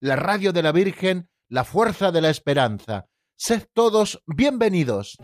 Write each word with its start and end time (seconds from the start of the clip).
la 0.00 0.16
radio 0.16 0.52
de 0.52 0.62
la 0.62 0.72
Virgen, 0.72 1.28
la 1.48 1.64
fuerza 1.64 2.10
de 2.10 2.22
la 2.22 2.30
esperanza. 2.30 3.06
Sed 3.36 3.64
todos 3.74 4.22
bienvenidos. 4.26 5.16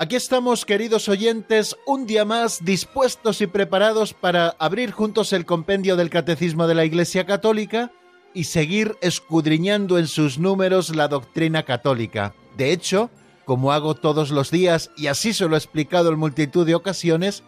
Aquí 0.00 0.14
estamos, 0.14 0.64
queridos 0.64 1.08
oyentes, 1.08 1.76
un 1.84 2.06
día 2.06 2.24
más 2.24 2.64
dispuestos 2.64 3.40
y 3.40 3.48
preparados 3.48 4.14
para 4.14 4.50
abrir 4.60 4.92
juntos 4.92 5.32
el 5.32 5.44
compendio 5.44 5.96
del 5.96 6.10
Catecismo 6.10 6.68
de 6.68 6.76
la 6.76 6.84
Iglesia 6.84 7.26
Católica 7.26 7.90
y 8.32 8.44
seguir 8.44 8.96
escudriñando 9.00 9.98
en 9.98 10.06
sus 10.06 10.38
números 10.38 10.94
la 10.94 11.08
doctrina 11.08 11.64
católica. 11.64 12.34
De 12.58 12.72
hecho, 12.72 13.08
como 13.44 13.72
hago 13.72 13.94
todos 13.94 14.30
los 14.30 14.50
días 14.50 14.90
y 14.96 15.06
así 15.06 15.32
se 15.32 15.48
lo 15.48 15.54
he 15.54 15.58
explicado 15.58 16.10
en 16.10 16.18
multitud 16.18 16.66
de 16.66 16.74
ocasiones, 16.74 17.44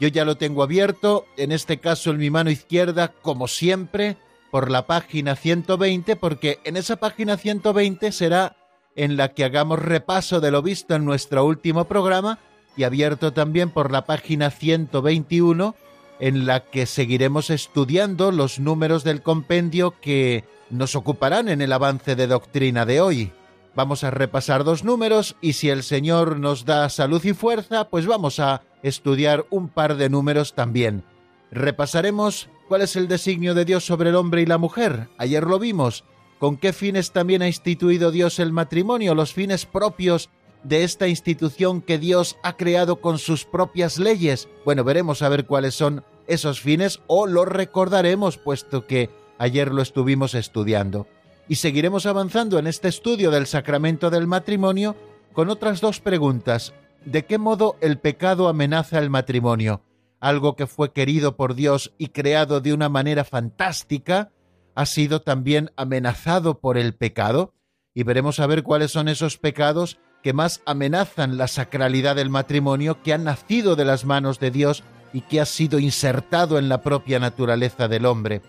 yo 0.00 0.08
ya 0.08 0.24
lo 0.24 0.38
tengo 0.38 0.62
abierto, 0.62 1.26
en 1.36 1.52
este 1.52 1.78
caso 1.78 2.10
en 2.10 2.16
mi 2.16 2.30
mano 2.30 2.50
izquierda, 2.50 3.12
como 3.20 3.48
siempre, 3.48 4.16
por 4.50 4.70
la 4.70 4.86
página 4.86 5.36
120, 5.36 6.16
porque 6.16 6.58
en 6.64 6.78
esa 6.78 6.96
página 6.96 7.36
120 7.36 8.10
será 8.12 8.56
en 8.96 9.18
la 9.18 9.34
que 9.34 9.44
hagamos 9.44 9.78
repaso 9.78 10.40
de 10.40 10.50
lo 10.50 10.62
visto 10.62 10.94
en 10.94 11.04
nuestro 11.04 11.44
último 11.44 11.84
programa 11.84 12.38
y 12.78 12.84
abierto 12.84 13.34
también 13.34 13.68
por 13.68 13.92
la 13.92 14.06
página 14.06 14.50
121 14.50 15.74
en 16.18 16.46
la 16.46 16.60
que 16.60 16.86
seguiremos 16.86 17.50
estudiando 17.50 18.32
los 18.32 18.58
números 18.58 19.04
del 19.04 19.20
compendio 19.20 19.94
que 20.00 20.44
nos 20.70 20.96
ocuparán 20.96 21.50
en 21.50 21.60
el 21.60 21.74
avance 21.74 22.16
de 22.16 22.26
doctrina 22.26 22.86
de 22.86 23.02
hoy. 23.02 23.32
Vamos 23.76 24.02
a 24.02 24.10
repasar 24.10 24.64
dos 24.64 24.82
números 24.82 25.36
y 25.40 25.52
si 25.52 25.68
el 25.68 25.84
Señor 25.84 26.40
nos 26.40 26.64
da 26.64 26.88
salud 26.88 27.24
y 27.24 27.34
fuerza, 27.34 27.88
pues 27.88 28.06
vamos 28.06 28.40
a 28.40 28.62
estudiar 28.82 29.46
un 29.50 29.68
par 29.68 29.96
de 29.96 30.08
números 30.08 30.54
también. 30.54 31.04
Repasaremos 31.52 32.48
cuál 32.68 32.82
es 32.82 32.96
el 32.96 33.06
designio 33.06 33.54
de 33.54 33.64
Dios 33.64 33.84
sobre 33.84 34.10
el 34.10 34.16
hombre 34.16 34.42
y 34.42 34.46
la 34.46 34.58
mujer. 34.58 35.08
Ayer 35.18 35.44
lo 35.44 35.58
vimos 35.58 36.04
¿Con 36.38 36.58
qué 36.58 36.74
fines 36.74 37.12
también 37.12 37.40
ha 37.40 37.46
instituido 37.46 38.10
Dios 38.10 38.38
el 38.38 38.52
matrimonio? 38.52 39.14
Los 39.14 39.32
fines 39.32 39.64
propios 39.64 40.28
de 40.64 40.84
esta 40.84 41.08
institución 41.08 41.80
que 41.80 41.98
Dios 41.98 42.36
ha 42.42 42.56
creado 42.56 43.00
con 43.00 43.18
sus 43.18 43.46
propias 43.46 43.98
leyes. 43.98 44.48
Bueno, 44.64 44.84
veremos 44.84 45.22
a 45.22 45.30
ver 45.30 45.46
cuáles 45.46 45.74
son 45.74 46.04
esos 46.26 46.60
fines 46.60 47.00
o 47.06 47.26
los 47.26 47.48
recordaremos 47.48 48.36
puesto 48.36 48.86
que 48.86 49.08
ayer 49.38 49.72
lo 49.72 49.80
estuvimos 49.80 50.34
estudiando. 50.34 51.06
Y 51.48 51.56
seguiremos 51.56 52.06
avanzando 52.06 52.58
en 52.58 52.66
este 52.66 52.88
estudio 52.88 53.30
del 53.30 53.46
sacramento 53.46 54.10
del 54.10 54.26
matrimonio 54.26 54.96
con 55.32 55.48
otras 55.50 55.80
dos 55.80 56.00
preguntas. 56.00 56.74
¿De 57.04 57.24
qué 57.24 57.38
modo 57.38 57.76
el 57.80 57.98
pecado 57.98 58.48
amenaza 58.48 58.98
el 58.98 59.10
matrimonio? 59.10 59.82
Algo 60.18 60.56
que 60.56 60.66
fue 60.66 60.92
querido 60.92 61.36
por 61.36 61.54
Dios 61.54 61.92
y 61.98 62.08
creado 62.08 62.60
de 62.60 62.72
una 62.72 62.88
manera 62.88 63.24
fantástica, 63.24 64.32
ha 64.74 64.86
sido 64.86 65.22
también 65.22 65.70
amenazado 65.76 66.58
por 66.58 66.76
el 66.78 66.94
pecado 66.94 67.54
y 67.94 68.02
veremos 68.02 68.40
a 68.40 68.46
ver 68.46 68.62
cuáles 68.62 68.90
son 68.90 69.08
esos 69.08 69.38
pecados 69.38 69.98
que 70.22 70.32
más 70.32 70.60
amenazan 70.66 71.38
la 71.38 71.48
sacralidad 71.48 72.16
del 72.16 72.28
matrimonio 72.28 73.02
que 73.02 73.12
han 73.12 73.24
nacido 73.24 73.76
de 73.76 73.84
las 73.84 74.04
manos 74.04 74.40
de 74.40 74.50
Dios 74.50 74.84
y 75.12 75.22
que 75.22 75.40
ha 75.40 75.46
sido 75.46 75.78
insertado 75.78 76.58
en 76.58 76.68
la 76.68 76.82
propia 76.82 77.18
naturaleza 77.18 77.88
del 77.88 78.04
hombre. 78.04 78.42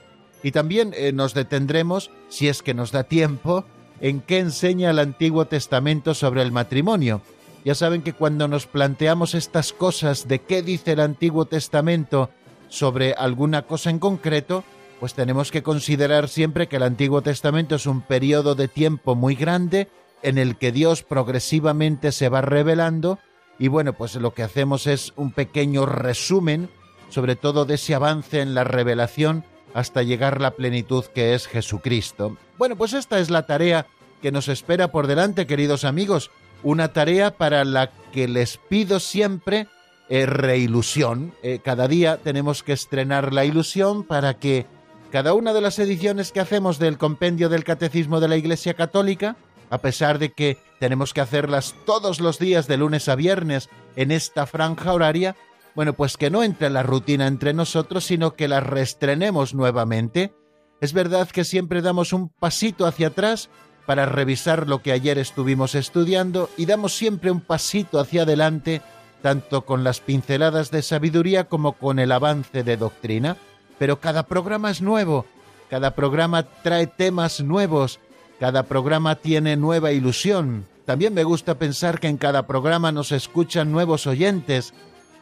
Y 0.43 0.51
también 0.51 0.93
eh, 0.95 1.11
nos 1.13 1.33
detendremos, 1.33 2.11
si 2.29 2.47
es 2.47 2.61
que 2.61 2.73
nos 2.73 2.91
da 2.91 3.03
tiempo, 3.03 3.65
en 3.99 4.21
qué 4.21 4.39
enseña 4.39 4.91
el 4.91 4.99
Antiguo 4.99 5.45
Testamento 5.45 6.13
sobre 6.13 6.41
el 6.41 6.51
matrimonio. 6.51 7.21
Ya 7.65 7.75
saben 7.75 8.01
que 8.01 8.13
cuando 8.13 8.47
nos 8.47 8.67
planteamos 8.67 9.33
estas 9.33 9.73
cosas 9.73 10.27
de 10.27 10.39
qué 10.39 10.61
dice 10.61 10.93
el 10.93 10.99
Antiguo 10.99 11.45
Testamento 11.45 12.29
sobre 12.69 13.13
alguna 13.13 13.63
cosa 13.63 13.89
en 13.89 13.99
concreto, 13.99 14.63
pues 14.99 15.13
tenemos 15.13 15.51
que 15.51 15.63
considerar 15.63 16.27
siempre 16.27 16.67
que 16.67 16.77
el 16.77 16.83
Antiguo 16.83 17.21
Testamento 17.21 17.75
es 17.75 17.85
un 17.85 18.01
periodo 18.01 18.55
de 18.55 18.67
tiempo 18.67 19.15
muy 19.15 19.35
grande 19.35 19.89
en 20.23 20.37
el 20.37 20.57
que 20.57 20.71
Dios 20.71 21.03
progresivamente 21.03 22.11
se 22.11 22.29
va 22.29 22.41
revelando 22.41 23.19
y 23.59 23.69
bueno, 23.69 23.93
pues 23.93 24.15
lo 24.15 24.33
que 24.33 24.43
hacemos 24.43 24.87
es 24.87 25.13
un 25.15 25.31
pequeño 25.31 25.85
resumen 25.85 26.69
sobre 27.09 27.35
todo 27.35 27.65
de 27.65 27.75
ese 27.75 27.95
avance 27.95 28.41
en 28.41 28.53
la 28.53 28.63
revelación 28.63 29.43
hasta 29.73 30.03
llegar 30.03 30.41
la 30.41 30.51
plenitud 30.51 31.05
que 31.05 31.33
es 31.33 31.47
Jesucristo. 31.47 32.37
Bueno, 32.57 32.75
pues 32.75 32.93
esta 32.93 33.19
es 33.19 33.29
la 33.29 33.45
tarea 33.45 33.87
que 34.21 34.31
nos 34.31 34.47
espera 34.47 34.91
por 34.91 35.07
delante, 35.07 35.47
queridos 35.47 35.83
amigos, 35.83 36.31
una 36.63 36.93
tarea 36.93 37.37
para 37.37 37.63
la 37.65 37.91
que 38.11 38.27
les 38.27 38.57
pido 38.57 38.99
siempre 38.99 39.67
eh, 40.09 40.25
reilusión. 40.25 41.33
Eh, 41.43 41.59
cada 41.63 41.87
día 41.87 42.17
tenemos 42.17 42.63
que 42.63 42.73
estrenar 42.73 43.33
la 43.33 43.45
ilusión 43.45 44.03
para 44.03 44.39
que 44.39 44.65
cada 45.11 45.33
una 45.33 45.53
de 45.53 45.61
las 45.61 45.79
ediciones 45.79 46.31
que 46.31 46.39
hacemos 46.39 46.79
del 46.79 46.97
compendio 46.97 47.49
del 47.49 47.63
Catecismo 47.63 48.19
de 48.19 48.27
la 48.27 48.37
Iglesia 48.37 48.73
Católica, 48.73 49.37
a 49.69 49.77
pesar 49.79 50.19
de 50.19 50.31
que 50.31 50.57
tenemos 50.79 51.13
que 51.13 51.21
hacerlas 51.21 51.75
todos 51.85 52.19
los 52.19 52.39
días 52.39 52.67
de 52.67 52.77
lunes 52.77 53.07
a 53.09 53.15
viernes 53.15 53.69
en 53.95 54.11
esta 54.11 54.45
franja 54.45 54.93
horaria, 54.93 55.35
bueno, 55.77 55.93
pues 55.93 56.17
que 56.17 56.29
no 56.29 56.43
entre 56.43 56.69
la 56.69 56.83
rutina 56.83 57.25
entre 57.27 57.53
nosotros, 57.53 58.03
sino 58.03 58.33
que 58.33 58.49
las 58.49 58.63
reestrenemos 58.63 59.53
nuevamente. 59.53 60.33
Es 60.81 60.91
verdad 60.91 61.29
que 61.29 61.45
siempre 61.45 61.81
damos 61.81 62.11
un 62.11 62.27
pasito 62.27 62.85
hacia 62.85 63.07
atrás 63.07 63.49
para 63.85 64.05
revisar 64.05 64.67
lo 64.67 64.81
que 64.81 64.91
ayer 64.91 65.17
estuvimos 65.17 65.73
estudiando 65.73 66.49
y 66.57 66.65
damos 66.65 66.97
siempre 66.97 67.31
un 67.31 67.39
pasito 67.39 67.99
hacia 67.99 68.23
adelante, 68.23 68.81
tanto 69.21 69.65
con 69.65 69.85
las 69.85 70.01
pinceladas 70.01 70.69
de 70.69 70.81
sabiduría 70.81 71.45
como 71.45 71.71
con 71.71 71.99
el 71.99 72.11
avance 72.11 72.63
de 72.63 72.75
doctrina 72.75 73.37
pero 73.77 73.99
cada 73.99 74.23
programa 74.23 74.71
es 74.71 74.81
nuevo, 74.81 75.25
cada 75.69 75.95
programa 75.95 76.43
trae 76.43 76.87
temas 76.87 77.41
nuevos, 77.41 77.99
cada 78.39 78.63
programa 78.63 79.15
tiene 79.15 79.55
nueva 79.55 79.91
ilusión. 79.91 80.65
También 80.85 81.13
me 81.13 81.23
gusta 81.23 81.55
pensar 81.55 81.99
que 81.99 82.07
en 82.07 82.17
cada 82.17 82.47
programa 82.47 82.91
nos 82.91 83.11
escuchan 83.11 83.71
nuevos 83.71 84.07
oyentes, 84.07 84.73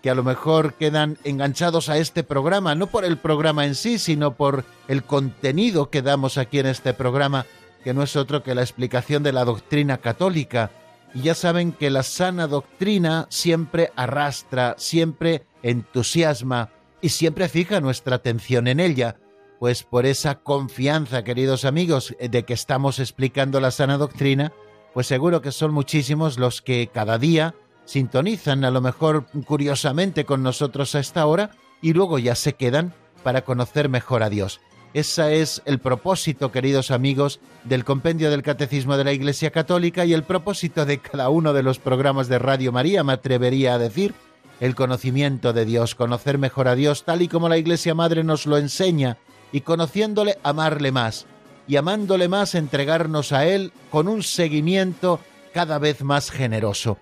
que 0.06 0.12
a 0.12 0.14
lo 0.14 0.24
mejor 0.24 0.76
quedan 0.76 1.18
enganchados 1.24 1.90
a 1.90 1.98
este 1.98 2.22
programa, 2.24 2.76
no 2.76 2.86
por 2.86 3.06
el 3.06 3.18
programa 3.18 3.66
en 3.66 3.74
sí, 3.74 3.98
sino 3.98 4.36
por 4.36 4.64
el 4.88 5.02
contenido 5.02 5.90
que 5.90 6.04
damos 6.04 6.38
aquí 6.38 6.60
en 6.60 6.68
este 6.68 6.94
programa, 6.94 7.48
que 7.84 7.92
no 7.96 8.04
es 8.04 8.16
otro 8.16 8.44
que 8.44 8.54
la 8.54 8.62
explicación 8.62 9.24
de 9.24 9.34
la 9.34 9.46
doctrina 9.46 9.98
católica. 9.98 10.70
Y 11.16 11.24
ya 11.24 11.34
saben 11.34 11.72
que 11.72 11.90
la 11.90 12.04
sana 12.04 12.46
doctrina 12.46 13.26
siempre 13.32 13.92
arrastra, 13.96 14.76
siempre 14.78 15.48
entusiasma, 15.64 16.70
y 17.02 17.10
siempre 17.10 17.50
fija 17.50 17.82
nuestra 17.82 18.18
atención 18.18 18.68
en 18.68 18.80
ella, 18.80 19.18
pues 19.58 19.82
por 19.82 20.06
esa 20.06 20.36
confianza, 20.36 21.24
queridos 21.24 21.66
amigos, 21.66 22.16
de 22.20 22.46
que 22.46 22.54
estamos 22.54 23.00
explicando 23.00 23.60
la 23.60 23.72
sana 23.72 23.98
doctrina, 23.98 24.54
pues 24.94 25.08
seguro 25.08 25.42
que 25.42 25.52
son 25.52 25.74
muchísimos 25.74 26.38
los 26.38 26.62
que 26.62 26.92
cada 26.94 27.18
día 27.18 27.56
sintonizan, 27.86 28.66
a 28.66 28.72
lo 28.72 28.82
mejor 28.82 29.26
curiosamente 29.46 30.26
con 30.26 30.44
nosotros 30.44 30.96
a 30.96 31.00
esta 31.00 31.26
hora, 31.26 31.52
y 31.82 31.94
luego 31.94 32.20
ya 32.20 32.36
se 32.36 32.54
quedan 32.54 32.94
para 33.24 33.44
conocer 33.44 33.90
mejor 33.90 34.24
a 34.24 34.30
Dios. 34.30 34.60
Ese 34.94 35.42
es 35.42 35.62
el 35.66 35.80
propósito, 35.80 36.52
queridos 36.52 36.90
amigos, 36.90 37.42
del 37.66 37.84
compendio 37.84 38.32
del 38.32 38.44
Catecismo 38.44 38.96
de 38.96 39.04
la 39.04 39.12
Iglesia 39.12 39.52
Católica 39.52 40.06
y 40.06 40.14
el 40.14 40.24
propósito 40.24 40.86
de 40.86 41.00
cada 41.00 41.30
uno 41.30 41.52
de 41.52 41.64
los 41.64 41.80
programas 41.80 42.30
de 42.30 42.40
Radio 42.40 42.72
María, 42.72 43.04
me 43.04 43.14
atrevería 43.14 43.74
a 43.74 43.78
decir, 43.78 44.14
el 44.62 44.74
conocimiento 44.74 45.52
de 45.52 45.66
Dios, 45.66 45.96
conocer 45.96 46.38
mejor 46.38 46.70
a 46.70 46.76
Dios 46.76 47.04
tal 47.04 47.22
y 47.22 47.28
como 47.28 47.50
la 47.50 47.58
Iglesia 47.58 47.94
Madre 47.94 48.24
nos 48.24 48.46
lo 48.46 48.58
enseña, 48.58 49.18
y 49.52 49.62
conociéndole 49.62 50.38
amarle 50.44 50.94
más, 50.94 51.26
y 51.68 51.76
amándole 51.76 52.30
más 52.30 52.56
entregarnos 52.56 53.34
a 53.34 53.46
Él 53.46 53.74
con 53.90 54.08
un 54.08 54.24
seguimiento 54.24 55.20
cada 55.54 55.78
vez 55.78 56.04
más 56.04 56.32
generoso. 56.32 56.98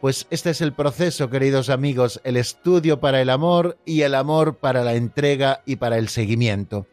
Pues 0.00 0.28
este 0.30 0.50
es 0.50 0.60
el 0.60 0.72
proceso, 0.72 1.28
queridos 1.28 1.70
amigos, 1.70 2.20
el 2.22 2.36
estudio 2.36 3.00
para 3.00 3.20
el 3.20 3.30
amor 3.30 3.78
y 3.84 4.02
el 4.02 4.14
amor 4.14 4.54
para 4.58 4.84
la 4.84 4.94
entrega 4.94 5.62
y 5.66 5.76
para 5.76 5.98
el 5.98 6.08
seguimiento. 6.08 6.86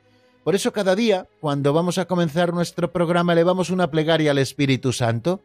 Por 0.43 0.55
eso 0.55 0.73
cada 0.73 0.95
día, 0.95 1.27
cuando 1.39 1.71
vamos 1.71 1.99
a 1.99 2.05
comenzar 2.05 2.51
nuestro 2.51 2.91
programa, 2.91 3.33
elevamos 3.33 3.69
una 3.69 3.91
plegaria 3.91 4.31
al 4.31 4.39
Espíritu 4.39 4.91
Santo, 4.91 5.41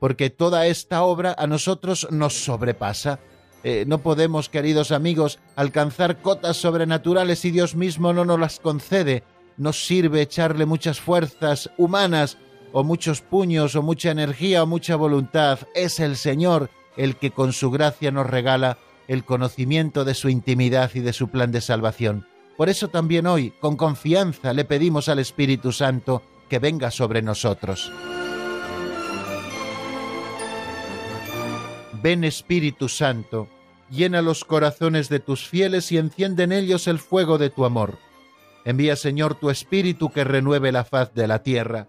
porque 0.00 0.28
toda 0.28 0.66
esta 0.66 1.04
obra 1.04 1.36
a 1.38 1.46
nosotros 1.46 2.08
nos 2.10 2.34
sobrepasa. 2.34 3.20
Eh, 3.62 3.84
no 3.86 3.98
podemos, 3.98 4.48
queridos 4.48 4.90
amigos, 4.90 5.38
alcanzar 5.54 6.20
cotas 6.20 6.56
sobrenaturales 6.56 7.38
si 7.38 7.52
Dios 7.52 7.76
mismo 7.76 8.12
no 8.12 8.24
nos 8.24 8.40
las 8.40 8.58
concede. 8.58 9.22
Nos 9.56 9.86
sirve 9.86 10.20
echarle 10.20 10.66
muchas 10.66 11.00
fuerzas 11.00 11.70
humanas, 11.78 12.38
o 12.72 12.82
muchos 12.82 13.20
puños, 13.20 13.76
o 13.76 13.82
mucha 13.82 14.10
energía, 14.10 14.64
o 14.64 14.66
mucha 14.66 14.96
voluntad. 14.96 15.60
Es 15.76 16.00
el 16.00 16.16
Señor 16.16 16.70
el 16.96 17.16
que 17.16 17.30
con 17.30 17.52
su 17.52 17.70
gracia 17.70 18.10
nos 18.10 18.26
regala 18.26 18.78
el 19.08 19.24
conocimiento 19.24 20.04
de 20.04 20.14
su 20.14 20.28
intimidad 20.28 20.90
y 20.94 21.00
de 21.00 21.12
su 21.12 21.28
plan 21.28 21.52
de 21.52 21.60
salvación. 21.60 22.26
Por 22.56 22.68
eso 22.68 22.88
también 22.88 23.26
hoy, 23.26 23.52
con 23.60 23.76
confianza, 23.76 24.52
le 24.52 24.64
pedimos 24.64 25.08
al 25.08 25.18
Espíritu 25.18 25.72
Santo 25.72 26.22
que 26.48 26.58
venga 26.58 26.90
sobre 26.90 27.20
nosotros. 27.20 27.90
Ven 32.02 32.22
Espíritu 32.22 32.88
Santo, 32.88 33.48
llena 33.90 34.22
los 34.22 34.44
corazones 34.44 35.08
de 35.08 35.20
tus 35.20 35.48
fieles 35.48 35.90
y 35.90 35.98
enciende 35.98 36.44
en 36.44 36.52
ellos 36.52 36.86
el 36.86 36.98
fuego 36.98 37.38
de 37.38 37.50
tu 37.50 37.64
amor. 37.64 37.98
Envía 38.64 38.94
Señor 38.96 39.34
tu 39.34 39.50
Espíritu 39.50 40.10
que 40.10 40.24
renueve 40.24 40.70
la 40.70 40.84
faz 40.84 41.14
de 41.14 41.26
la 41.26 41.42
tierra. 41.42 41.88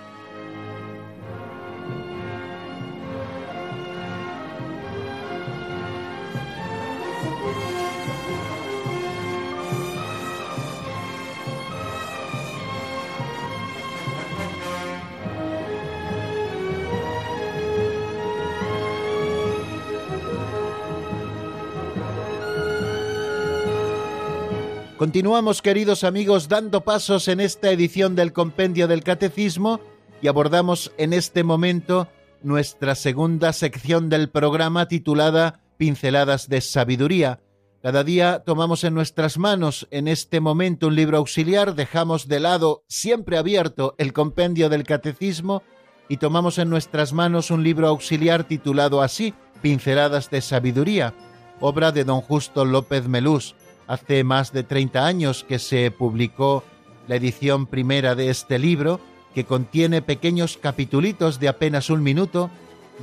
Continuamos, 25.01 25.63
queridos 25.63 26.03
amigos, 26.03 26.47
dando 26.47 26.81
pasos 26.81 27.27
en 27.27 27.39
esta 27.39 27.71
edición 27.71 28.15
del 28.15 28.33
Compendio 28.33 28.87
del 28.87 29.03
Catecismo 29.03 29.79
y 30.21 30.27
abordamos 30.27 30.91
en 30.99 31.13
este 31.13 31.43
momento 31.43 32.07
nuestra 32.43 32.93
segunda 32.93 33.51
sección 33.51 34.09
del 34.09 34.29
programa 34.29 34.87
titulada 34.87 35.59
Pinceladas 35.77 36.49
de 36.49 36.61
Sabiduría. 36.61 37.39
Cada 37.81 38.03
día 38.03 38.43
tomamos 38.45 38.83
en 38.83 38.93
nuestras 38.93 39.39
manos 39.39 39.87
en 39.89 40.07
este 40.07 40.39
momento 40.39 40.85
un 40.85 40.95
libro 40.95 41.17
auxiliar, 41.17 41.73
dejamos 41.73 42.27
de 42.27 42.39
lado 42.39 42.83
siempre 42.87 43.39
abierto 43.39 43.95
el 43.97 44.13
Compendio 44.13 44.69
del 44.69 44.83
Catecismo 44.83 45.63
y 46.09 46.17
tomamos 46.17 46.59
en 46.59 46.69
nuestras 46.69 47.11
manos 47.11 47.49
un 47.49 47.63
libro 47.63 47.87
auxiliar 47.87 48.43
titulado 48.43 49.01
así, 49.01 49.33
Pinceladas 49.63 50.29
de 50.29 50.41
Sabiduría, 50.41 51.15
obra 51.59 51.91
de 51.91 52.03
don 52.03 52.21
Justo 52.21 52.65
López 52.65 53.07
Melús 53.07 53.55
Hace 53.91 54.23
más 54.23 54.53
de 54.53 54.63
30 54.63 55.05
años 55.05 55.43
que 55.43 55.59
se 55.59 55.91
publicó 55.91 56.63
la 57.09 57.17
edición 57.17 57.67
primera 57.67 58.15
de 58.15 58.29
este 58.29 58.57
libro, 58.57 59.01
que 59.35 59.43
contiene 59.43 60.01
pequeños 60.01 60.55
capitulitos 60.55 61.41
de 61.41 61.49
apenas 61.49 61.89
un 61.89 62.01
minuto, 62.01 62.49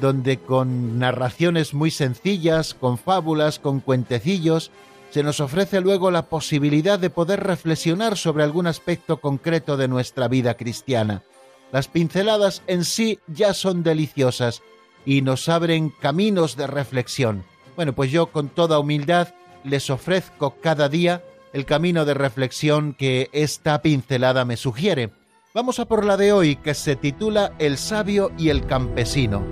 donde 0.00 0.38
con 0.38 0.98
narraciones 0.98 1.74
muy 1.74 1.90
sencillas, 1.90 2.72
con 2.72 2.96
fábulas, 2.96 3.58
con 3.58 3.80
cuentecillos, 3.80 4.70
se 5.10 5.22
nos 5.22 5.40
ofrece 5.40 5.82
luego 5.82 6.10
la 6.10 6.30
posibilidad 6.30 6.98
de 6.98 7.10
poder 7.10 7.40
reflexionar 7.40 8.16
sobre 8.16 8.44
algún 8.44 8.66
aspecto 8.66 9.18
concreto 9.18 9.76
de 9.76 9.88
nuestra 9.88 10.26
vida 10.26 10.54
cristiana. 10.54 11.22
Las 11.70 11.86
pinceladas 11.86 12.62
en 12.66 12.86
sí 12.86 13.18
ya 13.26 13.52
son 13.52 13.82
deliciosas 13.82 14.62
y 15.04 15.20
nos 15.20 15.50
abren 15.50 15.90
caminos 15.90 16.56
de 16.56 16.66
reflexión. 16.66 17.44
Bueno, 17.76 17.92
pues 17.92 18.10
yo 18.10 18.28
con 18.28 18.48
toda 18.48 18.78
humildad 18.78 19.34
les 19.64 19.90
ofrezco 19.90 20.56
cada 20.60 20.88
día 20.88 21.22
el 21.52 21.64
camino 21.64 22.04
de 22.04 22.14
reflexión 22.14 22.94
que 22.94 23.30
esta 23.32 23.80
pincelada 23.82 24.44
me 24.44 24.56
sugiere. 24.56 25.10
Vamos 25.54 25.78
a 25.78 25.86
por 25.86 26.04
la 26.04 26.16
de 26.16 26.32
hoy 26.32 26.56
que 26.56 26.74
se 26.74 26.94
titula 26.96 27.52
El 27.58 27.78
sabio 27.78 28.30
y 28.38 28.50
el 28.50 28.66
campesino. 28.66 29.42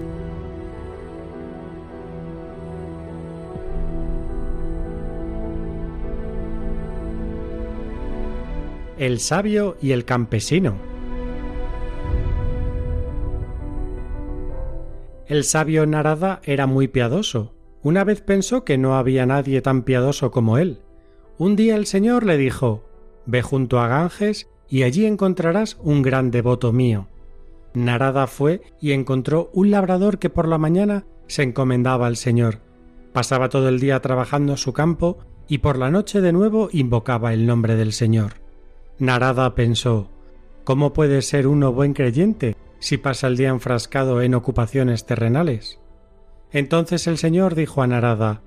El 8.99 9.21
sabio 9.21 9.77
y 9.83 9.93
el 9.93 10.05
campesino. 10.05 10.75
El 15.27 15.45
sabio 15.45 15.87
Narada 15.87 16.41
era 16.45 16.67
muy 16.67 16.89
piadoso 16.89 17.56
una 17.87 18.03
vez 18.03 18.21
pensó 18.21 18.65
que 18.65 18.79
no 18.79 18.97
había 18.97 19.27
nadie 19.27 19.63
tan 19.63 19.83
piadoso 19.83 20.33
como 20.33 20.59
él. 20.59 20.81
Un 21.39 21.55
día 21.55 21.77
el 21.77 21.87
Señor 21.87 22.27
le 22.27 22.37
dijo 22.37 22.83
Ve 23.27 23.43
junto 23.43 23.79
a 23.79 23.87
Ganges 23.87 24.49
y 24.69 24.83
allí 24.83 25.07
encontrarás 25.07 25.79
un 25.85 26.03
gran 26.03 26.33
devoto 26.33 26.73
mío. 26.73 27.07
Narada 27.75 28.27
fue 28.27 28.61
y 28.81 28.91
encontró 28.91 29.51
un 29.53 29.71
labrador 29.71 30.19
que 30.19 30.31
por 30.31 30.49
la 30.49 30.59
mañana 30.59 31.07
se 31.29 31.45
encomendaba 31.45 32.09
al 32.09 32.17
Señor. 32.17 32.59
Pasaba 33.13 33.51
todo 33.51 33.69
el 33.69 33.79
día 33.79 34.01
trabajando 34.01 34.57
su 34.57 34.73
campo 34.73 35.19
y 35.47 35.59
por 35.59 35.79
la 35.79 35.93
noche 35.93 36.21
de 36.21 36.33
nuevo 36.33 36.69
invocaba 36.73 37.33
el 37.35 37.47
nombre 37.47 37.77
del 37.77 37.93
Señor. 37.93 38.41
Narada 38.99 39.55
pensó 39.55 40.11
¿Cómo 40.65 40.93
puede 40.93 41.23
ser 41.23 41.47
uno 41.47 41.73
buen 41.73 41.95
creyente 41.95 42.57
si 42.81 42.97
pasa 42.97 43.29
el 43.29 43.37
día 43.37 43.51
enfrascado 43.51 44.23
en 44.23 44.35
ocupaciones 44.35 45.07
terrenales? 45.07 45.79
Entonces 46.57 47.07
el 47.07 47.19
Señor 47.19 47.55
dijo 47.55 47.83
a 47.83 47.87
Narada 47.87 48.41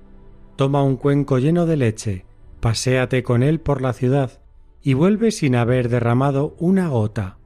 Toma 0.56 0.82
un 0.82 0.96
cuenco 0.96 1.38
lleno 1.38 1.64
de 1.64 1.76
leche, 1.76 2.24
paséate 2.58 3.22
con 3.22 3.44
él 3.44 3.60
por 3.60 3.80
la 3.80 3.92
ciudad, 3.92 4.40
y 4.82 4.94
vuelve 4.94 5.30
sin 5.30 5.54
haber 5.54 5.88
derramado 5.88 6.56
una 6.58 6.88
gota. 6.88 7.38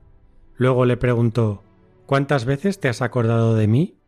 Luego 0.57 0.87
le 0.87 0.97
preguntó 0.97 1.63
¿Cuántas 2.07 2.47
veces 2.47 2.81
te 2.81 2.89
has 2.89 3.03
acordado 3.03 3.55
de 3.55 3.67
mí? 3.67 3.99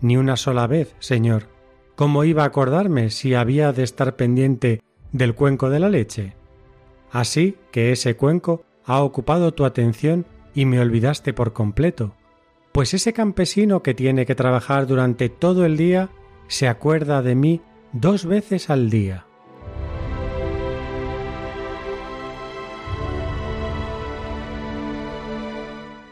Ni 0.00 0.16
una 0.16 0.36
sola 0.36 0.68
vez, 0.68 0.94
Señor. 1.00 1.48
¿Cómo 1.96 2.22
iba 2.22 2.44
a 2.44 2.46
acordarme 2.46 3.10
si 3.10 3.34
había 3.34 3.72
de 3.72 3.82
estar 3.82 4.14
pendiente 4.14 4.84
del 5.10 5.34
cuenco 5.34 5.70
de 5.70 5.80
la 5.80 5.88
leche? 5.88 6.36
Así 7.10 7.56
que 7.72 7.90
ese 7.90 8.14
cuenco 8.14 8.62
ha 8.84 9.02
ocupado 9.02 9.54
tu 9.54 9.64
atención 9.64 10.24
y 10.54 10.66
me 10.66 10.78
olvidaste 10.78 11.32
por 11.32 11.52
completo 11.52 12.14
pues 12.76 12.92
ese 12.92 13.14
campesino 13.14 13.82
que 13.82 13.94
tiene 13.94 14.26
que 14.26 14.34
trabajar 14.34 14.86
durante 14.86 15.30
todo 15.30 15.64
el 15.64 15.78
día 15.78 16.10
se 16.46 16.68
acuerda 16.68 17.22
de 17.22 17.34
mí 17.34 17.62
dos 17.94 18.26
veces 18.26 18.68
al 18.68 18.90
día. 18.90 19.24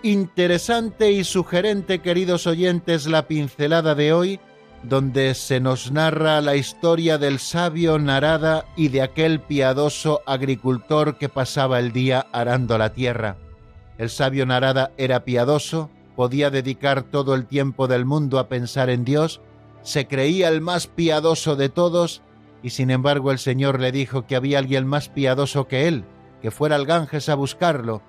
Interesante 0.03 1.13
y 1.13 1.25
sugerente, 1.25 1.99
queridos 1.99 2.47
oyentes, 2.47 3.09
la 3.09 3.29
pincelada 3.29 3.95
de 3.95 4.15
hoy, 4.15 4.41
donde 4.83 5.35
se 5.35 5.61
nos 5.61 5.93
narra 5.93 6.41
la 6.41 6.57
historia 6.57 7.19
del 7.19 7.41
sabio 7.41 7.99
Narada 7.99 8.65
y 8.75 8.89
de 8.89 9.03
aquel 9.03 9.41
piadoso 9.41 10.23
agricultor 10.25 11.19
que 11.19 11.29
pasaba 11.29 11.79
el 11.79 11.93
día 11.93 12.27
arando 12.33 12.79
la 12.79 12.95
tierra. 12.95 13.37
El 13.99 14.09
sabio 14.09 14.47
Narada 14.47 14.93
era 14.97 15.27
piadoso, 15.27 15.91
podía 16.17 16.51
dedicar 16.51 17.03
todo 17.03 17.35
el 17.35 17.47
tiempo 17.47 17.89
del 17.89 18.05
mundo 18.05 18.39
a 18.39 18.49
pensar 18.49 18.91
en 18.91 19.05
Dios, 19.05 19.41
se 19.83 20.07
creía 20.07 20.49
el 20.49 20.61
más 20.61 20.87
piadoso 20.87 21.57
de 21.57 21.69
todos, 21.69 22.23
y 22.63 22.71
sin 22.71 22.91
embargo 22.91 23.31
el 23.31 23.39
Señor 23.39 23.81
le 23.81 23.93
dijo 23.93 24.27
que 24.27 24.37
había 24.37 24.59
alguien 24.59 24.87
más 24.87 25.09
piadoso 25.09 25.69
que 25.69 25.89
él, 25.89 26.05
que 26.41 26.51
fuera 26.51 26.77
al 26.77 26.87
Ganges 26.87 27.29
a 27.29 27.35
buscarlo. 27.35 28.03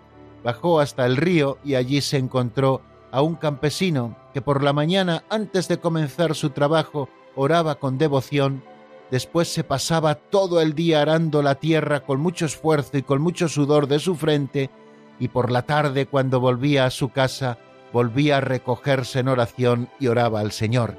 Bajó 0.43 0.79
hasta 0.79 1.05
el 1.05 1.17
río 1.17 1.57
y 1.63 1.75
allí 1.75 2.01
se 2.01 2.17
encontró 2.17 2.81
a 3.11 3.21
un 3.21 3.35
campesino 3.35 4.15
que 4.33 4.41
por 4.41 4.63
la 4.63 4.73
mañana, 4.73 5.23
antes 5.29 5.67
de 5.67 5.79
comenzar 5.79 6.35
su 6.35 6.51
trabajo, 6.51 7.09
oraba 7.35 7.75
con 7.75 7.97
devoción, 7.97 8.63
después 9.11 9.47
se 9.47 9.63
pasaba 9.63 10.15
todo 10.15 10.61
el 10.61 10.75
día 10.75 11.01
arando 11.01 11.41
la 11.41 11.55
tierra 11.55 12.01
con 12.01 12.19
mucho 12.19 12.45
esfuerzo 12.45 12.97
y 12.97 13.01
con 13.01 13.21
mucho 13.21 13.47
sudor 13.47 13.87
de 13.87 13.99
su 13.99 14.15
frente, 14.15 14.69
y 15.19 15.29
por 15.29 15.51
la 15.51 15.61
tarde, 15.61 16.05
cuando 16.05 16.39
volvía 16.39 16.85
a 16.85 16.89
su 16.91 17.09
casa, 17.09 17.57
volvía 17.95 18.39
a 18.39 18.41
recogerse 18.41 19.19
en 19.19 19.29
oración 19.29 19.87
y 20.01 20.07
oraba 20.07 20.41
al 20.41 20.51
Señor. 20.51 20.97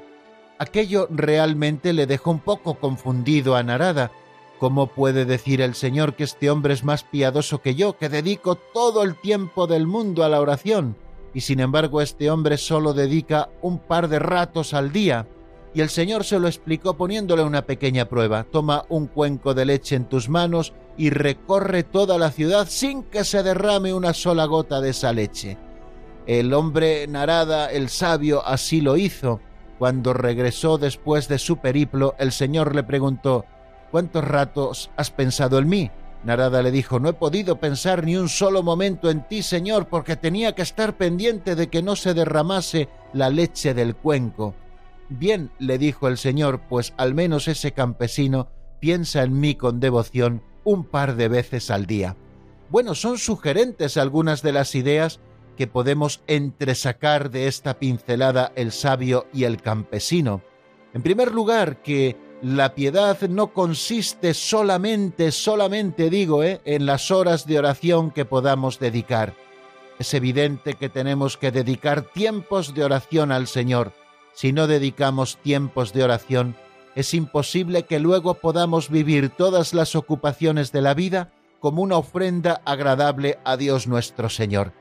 Aquello 0.57 1.07
realmente 1.11 1.93
le 1.93 2.07
dejó 2.07 2.31
un 2.31 2.39
poco 2.39 2.79
confundido 2.79 3.55
a 3.55 3.61
Narada. 3.61 4.09
¿Cómo 4.57 4.87
puede 4.87 5.25
decir 5.25 5.61
el 5.61 5.75
Señor 5.75 6.15
que 6.15 6.23
este 6.23 6.49
hombre 6.49 6.73
es 6.73 6.83
más 6.83 7.03
piadoso 7.03 7.61
que 7.61 7.75
yo, 7.75 7.99
que 7.99 8.09
dedico 8.09 8.55
todo 8.55 9.03
el 9.03 9.13
tiempo 9.15 9.67
del 9.67 9.85
mundo 9.85 10.23
a 10.23 10.29
la 10.29 10.41
oración? 10.41 10.95
y 11.35 11.41
sin 11.41 11.59
embargo 11.59 12.01
este 12.01 12.31
hombre 12.31 12.57
solo 12.57 12.95
dedica 12.95 13.49
un 13.61 13.77
par 13.77 14.07
de 14.07 14.17
ratos 14.17 14.73
al 14.73 14.91
día. 14.91 15.27
Y 15.71 15.81
el 15.81 15.89
Señor 15.89 16.23
se 16.23 16.39
lo 16.39 16.47
explicó 16.47 16.95
poniéndole 16.95 17.43
una 17.43 17.61
pequeña 17.61 18.09
prueba. 18.09 18.43
Toma 18.43 18.85
un 18.89 19.05
cuenco 19.05 19.53
de 19.53 19.65
leche 19.65 19.95
en 19.95 20.05
tus 20.05 20.29
manos 20.29 20.73
y 20.97 21.11
recorre 21.11 21.83
toda 21.83 22.17
la 22.17 22.31
ciudad 22.31 22.65
sin 22.67 23.03
que 23.03 23.23
se 23.23 23.43
derrame 23.43 23.93
una 23.93 24.15
sola 24.15 24.45
gota 24.45 24.81
de 24.81 24.89
esa 24.89 25.13
leche. 25.13 25.59
El 26.27 26.53
hombre 26.53 27.07
Narada, 27.07 27.71
el 27.71 27.87
sabio, 27.89 28.45
así 28.45 28.81
lo 28.81 28.97
hizo. 28.97 29.39
Cuando 29.79 30.13
regresó 30.13 30.77
después 30.77 31.27
de 31.29 31.39
su 31.39 31.57
periplo, 31.57 32.15
el 32.19 32.31
Señor 32.33 32.75
le 32.75 32.83
preguntó, 32.83 33.45
¿Cuántos 33.91 34.25
ratos 34.25 34.89
has 34.97 35.09
pensado 35.09 35.57
en 35.57 35.69
mí? 35.69 35.91
Narada 36.25 36.61
le 36.61 36.71
dijo, 36.71 36.99
no 36.99 37.07
he 37.09 37.13
podido 37.13 37.61
pensar 37.61 38.03
ni 38.03 38.17
un 38.17 38.27
solo 38.27 38.61
momento 38.61 39.09
en 39.09 39.25
ti, 39.25 39.41
Señor, 39.41 39.87
porque 39.87 40.17
tenía 40.17 40.53
que 40.53 40.63
estar 40.63 40.97
pendiente 40.97 41.55
de 41.55 41.67
que 41.67 41.81
no 41.81 41.95
se 41.95 42.13
derramase 42.13 42.89
la 43.13 43.29
leche 43.29 43.73
del 43.73 43.95
cuenco. 43.95 44.53
Bien, 45.07 45.51
le 45.59 45.77
dijo 45.77 46.09
el 46.09 46.17
Señor, 46.17 46.59
pues 46.67 46.93
al 46.97 47.13
menos 47.13 47.47
ese 47.47 47.71
campesino 47.71 48.49
piensa 48.81 49.23
en 49.23 49.39
mí 49.39 49.55
con 49.55 49.79
devoción 49.79 50.41
un 50.65 50.83
par 50.83 51.15
de 51.15 51.29
veces 51.29 51.71
al 51.71 51.85
día. 51.85 52.17
Bueno, 52.69 52.93
son 52.93 53.17
sugerentes 53.17 53.95
algunas 53.95 54.41
de 54.41 54.51
las 54.51 54.75
ideas 54.75 55.21
que 55.57 55.67
podemos 55.67 56.21
entresacar 56.27 57.29
de 57.29 57.47
esta 57.47 57.79
pincelada 57.79 58.53
el 58.55 58.71
sabio 58.71 59.25
y 59.33 59.43
el 59.43 59.61
campesino. 59.61 60.41
En 60.93 61.01
primer 61.01 61.33
lugar, 61.33 61.81
que 61.81 62.15
la 62.41 62.75
piedad 62.75 63.19
no 63.27 63.51
consiste 63.53 64.33
solamente, 64.33 65.31
solamente 65.31 66.09
digo, 66.09 66.43
¿eh? 66.43 66.61
en 66.63 66.85
las 66.85 67.11
horas 67.11 67.45
de 67.45 67.59
oración 67.59 68.11
que 68.11 68.23
podamos 68.23 68.79
dedicar. 68.79 69.33
Es 69.99 70.13
evidente 70.13 70.75
que 70.75 70.89
tenemos 70.89 71.35
que 71.37 71.51
dedicar 71.51 72.03
tiempos 72.03 72.75
de 72.75 72.85
oración 72.85 73.31
al 73.31 73.47
Señor. 73.47 73.91
Si 74.33 74.53
no 74.53 74.67
dedicamos 74.67 75.37
tiempos 75.37 75.91
de 75.91 76.03
oración, 76.03 76.55
es 76.93 77.15
imposible 77.15 77.83
que 77.83 77.99
luego 77.99 78.35
podamos 78.35 78.89
vivir 78.89 79.29
todas 79.29 79.73
las 79.73 79.95
ocupaciones 79.95 80.71
de 80.71 80.81
la 80.81 80.93
vida 80.93 81.31
como 81.59 81.81
una 81.81 81.97
ofrenda 81.97 82.61
agradable 82.65 83.39
a 83.43 83.57
Dios 83.57 83.87
nuestro 83.87 84.29
Señor. 84.29 84.73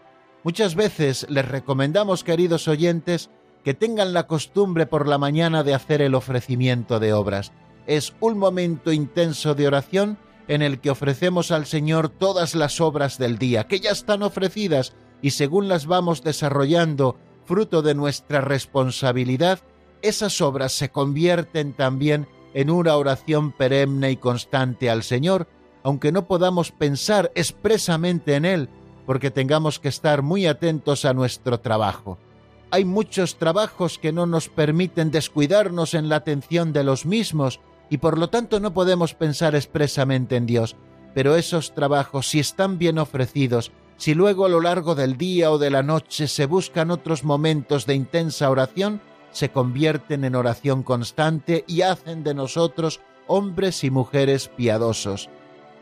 Muchas 0.46 0.76
veces 0.76 1.26
les 1.28 1.44
recomendamos, 1.44 2.22
queridos 2.22 2.68
oyentes, 2.68 3.30
que 3.64 3.74
tengan 3.74 4.12
la 4.12 4.28
costumbre 4.28 4.86
por 4.86 5.08
la 5.08 5.18
mañana 5.18 5.64
de 5.64 5.74
hacer 5.74 6.00
el 6.00 6.14
ofrecimiento 6.14 7.00
de 7.00 7.12
obras. 7.12 7.50
Es 7.88 8.14
un 8.20 8.38
momento 8.38 8.92
intenso 8.92 9.56
de 9.56 9.66
oración 9.66 10.18
en 10.46 10.62
el 10.62 10.78
que 10.78 10.90
ofrecemos 10.90 11.50
al 11.50 11.66
Señor 11.66 12.10
todas 12.10 12.54
las 12.54 12.80
obras 12.80 13.18
del 13.18 13.38
día, 13.38 13.66
que 13.66 13.80
ya 13.80 13.90
están 13.90 14.22
ofrecidas 14.22 14.94
y 15.20 15.30
según 15.30 15.66
las 15.66 15.86
vamos 15.86 16.22
desarrollando, 16.22 17.18
fruto 17.44 17.82
de 17.82 17.96
nuestra 17.96 18.40
responsabilidad, 18.40 19.58
esas 20.00 20.40
obras 20.40 20.70
se 20.70 20.90
convierten 20.90 21.72
también 21.72 22.28
en 22.54 22.70
una 22.70 22.94
oración 22.94 23.50
perenne 23.50 24.12
y 24.12 24.16
constante 24.16 24.90
al 24.90 25.02
Señor, 25.02 25.48
aunque 25.82 26.12
no 26.12 26.28
podamos 26.28 26.70
pensar 26.70 27.32
expresamente 27.34 28.36
en 28.36 28.44
Él, 28.44 28.68
porque 29.06 29.30
tengamos 29.30 29.78
que 29.78 29.88
estar 29.88 30.22
muy 30.22 30.46
atentos 30.46 31.04
a 31.04 31.14
nuestro 31.14 31.60
trabajo 31.60 32.18
hay 32.70 32.84
muchos 32.84 33.36
trabajos 33.36 33.98
que 33.98 34.12
no 34.12 34.26
nos 34.26 34.48
permiten 34.48 35.10
descuidarnos 35.10 35.94
en 35.94 36.08
la 36.08 36.16
atención 36.16 36.72
de 36.72 36.84
los 36.84 37.06
mismos 37.06 37.60
y 37.88 37.98
por 37.98 38.18
lo 38.18 38.28
tanto 38.28 38.60
no 38.60 38.74
podemos 38.74 39.14
pensar 39.14 39.54
expresamente 39.54 40.36
en 40.36 40.46
Dios. 40.46 40.76
Pero 41.14 41.36
esos 41.36 41.74
trabajos, 41.74 42.28
si 42.28 42.40
están 42.40 42.78
bien 42.78 42.98
ofrecidos, 42.98 43.72
si 43.96 44.14
luego 44.14 44.44
a 44.44 44.48
lo 44.48 44.60
largo 44.60 44.94
del 44.94 45.16
día 45.16 45.50
o 45.50 45.58
de 45.58 45.70
la 45.70 45.82
noche 45.82 46.28
se 46.28 46.46
buscan 46.46 46.90
otros 46.90 47.24
momentos 47.24 47.86
de 47.86 47.94
intensa 47.94 48.50
oración, 48.50 49.00
se 49.30 49.50
convierten 49.50 50.24
en 50.24 50.34
oración 50.34 50.82
constante 50.82 51.64
y 51.66 51.82
hacen 51.82 52.24
de 52.24 52.34
nosotros 52.34 53.00
hombres 53.26 53.84
y 53.84 53.90
mujeres 53.90 54.48
piadosos. 54.48 55.30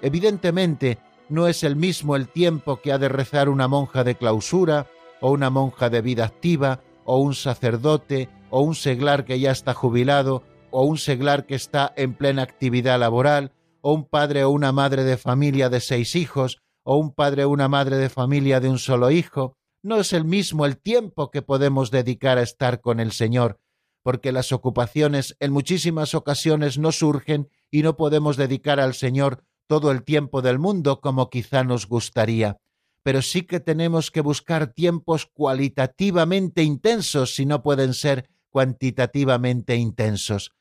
Evidentemente, 0.02 0.98
no 1.28 1.46
es 1.48 1.64
el 1.64 1.76
mismo 1.76 2.16
el 2.16 2.28
tiempo 2.28 2.80
que 2.80 2.92
ha 2.92 2.98
de 2.98 3.08
rezar 3.08 3.48
una 3.48 3.68
monja 3.68 4.04
de 4.04 4.14
clausura, 4.14 4.86
o 5.20 5.30
una 5.30 5.50
monja 5.50 5.90
de 5.90 6.02
vida 6.02 6.24
activa, 6.24 6.80
o 7.04 7.18
un 7.18 7.34
sacerdote, 7.34 8.28
o 8.50 8.60
un 8.60 8.74
seglar 8.74 9.24
que 9.24 9.40
ya 9.40 9.50
está 9.50 9.74
jubilado, 9.74 10.42
o 10.70 10.84
un 10.84 10.98
seglar 10.98 11.46
que 11.46 11.54
está 11.54 11.92
en 11.96 12.14
plena 12.14 12.42
actividad 12.42 12.98
laboral, 12.98 13.52
o 13.80 13.92
un 13.92 14.04
padre 14.04 14.44
o 14.44 14.50
una 14.50 14.72
madre 14.72 15.04
de 15.04 15.16
familia 15.16 15.68
de 15.68 15.80
seis 15.80 16.16
hijos, 16.16 16.58
o 16.82 16.96
un 16.96 17.12
padre 17.12 17.44
o 17.44 17.50
una 17.50 17.68
madre 17.68 17.96
de 17.96 18.08
familia 18.08 18.60
de 18.60 18.68
un 18.68 18.78
solo 18.78 19.10
hijo, 19.10 19.56
no 19.82 20.00
es 20.00 20.12
el 20.12 20.24
mismo 20.24 20.64
el 20.66 20.78
tiempo 20.78 21.30
que 21.30 21.42
podemos 21.42 21.90
dedicar 21.90 22.38
a 22.38 22.42
estar 22.42 22.80
con 22.80 23.00
el 23.00 23.12
Señor, 23.12 23.60
porque 24.02 24.32
las 24.32 24.52
ocupaciones 24.52 25.36
en 25.40 25.52
muchísimas 25.52 26.14
ocasiones 26.14 26.78
no 26.78 26.92
surgen 26.92 27.48
y 27.70 27.82
no 27.82 27.96
podemos 27.96 28.36
dedicar 28.36 28.80
al 28.80 28.94
Señor 28.94 29.44
todo 29.66 29.90
el 29.90 30.02
tiempo 30.02 30.42
del 30.42 30.58
mundo 30.58 31.00
como 31.00 31.30
quizá 31.30 31.64
nos 31.64 31.86
gustaría. 31.86 32.58
Pero 33.02 33.22
sí 33.22 33.42
que 33.42 33.60
tenemos 33.60 34.10
que 34.10 34.20
buscar 34.20 34.68
tiempos 34.68 35.26
cualitativamente 35.26 36.62
intensos 36.62 37.34
si 37.34 37.46
no 37.46 37.62
pueden 37.62 37.94
ser 37.94 38.28
cuantitativamente 38.50 39.76
intensos, 39.76 40.52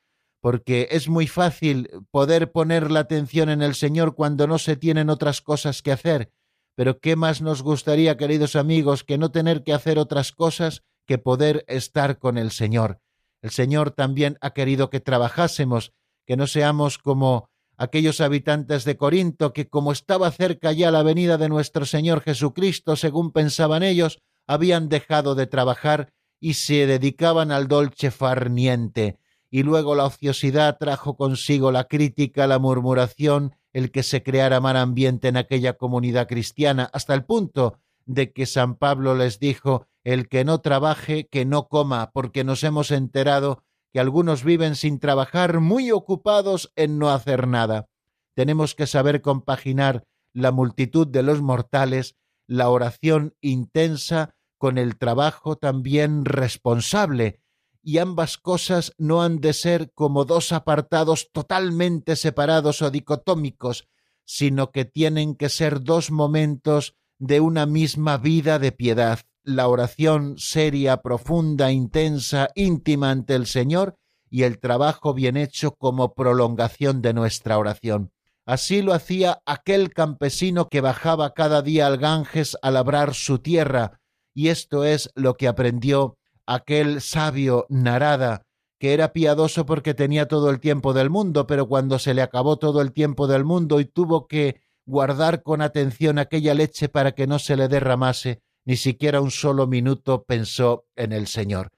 porque 0.42 0.88
es 0.92 1.08
muy 1.08 1.28
fácil 1.28 1.90
poder 2.12 2.52
poner 2.52 2.92
la 2.92 3.02
atención 3.02 3.50
en 3.50 3.62
el 3.62 3.76
Señor 3.76 4.16
cuando 4.16 4.48
no 4.48 4.58
se 4.58 4.76
tienen 4.76 5.10
otras 5.10 5.42
cosas 5.42 5.82
que 5.82 5.92
hacer, 5.92 6.32
pero 6.76 7.00
¿qué 7.00 7.16
más 7.16 7.42
nos 7.42 7.62
gustaría, 7.62 8.18
queridos 8.18 8.56
amigos, 8.56 9.04
que 9.04 9.18
no 9.18 9.32
tener 9.32 9.64
que 9.64 9.74
hacer 9.74 10.00
otras 10.00 10.32
cosas 10.32 10.84
que 11.06 11.18
poder 11.18 11.64
estar 11.68 12.18
con 12.18 12.38
el 12.38 12.52
Señor? 12.52 13.00
El 13.42 13.52
Señor 13.52 13.92
también 13.92 14.38
ha 14.42 14.54
querido 14.54 14.90
que 14.90 15.00
trabajásemos, 15.00 15.94
que 16.26 16.36
no 16.36 16.48
seamos 16.48 16.98
como 16.98 17.50
aquellos 17.78 18.22
habitantes 18.22 18.86
de 18.86 18.98
Corinto 18.98 19.54
que, 19.54 19.68
como 19.68 19.92
estaba 19.92 20.32
cerca 20.32 20.72
ya 20.72 20.92
la 20.92 21.04
venida 21.04 21.38
de 21.38 21.50
nuestro 21.50 21.86
Señor 21.86 22.22
Jesucristo, 22.22 22.96
según 22.96 23.32
pensaban 23.32 23.84
ellos, 23.84 24.20
habían 24.48 24.90
dejado 24.90 25.36
de 25.36 25.48
trabajar 25.48 26.14
y 26.40 26.56
se 26.56 26.86
dedicaban 26.86 27.52
al 27.52 27.68
dolce 27.68 28.12
farniente, 28.12 29.18
y 29.50 29.64
luego 29.64 29.96
la 29.96 30.06
ociosidad 30.06 30.78
trajo 30.78 31.16
consigo 31.16 31.72
la 31.72 31.86
crítica, 31.86 32.48
la 32.48 32.60
murmuración, 32.60 33.56
el 33.72 33.92
que 33.92 34.04
se 34.04 34.24
creara 34.24 34.60
mal 34.60 34.78
ambiente 34.78 35.28
en 35.28 35.38
aquella 35.38 35.74
comunidad 35.74 36.28
cristiana, 36.28 36.90
hasta 36.92 37.14
el 37.14 37.24
punto 37.24 37.80
de 38.06 38.34
que 38.34 38.46
San 38.46 38.76
Pablo 38.76 39.16
les 39.16 39.40
dijo 39.40 39.88
el 40.04 40.28
que 40.28 40.44
no 40.44 40.60
trabaje, 40.60 41.28
que 41.28 41.46
no 41.46 41.68
coma, 41.68 42.12
porque 42.12 42.44
nos 42.44 42.64
hemos 42.64 42.92
enterado 42.92 43.64
que 43.94 44.00
algunos 44.00 44.44
viven 44.44 44.76
sin 44.76 45.00
trabajar, 45.00 45.60
muy 45.60 45.92
ocupados 45.92 46.74
en 46.76 46.98
no 46.98 47.12
hacer 47.12 47.48
nada. 47.48 47.90
Tenemos 48.36 48.74
que 48.74 48.88
saber 48.88 49.22
compaginar 49.22 50.08
la 50.34 50.52
multitud 50.52 51.08
de 51.08 51.22
los 51.22 51.44
mortales, 51.44 52.16
la 52.48 52.70
oración 52.70 53.36
intensa 53.40 54.36
con 54.58 54.80
el 54.80 54.98
trabajo 54.98 55.58
también 55.58 56.26
responsable, 56.26 57.42
y 57.84 58.00
ambas 58.00 58.40
cosas 58.40 58.94
no 58.98 59.22
han 59.22 59.42
de 59.42 59.54
ser 59.54 59.92
como 59.94 60.26
dos 60.26 60.54
apartados 60.54 61.30
totalmente 61.32 62.16
separados 62.16 62.82
o 62.82 62.90
dicotómicos, 62.90 63.88
sino 64.26 64.72
que 64.72 64.86
tienen 64.86 65.36
que 65.36 65.50
ser 65.50 65.84
dos 65.84 66.10
momentos 66.10 66.96
de 67.20 67.42
una 67.42 67.68
misma 67.68 68.18
vida 68.18 68.58
de 68.58 68.72
piedad 68.72 69.20
la 69.44 69.68
oración 69.68 70.36
seria, 70.38 70.98
profunda, 70.98 71.72
intensa, 71.72 72.50
íntima 72.56 73.12
ante 73.12 73.36
el 73.36 73.46
Señor 73.46 73.96
y 74.30 74.44
el 74.44 74.60
trabajo 74.60 75.14
bien 75.14 75.38
hecho 75.38 75.76
como 75.76 76.14
prolongación 76.14 77.02
de 77.02 77.14
nuestra 77.14 77.58
oración. 77.58 78.12
Así 78.46 78.82
lo 78.82 78.94
hacía 78.94 79.42
aquel 79.46 79.94
campesino 79.94 80.68
que 80.70 80.82
bajaba 80.82 81.34
cada 81.34 81.62
día 81.62 81.88
al 81.88 81.98
Ganges 81.98 82.58
a 82.62 82.72
labrar 82.72 83.14
su 83.14 83.40
tierra, 83.40 84.00
y 84.34 84.50
esto 84.50 84.84
es 84.84 85.10
lo 85.16 85.36
que 85.36 85.48
aprendió 85.48 86.18
aquel 86.46 87.02
sabio 87.02 87.66
Narada, 87.70 88.46
que 88.80 88.94
era 88.94 89.14
piadoso 89.14 89.66
porque 89.66 89.94
tenía 89.94 90.28
todo 90.28 90.50
el 90.50 90.60
tiempo 90.60 90.94
del 90.94 91.10
mundo, 91.10 91.48
pero 91.48 91.68
cuando 91.68 92.00
se 92.00 92.14
le 92.14 92.22
acabó 92.22 92.58
todo 92.58 92.82
el 92.82 92.92
tiempo 92.92 93.28
del 93.28 93.46
mundo 93.46 93.80
y 93.80 93.86
tuvo 93.86 94.28
que 94.28 94.62
guardar 94.86 95.42
con 95.42 95.62
atención 95.62 96.20
aquella 96.20 96.54
leche 96.54 96.90
para 96.90 97.14
que 97.14 97.28
no 97.28 97.40
se 97.40 97.56
le 97.56 97.70
derramase, 97.70 98.42
ni 98.66 98.78
siquiera 98.78 99.22
un 99.22 99.32
solo 99.32 99.68
minuto 99.68 100.24
pensó 100.24 100.86
en 100.96 101.12
el 101.12 101.28
Señor. 101.28 101.72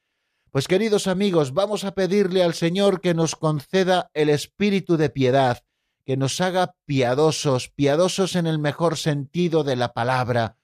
Pues 0.52 0.68
queridos 0.68 1.08
amigos, 1.08 1.54
vamos 1.54 1.84
a 1.84 1.94
pedirle 1.94 2.44
al 2.44 2.54
Señor 2.54 3.02
que 3.02 3.14
nos 3.14 3.36
conceda 3.36 4.10
el 4.14 4.30
espíritu 4.30 4.96
de 4.96 5.10
piedad, 5.10 5.60
que 6.06 6.16
nos 6.16 6.40
haga 6.40 6.76
piadosos, 6.86 7.70
piadosos 7.70 8.36
en 8.36 8.48
el 8.48 8.60
mejor 8.60 8.98
sentido 8.98 9.64
de 9.64 9.76
la 9.76 9.92
palabra, 9.92 10.58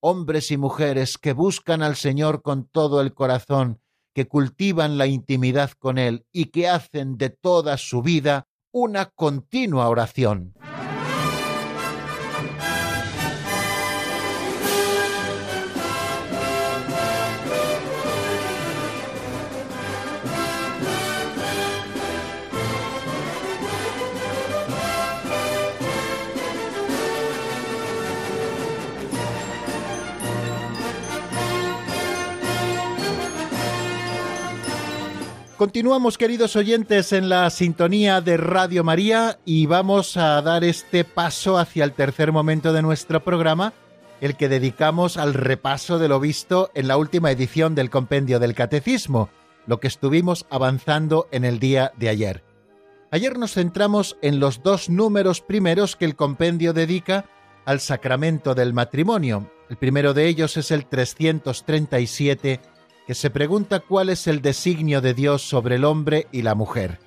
hombres 0.00 0.50
y 0.50 0.56
mujeres 0.56 1.16
que 1.16 1.32
buscan 1.32 1.82
al 1.82 1.96
Señor 1.96 2.42
con 2.42 2.68
todo 2.68 3.00
el 3.00 3.14
corazón, 3.14 3.80
que 4.14 4.26
cultivan 4.26 4.98
la 4.98 5.06
intimidad 5.06 5.70
con 5.78 5.96
Él 5.96 6.26
y 6.32 6.46
que 6.46 6.68
hacen 6.68 7.16
de 7.16 7.30
toda 7.30 7.78
su 7.78 8.02
vida 8.02 8.48
una 8.70 9.06
continua 9.06 9.88
oración. 9.88 10.54
Continuamos, 35.58 36.18
queridos 36.18 36.54
oyentes, 36.54 37.12
en 37.12 37.28
la 37.28 37.50
sintonía 37.50 38.20
de 38.20 38.36
Radio 38.36 38.84
María 38.84 39.40
y 39.44 39.66
vamos 39.66 40.16
a 40.16 40.40
dar 40.40 40.62
este 40.62 41.02
paso 41.02 41.58
hacia 41.58 41.82
el 41.82 41.94
tercer 41.94 42.30
momento 42.30 42.72
de 42.72 42.80
nuestro 42.80 43.24
programa, 43.24 43.72
el 44.20 44.36
que 44.36 44.48
dedicamos 44.48 45.16
al 45.16 45.34
repaso 45.34 45.98
de 45.98 46.06
lo 46.06 46.20
visto 46.20 46.70
en 46.74 46.86
la 46.86 46.96
última 46.96 47.32
edición 47.32 47.74
del 47.74 47.90
Compendio 47.90 48.38
del 48.38 48.54
Catecismo, 48.54 49.30
lo 49.66 49.80
que 49.80 49.88
estuvimos 49.88 50.46
avanzando 50.48 51.26
en 51.32 51.44
el 51.44 51.58
día 51.58 51.90
de 51.96 52.08
ayer. 52.08 52.44
Ayer 53.10 53.36
nos 53.36 53.54
centramos 53.54 54.16
en 54.22 54.38
los 54.38 54.62
dos 54.62 54.88
números 54.88 55.40
primeros 55.40 55.96
que 55.96 56.04
el 56.04 56.14
compendio 56.14 56.72
dedica 56.72 57.24
al 57.64 57.80
sacramento 57.80 58.54
del 58.54 58.74
matrimonio. 58.74 59.50
El 59.68 59.76
primero 59.76 60.14
de 60.14 60.28
ellos 60.28 60.56
es 60.56 60.70
el 60.70 60.86
337 60.86 62.60
que 63.08 63.14
se 63.14 63.30
pregunta 63.30 63.80
cuál 63.80 64.10
es 64.10 64.26
el 64.26 64.42
designio 64.42 65.00
de 65.00 65.14
Dios 65.14 65.40
sobre 65.40 65.76
el 65.76 65.86
hombre 65.86 66.26
y 66.30 66.42
la 66.42 66.54
mujer. 66.54 66.98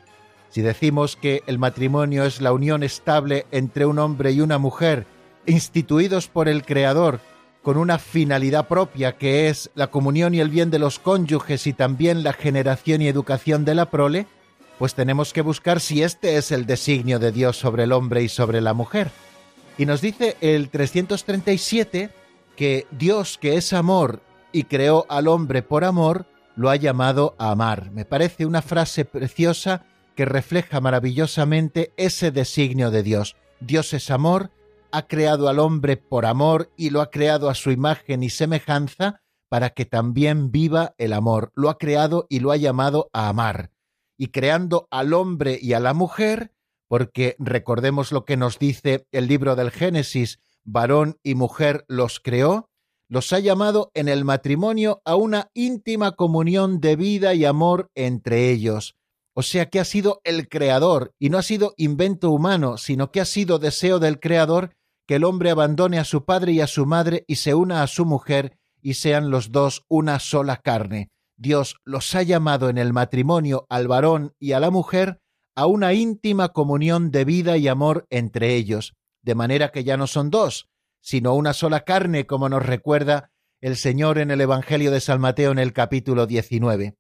Si 0.50 0.64
decimos 0.64 1.16
que 1.16 1.44
el 1.46 1.60
matrimonio 1.60 2.26
es 2.26 2.42
la 2.42 2.54
unión 2.54 2.82
estable 2.82 3.46
entre 3.52 3.86
un 3.86 4.00
hombre 4.00 4.32
y 4.32 4.42
una 4.42 4.58
mujer, 4.58 5.06
instituidos 5.46 6.28
por 6.28 6.50
el 6.50 6.66
Creador, 6.66 7.20
con 7.62 7.78
una 7.78 8.00
finalidad 8.00 8.68
propia 8.68 9.16
que 9.20 9.48
es 9.48 9.70
la 9.76 9.92
comunión 9.92 10.34
y 10.34 10.40
el 10.40 10.50
bien 10.50 10.72
de 10.72 10.80
los 10.80 10.98
cónyuges 10.98 11.68
y 11.68 11.74
también 11.74 12.24
la 12.24 12.34
generación 12.34 13.04
y 13.04 13.08
educación 13.08 13.64
de 13.64 13.76
la 13.76 13.92
prole, 13.92 14.26
pues 14.80 14.96
tenemos 14.96 15.34
que 15.34 15.42
buscar 15.42 15.80
si 15.80 16.02
este 16.02 16.38
es 16.38 16.52
el 16.52 16.66
designio 16.66 17.20
de 17.20 17.32
Dios 17.32 17.58
sobre 17.58 17.84
el 17.84 17.92
hombre 17.92 18.24
y 18.24 18.28
sobre 18.28 18.60
la 18.60 18.74
mujer. 18.74 19.12
Y 19.78 19.86
nos 19.86 20.02
dice 20.02 20.36
el 20.42 20.70
337 20.70 22.10
que 22.56 22.88
Dios, 22.90 23.38
que 23.38 23.58
es 23.58 23.72
amor 23.72 24.24
y 24.52 24.64
creó 24.64 25.06
al 25.10 25.28
hombre 25.28 25.64
por 25.64 25.84
amor, 25.84 26.26
lo 26.56 26.70
ha 26.70 26.76
llamado 26.76 27.36
a 27.38 27.52
amar. 27.52 27.92
Me 27.92 28.06
parece 28.06 28.46
una 28.46 28.62
frase 28.62 29.06
preciosa 29.06 29.86
que 30.16 30.26
refleja 30.26 30.82
maravillosamente 30.82 31.94
ese 31.98 32.32
designio 32.32 32.92
de 32.92 33.04
Dios. 33.04 33.36
Dios 33.60 33.94
es 33.94 34.10
amor, 34.12 34.52
ha 34.92 35.08
creado 35.08 35.48
al 35.48 35.60
hombre 35.60 35.98
por 35.98 36.26
amor 36.26 36.72
y 36.76 36.90
lo 36.90 37.02
ha 37.02 37.10
creado 37.10 37.50
a 37.50 37.56
su 37.56 37.72
imagen 37.72 38.24
y 38.24 38.30
semejanza 38.30 39.22
para 39.50 39.72
que 39.72 39.86
también 39.86 40.52
viva 40.52 40.96
el 40.98 41.14
amor. 41.14 41.52
Lo 41.56 41.70
ha 41.70 41.78
creado 41.78 42.26
y 42.30 42.40
lo 42.40 42.52
ha 42.52 42.58
llamado 42.58 43.10
a 43.14 43.30
amar. 43.30 43.72
Y 44.18 44.28
creando 44.28 44.88
al 44.92 45.14
hombre 45.14 45.60
y 45.62 45.74
a 45.74 45.80
la 45.80 45.94
mujer, 45.94 46.54
porque 46.88 47.36
recordemos 47.40 48.12
lo 48.12 48.26
que 48.26 48.38
nos 48.38 48.60
dice 48.60 49.08
el 49.12 49.28
libro 49.28 49.56
del 49.56 49.72
Génesis, 49.72 50.40
varón 50.64 51.20
y 51.24 51.36
mujer 51.36 51.86
los 51.88 52.20
creó, 52.20 52.71
los 53.12 53.34
ha 53.34 53.40
llamado 53.40 53.92
en 53.94 54.08
el 54.08 54.24
matrimonio 54.24 55.02
a 55.04 55.18
una 55.18 55.52
íntima 55.54 56.14
comunión 56.14 56.80
de 56.80 56.96
vida 56.96 57.34
y 57.34 57.44
amor 57.44 57.92
entre 57.94 58.50
ellos. 58.52 58.96
O 59.36 59.42
sea 59.42 59.70
que 59.70 59.82
ha 59.82 59.86
sido 59.86 60.22
el 60.24 60.48
Creador, 60.48 61.14
y 61.20 61.30
no 61.30 61.38
ha 61.38 61.42
sido 61.42 61.74
invento 61.76 62.32
humano, 62.32 62.78
sino 62.78 63.12
que 63.12 63.20
ha 63.20 63.26
sido 63.26 63.60
deseo 63.60 64.00
del 64.00 64.22
Creador 64.22 64.78
que 65.06 65.16
el 65.16 65.26
hombre 65.26 65.50
abandone 65.50 66.00
a 66.00 66.06
su 66.06 66.24
padre 66.24 66.54
y 66.54 66.62
a 66.62 66.68
su 66.68 66.86
madre 66.86 67.26
y 67.28 67.36
se 67.36 67.54
una 67.54 67.84
a 67.84 67.88
su 67.88 68.06
mujer 68.06 68.58
y 68.82 68.94
sean 68.94 69.30
los 69.30 69.52
dos 69.52 69.84
una 69.90 70.20
sola 70.20 70.56
carne. 70.56 71.10
Dios 71.36 71.76
los 71.84 72.16
ha 72.16 72.24
llamado 72.24 72.70
en 72.70 72.78
el 72.78 72.94
matrimonio 72.94 73.66
al 73.68 73.90
varón 73.90 74.36
y 74.40 74.54
a 74.54 74.62
la 74.62 74.72
mujer 74.72 75.20
a 75.54 75.66
una 75.66 75.92
íntima 75.92 76.54
comunión 76.54 77.12
de 77.12 77.26
vida 77.26 77.58
y 77.58 77.68
amor 77.68 78.08
entre 78.10 78.56
ellos, 78.56 78.94
de 79.22 79.36
manera 79.36 79.74
que 79.74 79.84
ya 79.84 79.98
no 79.98 80.08
son 80.08 80.30
dos, 80.30 80.71
sino 81.02 81.34
una 81.36 81.54
sola 81.54 81.82
carne, 81.82 82.26
como 82.26 82.48
nos 82.48 82.66
recuerda 82.66 83.32
el 83.60 83.76
Señor 83.76 84.18
en 84.18 84.32
el 84.32 84.42
Evangelio 84.42 84.92
de 84.92 85.02
San 85.02 85.20
Mateo 85.20 85.52
en 85.52 85.60
el 85.60 85.74
capítulo 85.74 86.26
19. 86.26 86.96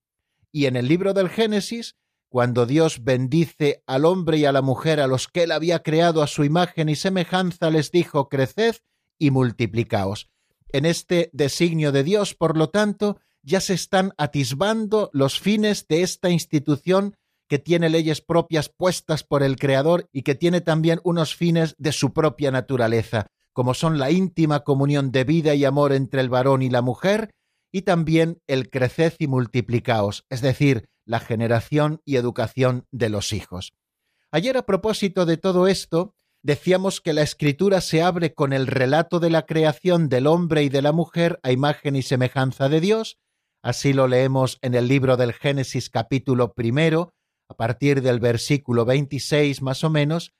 Y 0.51 0.65
en 0.65 0.75
el 0.75 0.87
libro 0.87 1.13
del 1.13 1.29
Génesis, 1.29 1.95
cuando 2.29 2.65
Dios 2.65 3.03
bendice 3.03 3.83
al 3.87 4.05
hombre 4.05 4.37
y 4.37 4.45
a 4.45 4.51
la 4.51 4.61
mujer 4.61 4.99
a 4.99 5.07
los 5.07 5.27
que 5.27 5.43
él 5.43 5.51
había 5.51 5.81
creado 5.81 6.21
a 6.21 6.27
su 6.27 6.43
imagen 6.43 6.89
y 6.89 6.95
semejanza, 6.95 7.69
les 7.69 7.91
dijo, 7.91 8.29
creced 8.29 8.75
y 9.17 9.31
multiplicaos. 9.31 10.29
En 10.69 10.85
este 10.85 11.29
designio 11.33 11.91
de 11.91 12.03
Dios, 12.03 12.33
por 12.33 12.57
lo 12.57 12.69
tanto, 12.69 13.19
ya 13.43 13.59
se 13.59 13.73
están 13.73 14.13
atisbando 14.17 15.09
los 15.13 15.39
fines 15.39 15.87
de 15.87 16.03
esta 16.03 16.29
institución 16.29 17.17
que 17.47 17.59
tiene 17.59 17.89
leyes 17.89 18.21
propias 18.21 18.69
puestas 18.69 19.23
por 19.23 19.43
el 19.43 19.57
Creador 19.57 20.07
y 20.13 20.21
que 20.21 20.35
tiene 20.35 20.61
también 20.61 21.01
unos 21.03 21.35
fines 21.35 21.75
de 21.77 21.91
su 21.91 22.13
propia 22.13 22.51
naturaleza 22.51 23.27
como 23.53 23.73
son 23.73 23.99
la 23.99 24.11
íntima 24.11 24.61
comunión 24.61 25.11
de 25.11 25.23
vida 25.23 25.55
y 25.55 25.65
amor 25.65 25.93
entre 25.93 26.21
el 26.21 26.29
varón 26.29 26.61
y 26.61 26.69
la 26.69 26.81
mujer, 26.81 27.31
y 27.71 27.83
también 27.83 28.39
el 28.47 28.69
creced 28.69 29.13
y 29.19 29.27
multiplicaos, 29.27 30.25
es 30.29 30.41
decir, 30.41 30.85
la 31.05 31.19
generación 31.19 32.01
y 32.05 32.15
educación 32.15 32.85
de 32.91 33.09
los 33.09 33.33
hijos. 33.33 33.73
Ayer 34.31 34.57
a 34.57 34.65
propósito 34.65 35.25
de 35.25 35.37
todo 35.37 35.67
esto, 35.67 36.13
decíamos 36.43 37.01
que 37.01 37.13
la 37.13 37.21
escritura 37.21 37.81
se 37.81 38.01
abre 38.01 38.33
con 38.33 38.53
el 38.53 38.67
relato 38.67 39.19
de 39.19 39.29
la 39.29 39.45
creación 39.45 40.09
del 40.09 40.27
hombre 40.27 40.63
y 40.63 40.69
de 40.69 40.81
la 40.81 40.91
mujer 40.91 41.39
a 41.43 41.51
imagen 41.51 41.95
y 41.95 42.01
semejanza 42.01 42.69
de 42.69 42.81
Dios, 42.81 43.17
así 43.61 43.93
lo 43.93 44.07
leemos 44.07 44.57
en 44.61 44.73
el 44.73 44.87
libro 44.87 45.17
del 45.17 45.33
Génesis 45.33 45.89
capítulo 45.89 46.53
primero, 46.53 47.13
a 47.49 47.55
partir 47.55 48.01
del 48.01 48.19
versículo 48.19 48.85
26 48.85 49.61
más 49.61 49.83
o 49.83 49.89
menos, 49.89 50.31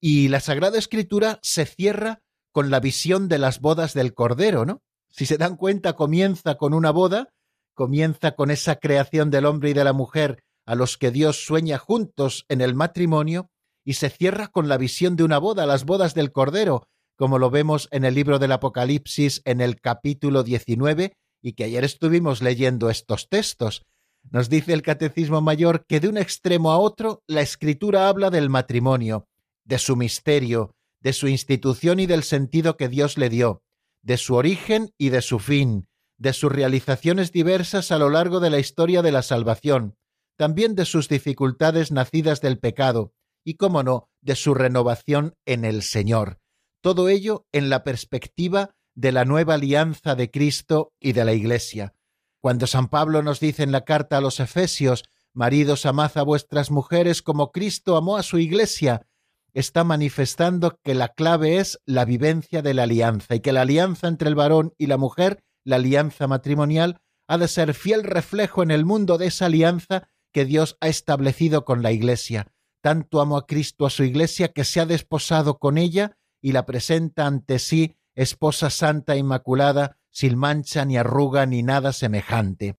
y 0.00 0.28
la 0.28 0.40
Sagrada 0.40 0.78
Escritura 0.78 1.38
se 1.42 1.66
cierra 1.66 2.22
con 2.52 2.70
la 2.70 2.80
visión 2.80 3.28
de 3.28 3.38
las 3.38 3.60
bodas 3.60 3.94
del 3.94 4.14
Cordero, 4.14 4.64
¿no? 4.64 4.82
Si 5.10 5.26
se 5.26 5.38
dan 5.38 5.56
cuenta, 5.56 5.94
comienza 5.94 6.56
con 6.56 6.74
una 6.74 6.90
boda, 6.90 7.32
comienza 7.74 8.32
con 8.32 8.50
esa 8.50 8.76
creación 8.76 9.30
del 9.30 9.46
hombre 9.46 9.70
y 9.70 9.74
de 9.74 9.84
la 9.84 9.92
mujer 9.92 10.42
a 10.66 10.74
los 10.74 10.98
que 10.98 11.10
Dios 11.10 11.44
sueña 11.44 11.78
juntos 11.78 12.44
en 12.48 12.60
el 12.60 12.74
matrimonio, 12.74 13.50
y 13.84 13.94
se 13.94 14.10
cierra 14.10 14.48
con 14.48 14.68
la 14.68 14.76
visión 14.76 15.16
de 15.16 15.24
una 15.24 15.38
boda, 15.38 15.66
las 15.66 15.84
bodas 15.84 16.14
del 16.14 16.32
Cordero, 16.32 16.86
como 17.16 17.38
lo 17.38 17.50
vemos 17.50 17.88
en 17.90 18.04
el 18.04 18.14
libro 18.14 18.38
del 18.38 18.52
Apocalipsis 18.52 19.42
en 19.44 19.60
el 19.60 19.80
capítulo 19.80 20.42
19, 20.42 21.16
y 21.42 21.52
que 21.54 21.64
ayer 21.64 21.84
estuvimos 21.84 22.42
leyendo 22.42 22.90
estos 22.90 23.28
textos. 23.28 23.82
Nos 24.30 24.48
dice 24.48 24.74
el 24.74 24.82
Catecismo 24.82 25.40
Mayor 25.40 25.86
que 25.86 25.98
de 26.00 26.08
un 26.08 26.18
extremo 26.18 26.70
a 26.70 26.78
otro 26.78 27.22
la 27.26 27.40
Escritura 27.40 28.08
habla 28.08 28.30
del 28.30 28.50
matrimonio, 28.50 29.26
de 29.64 29.78
su 29.78 29.96
misterio, 29.96 30.76
de 31.00 31.12
su 31.12 31.28
institución 31.28 32.00
y 32.00 32.06
del 32.06 32.22
sentido 32.22 32.76
que 32.76 32.88
Dios 32.88 33.18
le 33.18 33.28
dio, 33.28 33.62
de 34.02 34.16
su 34.16 34.34
origen 34.34 34.92
y 34.98 35.10
de 35.10 35.22
su 35.22 35.38
fin, 35.38 35.88
de 36.18 36.32
sus 36.32 36.52
realizaciones 36.52 37.32
diversas 37.32 37.90
a 37.90 37.98
lo 37.98 38.10
largo 38.10 38.40
de 38.40 38.50
la 38.50 38.58
historia 38.58 39.02
de 39.02 39.12
la 39.12 39.22
salvación, 39.22 39.96
también 40.36 40.74
de 40.74 40.84
sus 40.84 41.08
dificultades 41.08 41.90
nacidas 41.90 42.40
del 42.40 42.58
pecado, 42.58 43.14
y, 43.44 43.54
cómo 43.54 43.82
no, 43.82 44.10
de 44.20 44.36
su 44.36 44.54
renovación 44.54 45.34
en 45.46 45.64
el 45.64 45.82
Señor. 45.82 46.38
Todo 46.82 47.08
ello 47.08 47.46
en 47.52 47.70
la 47.70 47.84
perspectiva 47.84 48.74
de 48.94 49.12
la 49.12 49.24
nueva 49.24 49.54
alianza 49.54 50.14
de 50.14 50.30
Cristo 50.30 50.92
y 51.00 51.12
de 51.12 51.24
la 51.24 51.32
Iglesia. 51.32 51.94
Cuando 52.40 52.66
San 52.66 52.88
Pablo 52.88 53.22
nos 53.22 53.40
dice 53.40 53.62
en 53.62 53.72
la 53.72 53.84
carta 53.84 54.18
a 54.18 54.20
los 54.20 54.40
Efesios, 54.40 55.04
Maridos, 55.32 55.86
amad 55.86 56.10
a 56.16 56.22
vuestras 56.22 56.70
mujeres 56.70 57.22
como 57.22 57.52
Cristo 57.52 57.96
amó 57.96 58.16
a 58.16 58.22
su 58.22 58.38
Iglesia 58.38 59.06
está 59.54 59.84
manifestando 59.84 60.78
que 60.82 60.94
la 60.94 61.08
clave 61.08 61.58
es 61.58 61.80
la 61.86 62.04
vivencia 62.04 62.62
de 62.62 62.74
la 62.74 62.84
alianza 62.84 63.34
y 63.34 63.40
que 63.40 63.52
la 63.52 63.62
alianza 63.62 64.08
entre 64.08 64.28
el 64.28 64.34
varón 64.34 64.74
y 64.78 64.86
la 64.86 64.96
mujer, 64.96 65.42
la 65.64 65.76
alianza 65.76 66.26
matrimonial, 66.26 67.00
ha 67.28 67.38
de 67.38 67.48
ser 67.48 67.74
fiel 67.74 68.04
reflejo 68.04 68.62
en 68.62 68.70
el 68.70 68.84
mundo 68.84 69.18
de 69.18 69.26
esa 69.26 69.46
alianza 69.46 70.08
que 70.32 70.44
Dios 70.44 70.76
ha 70.80 70.88
establecido 70.88 71.64
con 71.64 71.82
la 71.82 71.92
Iglesia. 71.92 72.46
Tanto 72.82 73.20
amo 73.20 73.36
a 73.36 73.46
Cristo 73.46 73.86
a 73.86 73.90
su 73.90 74.04
Iglesia 74.04 74.48
que 74.48 74.64
se 74.64 74.80
ha 74.80 74.86
desposado 74.86 75.58
con 75.58 75.78
ella 75.78 76.16
y 76.40 76.52
la 76.52 76.66
presenta 76.66 77.26
ante 77.26 77.58
sí 77.58 77.96
esposa 78.14 78.70
santa 78.70 79.14
e 79.14 79.18
inmaculada, 79.18 79.98
sin 80.10 80.36
mancha 80.36 80.84
ni 80.84 80.96
arruga 80.96 81.46
ni 81.46 81.62
nada 81.62 81.92
semejante. 81.92 82.76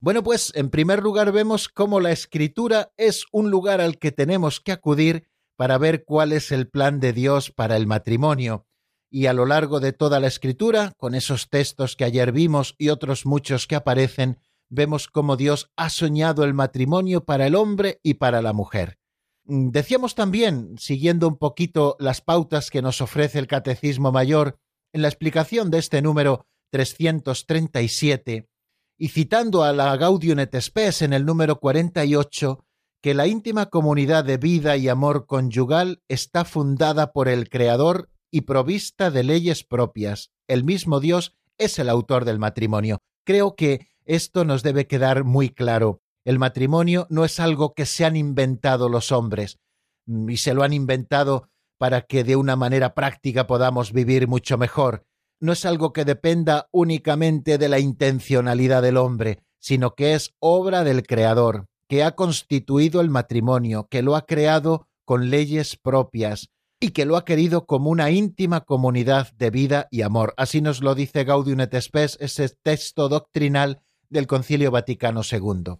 Bueno, 0.00 0.22
pues 0.22 0.50
en 0.54 0.70
primer 0.70 1.02
lugar 1.02 1.30
vemos 1.30 1.68
cómo 1.68 2.00
la 2.00 2.10
escritura 2.10 2.90
es 2.96 3.24
un 3.32 3.50
lugar 3.50 3.80
al 3.80 3.98
que 3.98 4.12
tenemos 4.12 4.60
que 4.60 4.72
acudir 4.72 5.28
para 5.60 5.76
ver 5.76 6.06
cuál 6.06 6.32
es 6.32 6.52
el 6.52 6.70
plan 6.70 7.00
de 7.00 7.12
Dios 7.12 7.50
para 7.50 7.76
el 7.76 7.86
matrimonio. 7.86 8.66
Y 9.10 9.26
a 9.26 9.34
lo 9.34 9.44
largo 9.44 9.78
de 9.78 9.92
toda 9.92 10.18
la 10.18 10.26
escritura, 10.26 10.94
con 10.96 11.14
esos 11.14 11.50
textos 11.50 11.96
que 11.96 12.04
ayer 12.04 12.32
vimos 12.32 12.74
y 12.78 12.88
otros 12.88 13.26
muchos 13.26 13.66
que 13.66 13.74
aparecen, 13.74 14.38
vemos 14.70 15.06
cómo 15.06 15.36
Dios 15.36 15.70
ha 15.76 15.90
soñado 15.90 16.44
el 16.44 16.54
matrimonio 16.54 17.26
para 17.26 17.46
el 17.46 17.56
hombre 17.56 18.00
y 18.02 18.14
para 18.14 18.40
la 18.40 18.54
mujer. 18.54 18.96
Mm, 19.44 19.68
decíamos 19.68 20.14
también, 20.14 20.76
siguiendo 20.78 21.28
un 21.28 21.36
poquito 21.36 21.94
las 22.00 22.22
pautas 22.22 22.70
que 22.70 22.80
nos 22.80 23.02
ofrece 23.02 23.38
el 23.38 23.46
Catecismo 23.46 24.12
Mayor, 24.12 24.58
en 24.94 25.02
la 25.02 25.08
explicación 25.08 25.70
de 25.70 25.76
este 25.76 26.00
número 26.00 26.46
337, 26.70 28.48
y 28.96 29.08
citando 29.08 29.62
a 29.62 29.74
la 29.74 29.94
Gaudium 29.98 30.38
et 30.38 30.58
Spes 30.58 31.02
en 31.02 31.12
el 31.12 31.26
número 31.26 31.60
48, 31.60 32.64
que 33.02 33.14
la 33.14 33.26
íntima 33.26 33.66
comunidad 33.66 34.24
de 34.24 34.36
vida 34.36 34.76
y 34.76 34.88
amor 34.88 35.26
conyugal 35.26 36.02
está 36.08 36.44
fundada 36.44 37.12
por 37.12 37.28
el 37.28 37.48
Creador 37.48 38.10
y 38.30 38.42
provista 38.42 39.10
de 39.10 39.24
leyes 39.24 39.64
propias. 39.64 40.32
El 40.46 40.64
mismo 40.64 41.00
Dios 41.00 41.34
es 41.56 41.78
el 41.78 41.88
autor 41.88 42.24
del 42.24 42.38
matrimonio. 42.38 42.98
Creo 43.24 43.56
que 43.56 43.88
esto 44.04 44.44
nos 44.44 44.62
debe 44.62 44.86
quedar 44.86 45.24
muy 45.24 45.50
claro. 45.50 46.02
El 46.24 46.38
matrimonio 46.38 47.06
no 47.10 47.24
es 47.24 47.40
algo 47.40 47.74
que 47.74 47.86
se 47.86 48.04
han 48.04 48.16
inventado 48.16 48.88
los 48.88 49.12
hombres 49.12 49.58
y 50.06 50.36
se 50.36 50.54
lo 50.54 50.62
han 50.62 50.72
inventado 50.72 51.48
para 51.78 52.02
que 52.02 52.24
de 52.24 52.36
una 52.36 52.56
manera 52.56 52.94
práctica 52.94 53.46
podamos 53.46 53.92
vivir 53.92 54.28
mucho 54.28 54.58
mejor. 54.58 55.06
No 55.40 55.52
es 55.52 55.64
algo 55.64 55.94
que 55.94 56.04
dependa 56.04 56.68
únicamente 56.72 57.56
de 57.56 57.68
la 57.70 57.78
intencionalidad 57.78 58.82
del 58.82 58.98
hombre, 58.98 59.38
sino 59.58 59.94
que 59.94 60.12
es 60.14 60.34
obra 60.38 60.84
del 60.84 61.06
Creador, 61.06 61.69
que 61.90 62.04
ha 62.04 62.12
constituido 62.12 63.00
el 63.00 63.10
matrimonio, 63.10 63.88
que 63.90 64.02
lo 64.02 64.14
ha 64.14 64.24
creado 64.24 64.86
con 65.04 65.28
leyes 65.28 65.76
propias 65.76 66.48
y 66.78 66.92
que 66.92 67.04
lo 67.04 67.16
ha 67.16 67.24
querido 67.24 67.66
como 67.66 67.90
una 67.90 68.12
íntima 68.12 68.60
comunidad 68.60 69.32
de 69.32 69.50
vida 69.50 69.88
y 69.90 70.02
amor. 70.02 70.32
Así 70.36 70.60
nos 70.60 70.82
lo 70.82 70.94
dice 70.94 71.24
Gaudium 71.24 71.58
et 71.58 71.74
Spes, 71.80 72.16
ese 72.20 72.48
texto 72.48 73.08
doctrinal 73.08 73.82
del 74.08 74.28
Concilio 74.28 74.70
Vaticano 74.70 75.22
II. 75.28 75.78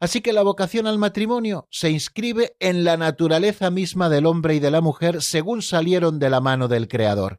Así 0.00 0.20
que 0.20 0.32
la 0.32 0.42
vocación 0.42 0.88
al 0.88 0.98
matrimonio 0.98 1.68
se 1.70 1.90
inscribe 1.90 2.56
en 2.58 2.82
la 2.82 2.96
naturaleza 2.96 3.70
misma 3.70 4.08
del 4.08 4.26
hombre 4.26 4.56
y 4.56 4.58
de 4.58 4.72
la 4.72 4.80
mujer 4.80 5.22
según 5.22 5.62
salieron 5.62 6.18
de 6.18 6.28
la 6.28 6.40
mano 6.40 6.66
del 6.66 6.88
Creador. 6.88 7.38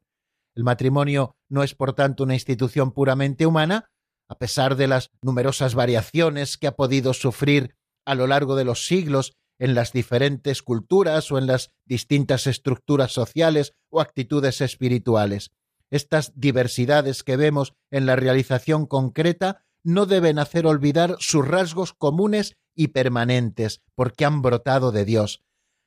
El 0.55 0.63
matrimonio 0.63 1.35
no 1.49 1.61
es, 1.61 1.75
por 1.75 1.91
tanto, 1.91 2.23
una 2.23 2.35
institución 2.35 2.93
puramente 2.93 3.45
humana, 3.45 3.91
a 4.29 4.37
pesar 4.37 4.77
de 4.77 4.87
las 4.87 5.11
numerosas 5.21 5.75
variaciones 5.75 6.57
que 6.57 6.67
ha 6.67 6.77
podido 6.77 7.13
sufrir 7.13 7.75
a 8.05 8.15
lo 8.15 8.27
largo 8.27 8.55
de 8.55 8.65
los 8.65 8.85
siglos 8.85 9.33
en 9.59 9.75
las 9.75 9.93
diferentes 9.93 10.61
culturas 10.61 11.31
o 11.31 11.37
en 11.37 11.47
las 11.47 11.71
distintas 11.85 12.47
estructuras 12.47 13.11
sociales 13.11 13.73
o 13.89 14.01
actitudes 14.01 14.61
espirituales. 14.61 15.51
Estas 15.89 16.33
diversidades 16.35 17.23
que 17.23 17.37
vemos 17.37 17.73
en 17.91 18.05
la 18.05 18.15
realización 18.15 18.87
concreta 18.87 19.63
no 19.83 20.05
deben 20.05 20.39
hacer 20.39 20.65
olvidar 20.65 21.17
sus 21.19 21.47
rasgos 21.47 21.93
comunes 21.93 22.57
y 22.75 22.89
permanentes, 22.89 23.81
porque 23.95 24.25
han 24.25 24.41
brotado 24.41 24.91
de 24.91 25.05
Dios. 25.05 25.43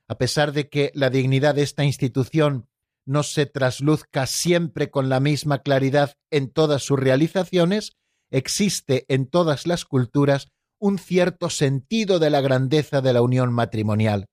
A 0.09 0.19
pesar 0.19 0.53
de 0.53 0.69
que 0.69 0.93
la 0.95 1.11
dignidad 1.11 1.57
de 1.57 1.63
esta 1.63 1.85
institución 1.85 2.69
no 3.05 3.23
se 3.23 3.47
trasluzca 3.47 4.27
siempre 4.27 4.91
con 4.91 5.09
la 5.09 5.21
misma 5.21 5.63
claridad 5.63 6.17
en 6.31 6.51
todas 6.51 6.83
sus 6.83 6.99
realizaciones, 6.99 7.97
existe 8.31 9.05
en 9.09 9.27
todas 9.27 9.67
las 9.67 9.85
culturas 9.85 10.49
un 10.79 10.99
cierto 10.99 11.51
sentido 11.51 12.19
de 12.19 12.31
la 12.31 12.41
grandeza 12.41 13.01
de 13.01 13.13
la 13.13 13.23
unión 13.23 13.53
matrimonial. 13.53 14.27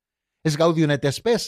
Es 0.43 0.57
Gaudium 0.57 0.91
et 0.91 1.05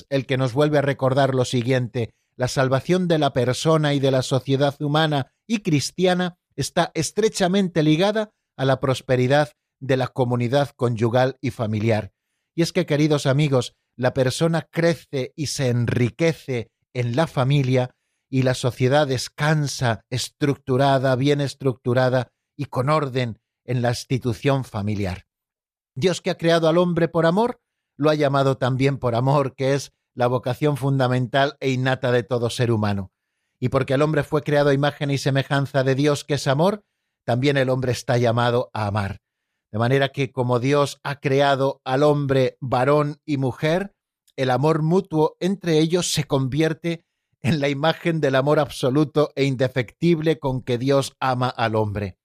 el 0.09 0.25
que 0.25 0.37
nos 0.37 0.53
vuelve 0.53 0.77
a 0.77 0.81
recordar 0.81 1.35
lo 1.35 1.45
siguiente: 1.45 2.13
la 2.37 2.47
salvación 2.47 3.07
de 3.07 3.19
la 3.19 3.33
persona 3.33 3.93
y 3.93 3.99
de 3.99 4.11
la 4.11 4.21
sociedad 4.21 4.75
humana 4.81 5.31
y 5.47 5.59
cristiana 5.59 6.37
está 6.55 6.91
estrechamente 6.93 7.83
ligada 7.83 8.31
a 8.57 8.65
la 8.65 8.79
prosperidad 8.79 9.51
de 9.79 9.97
la 9.97 10.07
comunidad 10.07 10.69
conyugal 10.75 11.37
y 11.41 11.51
familiar. 11.51 12.11
Y 12.55 12.61
es 12.61 12.71
que, 12.71 12.85
queridos 12.85 13.25
amigos, 13.25 13.75
la 13.97 14.13
persona 14.13 14.67
crece 14.71 15.33
y 15.35 15.47
se 15.47 15.69
enriquece 15.69 16.69
en 16.93 17.15
la 17.15 17.27
familia 17.27 17.91
y 18.29 18.43
la 18.43 18.53
sociedad 18.53 19.07
descansa 19.07 20.01
estructurada, 20.09 21.15
bien 21.15 21.41
estructurada 21.41 22.29
y 22.57 22.65
con 22.65 22.89
orden 22.89 23.39
en 23.65 23.81
la 23.81 23.89
institución 23.89 24.63
familiar. 24.63 25.25
Dios 25.95 26.21
que 26.21 26.29
ha 26.29 26.37
creado 26.37 26.67
al 26.67 26.77
hombre 26.77 27.07
por 27.07 27.25
amor, 27.25 27.61
lo 27.97 28.09
ha 28.09 28.15
llamado 28.15 28.57
también 28.57 28.97
por 28.97 29.15
amor, 29.15 29.55
que 29.55 29.73
es 29.73 29.93
la 30.13 30.27
vocación 30.27 30.77
fundamental 30.77 31.57
e 31.59 31.71
innata 31.71 32.11
de 32.11 32.23
todo 32.23 32.49
ser 32.49 32.71
humano 32.71 33.11
y 33.59 33.69
porque 33.69 33.93
el 33.93 34.01
hombre 34.01 34.23
fue 34.23 34.43
creado 34.43 34.69
a 34.69 34.73
imagen 34.73 35.11
y 35.11 35.17
semejanza 35.17 35.83
de 35.83 35.95
Dios, 35.95 36.23
que 36.23 36.35
es 36.35 36.47
amor, 36.47 36.83
también 37.23 37.57
el 37.57 37.69
hombre 37.69 37.91
está 37.91 38.17
llamado 38.17 38.69
a 38.73 38.87
amar. 38.87 39.21
De 39.71 39.79
manera 39.79 40.09
que 40.09 40.31
como 40.31 40.59
Dios 40.59 40.99
ha 41.03 41.19
creado 41.19 41.81
al 41.83 42.03
hombre 42.03 42.57
varón 42.59 43.21
y 43.25 43.37
mujer, 43.37 43.95
el 44.35 44.51
amor 44.51 44.81
mutuo 44.81 45.35
entre 45.39 45.79
ellos 45.79 46.11
se 46.11 46.25
convierte 46.25 47.05
en 47.41 47.59
la 47.59 47.69
imagen 47.69 48.21
del 48.21 48.35
amor 48.35 48.59
absoluto 48.59 49.31
e 49.35 49.45
indefectible 49.45 50.39
con 50.39 50.61
que 50.61 50.77
Dios 50.77 51.15
ama 51.19 51.49
al 51.49 51.75
hombre. 51.75 52.17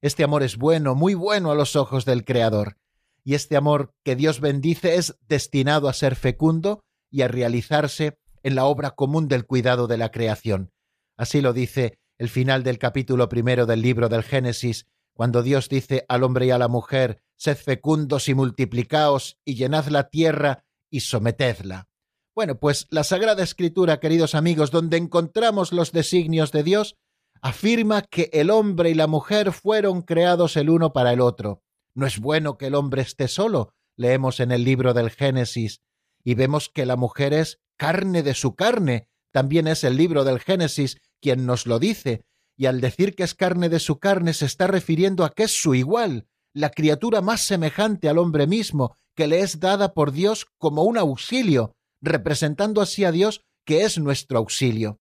Este 0.00 0.22
amor 0.22 0.44
es 0.44 0.56
bueno, 0.56 0.94
muy 0.94 1.14
bueno 1.14 1.50
a 1.50 1.56
los 1.56 1.74
ojos 1.74 2.04
del 2.04 2.24
Creador, 2.24 2.76
y 3.24 3.34
este 3.34 3.56
amor 3.56 3.94
que 4.04 4.14
Dios 4.14 4.40
bendice 4.40 4.94
es 4.94 5.18
destinado 5.28 5.88
a 5.88 5.92
ser 5.92 6.14
fecundo 6.14 6.84
y 7.10 7.22
a 7.22 7.28
realizarse 7.28 8.18
en 8.44 8.54
la 8.54 8.64
obra 8.64 8.92
común 8.92 9.26
del 9.26 9.44
cuidado 9.44 9.88
de 9.88 9.96
la 9.96 10.12
creación. 10.12 10.72
Así 11.16 11.40
lo 11.40 11.52
dice 11.52 11.98
el 12.16 12.28
final 12.28 12.62
del 12.62 12.78
capítulo 12.78 13.28
primero 13.28 13.66
del 13.66 13.82
libro 13.82 14.08
del 14.08 14.22
Génesis, 14.22 14.86
cuando 15.14 15.42
Dios 15.42 15.68
dice 15.68 16.06
al 16.08 16.22
hombre 16.22 16.46
y 16.46 16.50
a 16.52 16.58
la 16.58 16.68
mujer, 16.68 17.20
sed 17.36 17.56
fecundos 17.56 18.28
y 18.28 18.34
multiplicaos 18.34 19.36
y 19.44 19.56
llenad 19.56 19.86
la 19.88 20.10
tierra 20.10 20.64
y 20.90 21.00
sometedla. 21.00 21.88
Bueno, 22.36 22.60
pues 22.60 22.86
la 22.90 23.02
Sagrada 23.02 23.42
Escritura, 23.42 23.98
queridos 23.98 24.36
amigos, 24.36 24.70
donde 24.70 24.96
encontramos 24.96 25.72
los 25.72 25.90
designios 25.90 26.52
de 26.52 26.62
Dios, 26.62 26.96
afirma 27.42 28.02
que 28.02 28.30
el 28.32 28.50
hombre 28.50 28.90
y 28.90 28.94
la 28.94 29.06
mujer 29.06 29.52
fueron 29.52 30.02
creados 30.02 30.56
el 30.56 30.70
uno 30.70 30.92
para 30.92 31.12
el 31.12 31.20
otro. 31.20 31.62
No 31.94 32.06
es 32.06 32.18
bueno 32.18 32.58
que 32.58 32.66
el 32.66 32.74
hombre 32.74 33.02
esté 33.02 33.28
solo, 33.28 33.74
leemos 33.96 34.40
en 34.40 34.52
el 34.52 34.64
libro 34.64 34.94
del 34.94 35.10
Génesis, 35.10 35.82
y 36.24 36.34
vemos 36.34 36.68
que 36.68 36.86
la 36.86 36.96
mujer 36.96 37.32
es 37.32 37.60
carne 37.76 38.22
de 38.22 38.34
su 38.34 38.54
carne, 38.54 39.08
también 39.32 39.66
es 39.66 39.84
el 39.84 39.96
libro 39.96 40.24
del 40.24 40.40
Génesis 40.40 40.98
quien 41.20 41.46
nos 41.46 41.66
lo 41.66 41.78
dice, 41.78 42.24
y 42.56 42.66
al 42.66 42.80
decir 42.80 43.14
que 43.14 43.22
es 43.22 43.34
carne 43.34 43.68
de 43.68 43.78
su 43.78 43.98
carne 43.98 44.34
se 44.34 44.46
está 44.46 44.66
refiriendo 44.66 45.24
a 45.24 45.30
que 45.30 45.44
es 45.44 45.52
su 45.52 45.74
igual, 45.74 46.26
la 46.52 46.70
criatura 46.70 47.20
más 47.20 47.42
semejante 47.42 48.08
al 48.08 48.18
hombre 48.18 48.46
mismo, 48.46 48.96
que 49.14 49.26
le 49.26 49.40
es 49.40 49.60
dada 49.60 49.94
por 49.94 50.12
Dios 50.12 50.46
como 50.58 50.82
un 50.82 50.98
auxilio, 50.98 51.76
representando 52.00 52.80
así 52.80 53.04
a 53.04 53.12
Dios 53.12 53.44
que 53.64 53.82
es 53.82 53.98
nuestro 53.98 54.38
auxilio. 54.38 55.00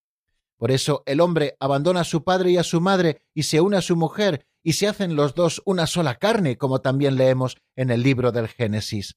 Por 0.57 0.71
eso 0.71 1.03
el 1.05 1.21
hombre 1.21 1.55
abandona 1.59 2.01
a 2.01 2.05
su 2.05 2.23
padre 2.23 2.51
y 2.51 2.57
a 2.57 2.63
su 2.63 2.81
madre 2.81 3.21
y 3.33 3.43
se 3.43 3.61
une 3.61 3.77
a 3.77 3.81
su 3.81 3.95
mujer 3.95 4.47
y 4.63 4.73
se 4.73 4.87
hacen 4.87 5.15
los 5.15 5.35
dos 5.35 5.61
una 5.65 5.87
sola 5.87 6.15
carne, 6.15 6.57
como 6.57 6.81
también 6.81 7.15
leemos 7.15 7.57
en 7.75 7.91
el 7.91 8.03
libro 8.03 8.31
del 8.31 8.47
Génesis. 8.47 9.15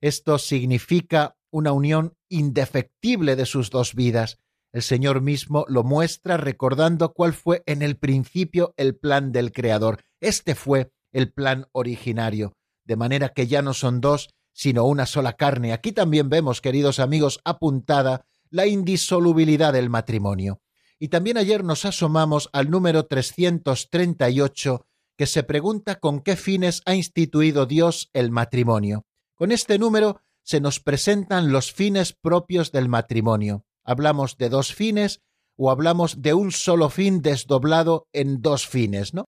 Esto 0.00 0.38
significa 0.38 1.36
una 1.50 1.72
unión 1.72 2.14
indefectible 2.28 3.36
de 3.36 3.46
sus 3.46 3.70
dos 3.70 3.94
vidas, 3.94 4.38
el 4.74 4.82
Señor 4.82 5.20
mismo 5.20 5.64
lo 5.68 5.84
muestra 5.84 6.36
recordando 6.36 7.12
cuál 7.12 7.32
fue 7.32 7.62
en 7.64 7.80
el 7.80 7.96
principio 7.96 8.74
el 8.76 8.96
plan 8.96 9.30
del 9.30 9.52
Creador. 9.52 10.00
Este 10.20 10.56
fue 10.56 10.90
el 11.12 11.32
plan 11.32 11.66
originario, 11.70 12.56
de 12.84 12.96
manera 12.96 13.28
que 13.28 13.46
ya 13.46 13.62
no 13.62 13.72
son 13.72 14.00
dos, 14.00 14.30
sino 14.52 14.84
una 14.84 15.06
sola 15.06 15.34
carne. 15.34 15.72
Aquí 15.72 15.92
también 15.92 16.28
vemos, 16.28 16.60
queridos 16.60 16.98
amigos, 16.98 17.38
apuntada 17.44 18.26
la 18.50 18.66
indisolubilidad 18.66 19.72
del 19.72 19.90
matrimonio. 19.90 20.60
Y 20.98 21.08
también 21.08 21.36
ayer 21.36 21.64
nos 21.64 21.84
asomamos 21.84 22.48
al 22.52 22.70
número 22.70 23.06
338, 23.06 24.86
que 25.16 25.26
se 25.26 25.42
pregunta 25.42 25.96
con 25.96 26.20
qué 26.20 26.36
fines 26.36 26.82
ha 26.86 26.94
instituido 26.94 27.66
Dios 27.66 28.10
el 28.12 28.30
matrimonio. 28.30 29.04
Con 29.34 29.52
este 29.52 29.78
número 29.78 30.20
se 30.42 30.60
nos 30.60 30.80
presentan 30.80 31.52
los 31.52 31.72
fines 31.72 32.12
propios 32.12 32.72
del 32.72 32.88
matrimonio 32.88 33.64
hablamos 33.84 34.36
de 34.38 34.48
dos 34.48 34.74
fines 34.74 35.20
o 35.56 35.70
hablamos 35.70 36.20
de 36.22 36.34
un 36.34 36.50
solo 36.50 36.90
fin 36.90 37.22
desdoblado 37.22 38.08
en 38.12 38.40
dos 38.40 38.66
fines, 38.66 39.14
¿no? 39.14 39.26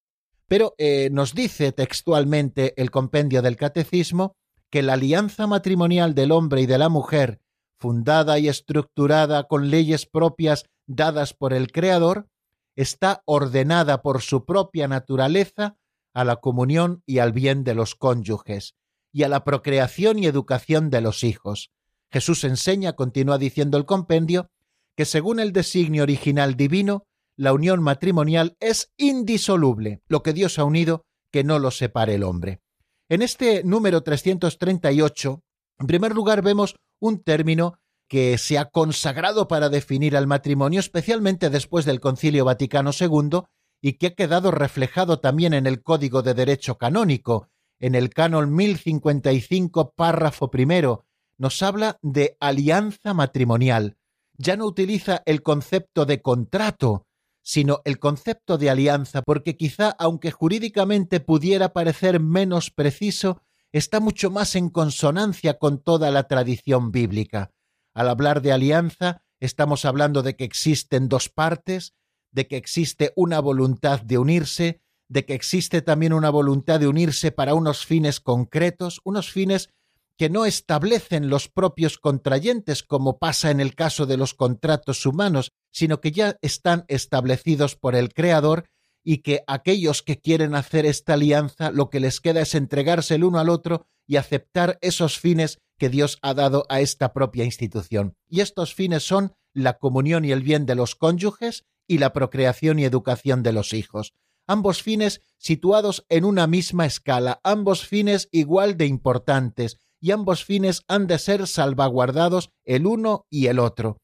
Pero 0.48 0.74
eh, 0.78 1.10
nos 1.12 1.34
dice 1.34 1.72
textualmente 1.72 2.74
el 2.80 2.90
compendio 2.90 3.42
del 3.42 3.56
catecismo 3.56 4.32
que 4.70 4.82
la 4.82 4.94
alianza 4.94 5.46
matrimonial 5.46 6.14
del 6.14 6.32
hombre 6.32 6.62
y 6.62 6.66
de 6.66 6.78
la 6.78 6.88
mujer, 6.88 7.40
fundada 7.78 8.38
y 8.38 8.48
estructurada 8.48 9.44
con 9.44 9.70
leyes 9.70 10.06
propias 10.06 10.64
dadas 10.86 11.34
por 11.34 11.52
el 11.52 11.72
Creador, 11.72 12.28
está 12.74 13.22
ordenada 13.24 14.02
por 14.02 14.22
su 14.22 14.44
propia 14.44 14.88
naturaleza 14.88 15.76
a 16.14 16.24
la 16.24 16.36
comunión 16.36 17.02
y 17.06 17.18
al 17.18 17.32
bien 17.32 17.64
de 17.64 17.74
los 17.74 17.94
cónyuges, 17.94 18.74
y 19.12 19.22
a 19.22 19.28
la 19.28 19.44
procreación 19.44 20.18
y 20.18 20.26
educación 20.26 20.90
de 20.90 21.00
los 21.00 21.24
hijos, 21.24 21.70
Jesús 22.10 22.44
enseña, 22.44 22.94
continúa 22.94 23.38
diciendo 23.38 23.78
el 23.78 23.84
compendio, 23.84 24.50
que 24.96 25.04
según 25.04 25.40
el 25.40 25.52
designio 25.52 26.02
original 26.02 26.56
divino, 26.56 27.04
la 27.36 27.52
unión 27.52 27.82
matrimonial 27.82 28.56
es 28.60 28.92
indisoluble, 28.96 30.00
lo 30.08 30.22
que 30.22 30.32
Dios 30.32 30.58
ha 30.58 30.64
unido, 30.64 31.04
que 31.30 31.44
no 31.44 31.58
lo 31.58 31.70
separe 31.70 32.14
el 32.14 32.22
hombre. 32.22 32.60
En 33.08 33.22
este 33.22 33.62
número 33.62 34.02
338, 34.02 35.42
en 35.78 35.86
primer 35.86 36.14
lugar 36.14 36.42
vemos 36.42 36.76
un 36.98 37.22
término 37.22 37.78
que 38.08 38.38
se 38.38 38.58
ha 38.58 38.66
consagrado 38.66 39.48
para 39.48 39.68
definir 39.68 40.16
al 40.16 40.26
matrimonio, 40.26 40.80
especialmente 40.80 41.50
después 41.50 41.84
del 41.84 42.00
Concilio 42.00 42.44
Vaticano 42.44 42.90
II, 42.98 43.42
y 43.80 43.94
que 43.94 44.08
ha 44.08 44.14
quedado 44.14 44.50
reflejado 44.50 45.20
también 45.20 45.54
en 45.54 45.66
el 45.66 45.82
Código 45.82 46.22
de 46.22 46.34
Derecho 46.34 46.78
Canónico, 46.78 47.48
en 47.78 47.94
el 47.94 48.10
canon 48.10 48.54
1055, 48.54 49.92
párrafo 49.94 50.50
primero, 50.50 51.04
nos 51.38 51.62
habla 51.62 51.98
de 52.02 52.36
alianza 52.40 53.12
matrimonial. 53.12 53.96
Ya 54.38 54.56
no 54.56 54.66
utiliza 54.66 55.22
el 55.26 55.42
concepto 55.42 56.06
de 56.06 56.22
contrato, 56.22 57.06
sino 57.42 57.80
el 57.84 57.98
concepto 57.98 58.58
de 58.58 58.70
alianza, 58.70 59.22
porque 59.22 59.56
quizá, 59.56 59.90
aunque 59.98 60.30
jurídicamente 60.30 61.20
pudiera 61.20 61.72
parecer 61.72 62.18
menos 62.20 62.70
preciso, 62.70 63.42
está 63.72 64.00
mucho 64.00 64.30
más 64.30 64.56
en 64.56 64.70
consonancia 64.70 65.58
con 65.58 65.78
toda 65.78 66.10
la 66.10 66.24
tradición 66.24 66.90
bíblica. 66.90 67.52
Al 67.96 68.10
hablar 68.10 68.42
de 68.42 68.52
alianza, 68.52 69.22
estamos 69.40 69.86
hablando 69.86 70.22
de 70.22 70.36
que 70.36 70.44
existen 70.44 71.08
dos 71.08 71.30
partes, 71.30 71.94
de 72.30 72.46
que 72.46 72.58
existe 72.58 73.14
una 73.16 73.40
voluntad 73.40 74.02
de 74.02 74.18
unirse, 74.18 74.82
de 75.08 75.24
que 75.24 75.32
existe 75.32 75.80
también 75.80 76.12
una 76.12 76.28
voluntad 76.28 76.78
de 76.78 76.88
unirse 76.88 77.32
para 77.32 77.54
unos 77.54 77.86
fines 77.86 78.20
concretos, 78.20 79.00
unos 79.04 79.32
fines 79.32 79.70
que 80.18 80.28
no 80.28 80.44
establecen 80.44 81.30
los 81.30 81.48
propios 81.48 81.96
contrayentes, 81.96 82.82
como 82.82 83.18
pasa 83.18 83.50
en 83.50 83.60
el 83.60 83.74
caso 83.74 84.04
de 84.04 84.18
los 84.18 84.34
contratos 84.34 85.06
humanos, 85.06 85.52
sino 85.72 86.02
que 86.02 86.12
ya 86.12 86.36
están 86.42 86.84
establecidos 86.88 87.76
por 87.76 87.94
el 87.94 88.12
Creador 88.12 88.68
y 89.08 89.18
que 89.18 89.44
aquellos 89.46 90.02
que 90.02 90.18
quieren 90.18 90.56
hacer 90.56 90.84
esta 90.84 91.14
alianza 91.14 91.70
lo 91.70 91.90
que 91.90 92.00
les 92.00 92.20
queda 92.20 92.40
es 92.40 92.56
entregarse 92.56 93.14
el 93.14 93.22
uno 93.22 93.38
al 93.38 93.50
otro 93.50 93.86
y 94.04 94.16
aceptar 94.16 94.78
esos 94.80 95.20
fines 95.20 95.60
que 95.78 95.88
Dios 95.88 96.18
ha 96.22 96.34
dado 96.34 96.66
a 96.68 96.80
esta 96.80 97.12
propia 97.12 97.44
institución. 97.44 98.16
Y 98.28 98.40
estos 98.40 98.74
fines 98.74 99.04
son 99.04 99.32
la 99.54 99.78
comunión 99.78 100.24
y 100.24 100.32
el 100.32 100.42
bien 100.42 100.66
de 100.66 100.74
los 100.74 100.96
cónyuges 100.96 101.66
y 101.86 101.98
la 101.98 102.12
procreación 102.12 102.80
y 102.80 102.84
educación 102.84 103.44
de 103.44 103.52
los 103.52 103.74
hijos. 103.74 104.12
Ambos 104.48 104.82
fines 104.82 105.20
situados 105.38 106.04
en 106.08 106.24
una 106.24 106.48
misma 106.48 106.84
escala, 106.84 107.40
ambos 107.44 107.86
fines 107.86 108.28
igual 108.32 108.76
de 108.76 108.86
importantes, 108.86 109.78
y 110.00 110.10
ambos 110.10 110.44
fines 110.44 110.82
han 110.88 111.06
de 111.06 111.20
ser 111.20 111.46
salvaguardados 111.46 112.50
el 112.64 112.88
uno 112.88 113.24
y 113.30 113.46
el 113.46 113.60
otro. 113.60 113.98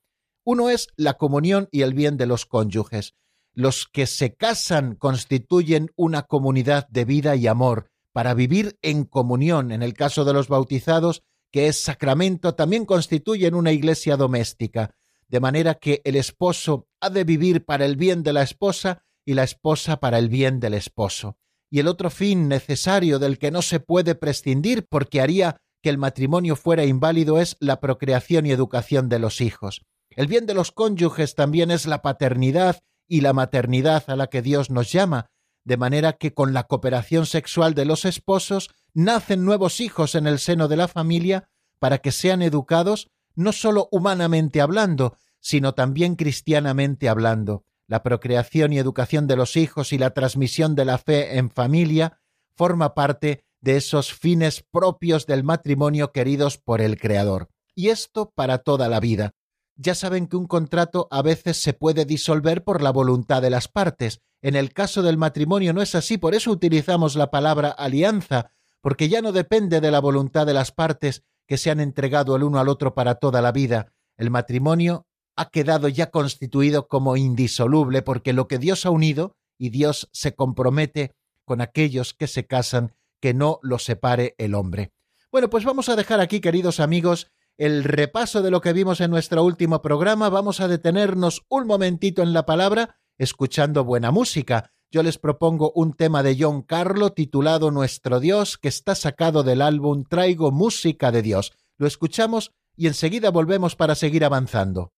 Uno 0.45 0.71
es 0.71 0.87
la 0.97 1.15
comunión 1.15 1.69
y 1.73 1.83
el 1.83 1.93
bien 1.93 2.17
de 2.17 2.27
los 2.27 2.47
cónyuges. 2.47 3.15
Los 3.55 3.87
que 3.87 4.07
se 4.07 4.35
casan 4.35 4.95
constituyen 4.95 5.91
una 5.95 6.23
comunidad 6.23 6.89
de 6.89 7.05
vida 7.05 7.37
y 7.37 7.47
amor 7.47 7.91
para 8.13 8.35
vivir 8.35 8.79
en 8.83 9.05
comunión. 9.05 9.73
En 9.73 9.83
el 9.83 9.95
caso 9.95 10.25
de 10.25 10.33
los 10.33 10.49
bautizados, 10.49 11.23
que 11.51 11.69
es 11.69 11.83
sacramento, 11.83 12.55
también 12.55 12.87
constituyen 12.87 13.55
una 13.55 13.73
iglesia 13.73 14.17
doméstica, 14.17 14.95
de 15.29 15.41
manera 15.41 15.75
que 15.75 16.01
el 16.05 16.17
esposo 16.17 16.89
ha 17.01 17.11
de 17.11 17.25
vivir 17.25 17.65
para 17.65 17.85
el 17.85 17.97
bien 17.97 18.23
de 18.23 18.33
la 18.33 18.43
esposa 18.43 19.05
y 19.25 19.35
la 19.35 19.45
esposa 19.45 20.01
para 20.01 20.19
el 20.19 20.29
bien 20.29 20.61
del 20.61 20.75
esposo. 20.75 21.37
Y 21.71 21.81
el 21.81 21.89
otro 21.89 22.11
fin 22.11 22.49
necesario 22.49 23.19
del 23.19 23.39
que 23.39 23.51
no 23.51 23.63
se 23.63 23.81
puede 23.81 24.15
prescindir 24.15 24.87
porque 24.89 25.21
haría 25.21 25.61
que 25.83 25.91
el 25.91 25.99
matrimonio 25.99 26.57
fuera 26.57 26.85
inválido 26.85 27.41
es 27.41 27.57
la 27.61 27.81
procreación 27.81 28.47
y 28.47 28.51
educación 28.51 29.09
de 29.09 29.19
los 29.19 29.41
hijos. 29.41 29.83
El 30.11 30.27
bien 30.27 30.47
de 30.47 30.55
los 30.55 30.71
cónyuges 30.71 31.35
también 31.35 31.71
es 31.71 31.87
la 31.87 32.03
paternidad 32.03 32.81
y 33.13 33.21
la 33.21 33.35
maternidad 33.35 34.05
a 34.07 34.17
la 34.17 34.29
que 34.29 34.41
Dios 34.41 34.71
nos 34.71 34.91
llama, 34.91 35.27
de 35.65 35.77
manera 35.77 36.15
que 36.15 36.33
con 36.33 36.55
la 36.55 36.63
cooperación 36.63 37.27
sexual 37.27 37.75
de 37.75 37.85
los 37.85 38.07
esposos 38.07 38.71
nacen 38.95 39.45
nuevos 39.45 39.81
hijos 39.81 40.15
en 40.15 40.27
el 40.27 40.39
seno 40.39 40.67
de 40.67 40.79
la 40.79 40.89
familia 40.89 41.51
para 41.79 41.99
que 41.99 42.11
sean 42.11 42.41
educados 42.41 43.11
no 43.35 43.53
sólo 43.53 43.87
humanamente 43.93 44.63
hablando, 44.63 45.19
sino 45.41 45.75
también 45.75 46.17
cristianamente 46.17 47.11
hablando. 47.11 47.67
La 47.87 48.03
procreación 48.03 48.73
y 48.73 48.79
educación 48.79 49.27
de 49.27 49.37
los 49.37 49.59
hijos 49.59 49.93
y 49.93 49.99
la 49.99 50.15
transmisión 50.15 50.75
de 50.75 50.87
la 50.87 50.97
fe 50.97 51.37
en 51.37 51.51
familia 51.51 52.19
forma 52.57 52.95
parte 52.95 53.45
de 53.61 53.77
esos 53.77 54.15
fines 54.15 54.65
propios 54.71 55.27
del 55.27 55.45
matrimonio 55.45 56.13
queridos 56.13 56.57
por 56.57 56.81
el 56.81 56.99
Creador. 56.99 57.51
Y 57.75 57.91
esto 57.91 58.33
para 58.35 58.57
toda 58.57 58.89
la 58.89 59.01
vida. 59.01 59.35
Ya 59.77 59.95
saben 59.95 60.27
que 60.27 60.37
un 60.37 60.47
contrato 60.47 61.09
a 61.11 61.23
veces 61.23 61.61
se 61.61 61.73
puede 61.73 62.05
disolver 62.05 62.63
por 62.65 62.83
la 62.83 62.91
voluntad 62.91 63.43
de 63.43 63.51
las 63.51 63.69
partes. 63.69 64.21
En 64.43 64.57
el 64.57 64.73
caso 64.73 65.03
del 65.03 65.17
matrimonio 65.17 65.73
no 65.73 65.83
es 65.83 65.95
así, 65.95 66.19
por 66.19 66.35
eso 66.35 66.51
utilizamos 66.51 67.17
la 67.17 67.31
palabra 67.31 67.71
alianza, 67.71 68.51
porque 68.81 69.09
ya 69.09 69.23
no 69.23 69.33
depende 69.33 69.81
de 69.81 69.91
la 69.91 70.01
voluntad 70.01 70.47
de 70.47 70.55
las 70.55 70.73
partes 70.73 71.25
que 71.47 71.59
se 71.59 71.71
han 71.71 71.81
entregado 71.81 72.37
el 72.37 72.43
uno 72.43 72.59
al 72.59 72.69
otro 72.69 72.95
para 72.95 73.17
toda 73.17 73.41
la 73.41 73.53
vida. 73.53 73.93
El 74.17 74.31
matrimonio 74.31 75.07
ha 75.37 75.51
quedado 75.51 75.89
ya 75.89 76.11
constituido 76.11 76.89
como 76.89 77.17
indisoluble, 77.17 78.03
porque 78.03 78.33
lo 78.33 78.49
que 78.49 78.59
Dios 78.59 78.85
ha 78.85 78.91
unido, 78.91 79.37
y 79.59 79.71
Dios 79.71 80.09
se 80.13 80.35
compromete 80.35 81.15
con 81.45 81.61
aquellos 81.61 82.15
que 82.15 82.27
se 82.27 82.47
casan, 82.47 82.95
que 83.21 83.33
no 83.33 83.61
lo 83.63 83.79
separe 83.79 84.35
el 84.39 84.55
hombre. 84.55 84.93
Bueno, 85.31 85.49
pues 85.49 85.65
vamos 85.65 85.89
a 85.89 85.97
dejar 85.97 86.21
aquí, 86.21 86.41
queridos 86.41 86.81
amigos, 86.81 87.31
el 87.63 87.85
repaso 87.85 88.43
de 88.43 88.51
lo 88.51 88.61
que 88.61 88.73
vimos 88.73 89.01
en 89.01 89.13
nuestro 89.13 89.45
último 89.45 89.83
programa. 89.83 90.29
Vamos 90.29 90.59
a 90.59 90.67
detenernos 90.67 91.43
un 91.49 91.69
momentito 91.69 92.21
en 92.21 92.33
la 92.33 92.45
palabra, 92.45 92.97
escuchando 93.19 93.85
buena 93.85 94.11
música. 94.11 94.73
Yo 94.91 95.05
les 95.05 95.17
propongo 95.17 95.71
un 95.77 95.93
tema 95.93 96.25
de 96.25 96.37
John 96.37 96.63
Carlo 96.63 97.13
titulado 97.13 97.71
Nuestro 97.71 98.19
Dios, 98.19 98.59
que 98.59 98.67
está 98.67 98.97
sacado 98.97 99.45
del 99.45 99.63
álbum 99.63 100.03
Traigo 100.03 100.51
Música 100.51 101.13
de 101.13 101.23
Dios. 101.23 101.53
Lo 101.79 101.87
escuchamos 101.87 102.51
y 102.75 102.89
enseguida 102.89 103.31
volvemos 103.31 103.77
para 103.77 103.95
seguir 103.95 104.25
avanzando. 104.25 104.91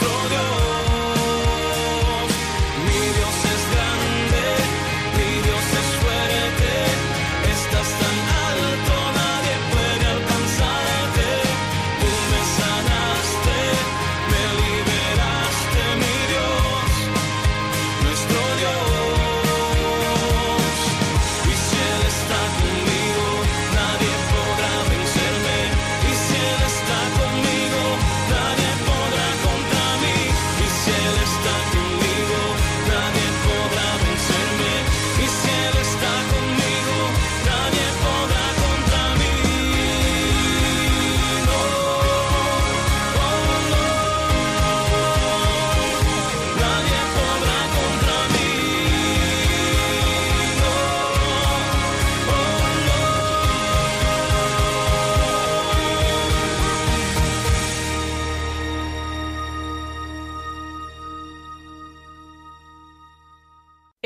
Go. 0.00 0.67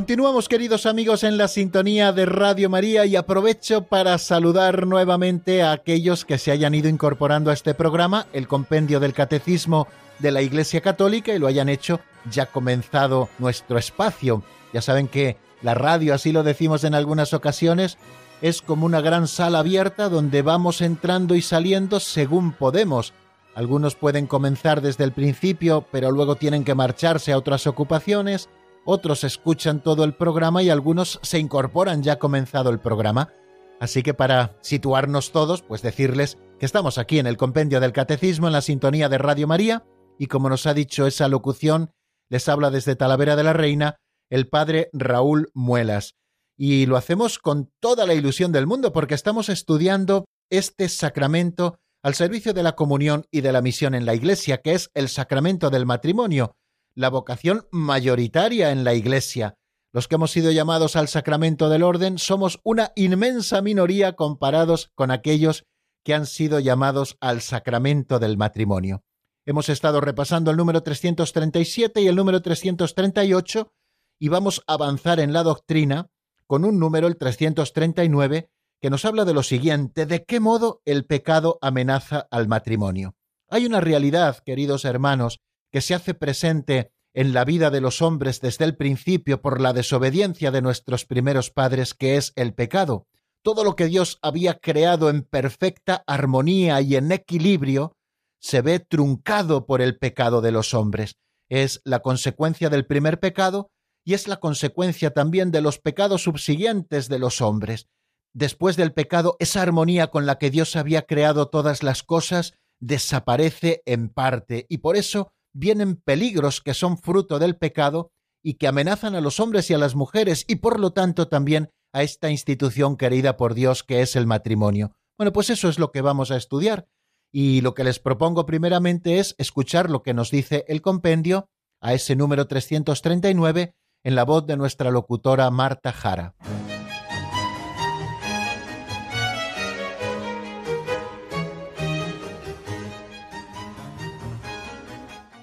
Continuamos 0.00 0.48
queridos 0.48 0.86
amigos 0.86 1.24
en 1.24 1.36
la 1.36 1.46
sintonía 1.46 2.10
de 2.12 2.24
Radio 2.24 2.70
María 2.70 3.04
y 3.04 3.16
aprovecho 3.16 3.82
para 3.82 4.16
saludar 4.16 4.86
nuevamente 4.86 5.62
a 5.62 5.72
aquellos 5.72 6.24
que 6.24 6.38
se 6.38 6.50
hayan 6.50 6.74
ido 6.74 6.88
incorporando 6.88 7.50
a 7.50 7.52
este 7.52 7.74
programa, 7.74 8.26
el 8.32 8.48
compendio 8.48 8.98
del 8.98 9.12
Catecismo 9.12 9.88
de 10.18 10.30
la 10.30 10.40
Iglesia 10.40 10.80
Católica 10.80 11.34
y 11.34 11.38
lo 11.38 11.46
hayan 11.46 11.68
hecho 11.68 12.00
ya 12.30 12.46
comenzado 12.46 13.28
nuestro 13.38 13.76
espacio. 13.76 14.42
Ya 14.72 14.80
saben 14.80 15.06
que 15.06 15.36
la 15.60 15.74
radio, 15.74 16.14
así 16.14 16.32
lo 16.32 16.44
decimos 16.44 16.84
en 16.84 16.94
algunas 16.94 17.34
ocasiones, 17.34 17.98
es 18.40 18.62
como 18.62 18.86
una 18.86 19.02
gran 19.02 19.28
sala 19.28 19.58
abierta 19.58 20.08
donde 20.08 20.40
vamos 20.40 20.80
entrando 20.80 21.34
y 21.34 21.42
saliendo 21.42 22.00
según 22.00 22.52
podemos. 22.52 23.12
Algunos 23.54 23.96
pueden 23.96 24.26
comenzar 24.26 24.80
desde 24.80 25.04
el 25.04 25.12
principio, 25.12 25.84
pero 25.92 26.10
luego 26.10 26.36
tienen 26.36 26.64
que 26.64 26.74
marcharse 26.74 27.32
a 27.32 27.36
otras 27.38 27.66
ocupaciones 27.66 28.48
otros 28.84 29.24
escuchan 29.24 29.82
todo 29.82 30.04
el 30.04 30.14
programa 30.14 30.62
y 30.62 30.70
algunos 30.70 31.20
se 31.22 31.38
incorporan 31.38 32.02
ya 32.02 32.18
comenzado 32.18 32.70
el 32.70 32.80
programa. 32.80 33.32
Así 33.80 34.02
que 34.02 34.14
para 34.14 34.56
situarnos 34.60 35.32
todos, 35.32 35.62
pues 35.62 35.82
decirles 35.82 36.38
que 36.58 36.66
estamos 36.66 36.98
aquí 36.98 37.18
en 37.18 37.26
el 37.26 37.36
Compendio 37.36 37.80
del 37.80 37.92
Catecismo 37.92 38.46
en 38.46 38.52
la 38.52 38.60
sintonía 38.60 39.08
de 39.08 39.18
Radio 39.18 39.46
María 39.46 39.84
y 40.18 40.26
como 40.26 40.50
nos 40.50 40.66
ha 40.66 40.74
dicho 40.74 41.06
esa 41.06 41.28
locución, 41.28 41.92
les 42.28 42.48
habla 42.48 42.70
desde 42.70 42.96
Talavera 42.96 43.36
de 43.36 43.42
la 43.42 43.54
Reina 43.54 43.96
el 44.28 44.48
padre 44.48 44.90
Raúl 44.92 45.50
Muelas. 45.54 46.14
Y 46.56 46.86
lo 46.86 46.96
hacemos 46.96 47.38
con 47.38 47.72
toda 47.80 48.06
la 48.06 48.14
ilusión 48.14 48.52
del 48.52 48.66
mundo 48.66 48.92
porque 48.92 49.14
estamos 49.14 49.48
estudiando 49.48 50.26
este 50.50 50.88
sacramento 50.88 51.78
al 52.02 52.14
servicio 52.14 52.52
de 52.52 52.62
la 52.62 52.76
comunión 52.76 53.26
y 53.30 53.40
de 53.40 53.52
la 53.52 53.62
misión 53.62 53.94
en 53.94 54.04
la 54.04 54.14
Iglesia, 54.14 54.58
que 54.58 54.74
es 54.74 54.90
el 54.94 55.08
sacramento 55.08 55.70
del 55.70 55.86
matrimonio, 55.86 56.54
la 57.00 57.08
vocación 57.08 57.66
mayoritaria 57.72 58.72
en 58.72 58.84
la 58.84 58.92
Iglesia. 58.92 59.56
Los 59.90 60.06
que 60.06 60.16
hemos 60.16 60.32
sido 60.32 60.50
llamados 60.50 60.96
al 60.96 61.08
sacramento 61.08 61.70
del 61.70 61.82
orden 61.82 62.18
somos 62.18 62.60
una 62.62 62.92
inmensa 62.94 63.62
minoría 63.62 64.12
comparados 64.12 64.90
con 64.94 65.10
aquellos 65.10 65.64
que 66.04 66.12
han 66.12 66.26
sido 66.26 66.60
llamados 66.60 67.16
al 67.20 67.40
sacramento 67.40 68.18
del 68.18 68.36
matrimonio. 68.36 69.02
Hemos 69.46 69.70
estado 69.70 70.02
repasando 70.02 70.50
el 70.50 70.58
número 70.58 70.82
337 70.82 72.02
y 72.02 72.06
el 72.06 72.16
número 72.16 72.42
338 72.42 73.72
y 74.18 74.28
vamos 74.28 74.62
a 74.66 74.74
avanzar 74.74 75.20
en 75.20 75.32
la 75.32 75.42
doctrina 75.42 76.10
con 76.46 76.66
un 76.66 76.78
número, 76.78 77.06
el 77.06 77.16
339, 77.16 78.50
que 78.78 78.90
nos 78.90 79.06
habla 79.06 79.24
de 79.24 79.32
lo 79.32 79.42
siguiente, 79.42 80.04
de 80.04 80.24
qué 80.24 80.38
modo 80.38 80.82
el 80.84 81.06
pecado 81.06 81.58
amenaza 81.62 82.28
al 82.30 82.46
matrimonio. 82.46 83.14
Hay 83.48 83.64
una 83.64 83.80
realidad, 83.80 84.38
queridos 84.44 84.84
hermanos, 84.84 85.40
que 85.70 85.80
se 85.80 85.94
hace 85.94 86.14
presente 86.14 86.92
en 87.14 87.32
la 87.32 87.44
vida 87.44 87.70
de 87.70 87.80
los 87.80 88.02
hombres 88.02 88.40
desde 88.40 88.64
el 88.64 88.76
principio 88.76 89.42
por 89.42 89.60
la 89.60 89.72
desobediencia 89.72 90.50
de 90.50 90.62
nuestros 90.62 91.04
primeros 91.04 91.50
padres, 91.50 91.94
que 91.94 92.16
es 92.16 92.32
el 92.36 92.54
pecado. 92.54 93.06
Todo 93.42 93.64
lo 93.64 93.74
que 93.74 93.86
Dios 93.86 94.18
había 94.22 94.58
creado 94.58 95.10
en 95.10 95.22
perfecta 95.22 96.04
armonía 96.06 96.80
y 96.80 96.96
en 96.96 97.10
equilibrio 97.10 97.96
se 98.40 98.62
ve 98.62 98.80
truncado 98.80 99.66
por 99.66 99.80
el 99.80 99.98
pecado 99.98 100.40
de 100.40 100.52
los 100.52 100.74
hombres. 100.74 101.16
Es 101.48 101.80
la 101.84 102.00
consecuencia 102.00 102.70
del 102.70 102.86
primer 102.86 103.18
pecado 103.18 103.70
y 104.04 104.14
es 104.14 104.28
la 104.28 104.38
consecuencia 104.38 105.12
también 105.12 105.50
de 105.50 105.60
los 105.60 105.78
pecados 105.78 106.22
subsiguientes 106.22 107.08
de 107.08 107.18
los 107.18 107.40
hombres. 107.40 107.86
Después 108.32 108.76
del 108.76 108.92
pecado, 108.92 109.36
esa 109.40 109.62
armonía 109.62 110.08
con 110.08 110.24
la 110.26 110.38
que 110.38 110.50
Dios 110.50 110.76
había 110.76 111.02
creado 111.02 111.48
todas 111.48 111.82
las 111.82 112.02
cosas 112.02 112.54
desaparece 112.78 113.82
en 113.84 114.08
parte 114.08 114.66
y 114.68 114.78
por 114.78 114.96
eso 114.96 115.32
vienen 115.52 115.96
peligros 115.96 116.60
que 116.60 116.74
son 116.74 116.98
fruto 116.98 117.38
del 117.38 117.56
pecado 117.56 118.12
y 118.42 118.54
que 118.54 118.68
amenazan 118.68 119.14
a 119.14 119.20
los 119.20 119.40
hombres 119.40 119.70
y 119.70 119.74
a 119.74 119.78
las 119.78 119.94
mujeres 119.94 120.44
y 120.48 120.56
por 120.56 120.80
lo 120.80 120.92
tanto 120.92 121.28
también 121.28 121.70
a 121.92 122.02
esta 122.02 122.30
institución 122.30 122.96
querida 122.96 123.36
por 123.36 123.54
Dios 123.54 123.82
que 123.82 124.00
es 124.00 124.16
el 124.16 124.26
matrimonio. 124.26 124.92
Bueno, 125.18 125.32
pues 125.32 125.50
eso 125.50 125.68
es 125.68 125.78
lo 125.78 125.90
que 125.90 126.00
vamos 126.00 126.30
a 126.30 126.36
estudiar 126.36 126.88
y 127.32 127.60
lo 127.60 127.74
que 127.74 127.84
les 127.84 127.98
propongo 127.98 128.46
primeramente 128.46 129.18
es 129.18 129.34
escuchar 129.38 129.90
lo 129.90 130.02
que 130.02 130.14
nos 130.14 130.30
dice 130.30 130.64
el 130.68 130.82
compendio 130.82 131.48
a 131.80 131.94
ese 131.94 132.16
número 132.16 132.46
339 132.46 133.74
en 134.02 134.14
la 134.14 134.24
voz 134.24 134.46
de 134.46 134.56
nuestra 134.56 134.90
locutora 134.90 135.50
Marta 135.50 135.92
Jara. 135.92 136.34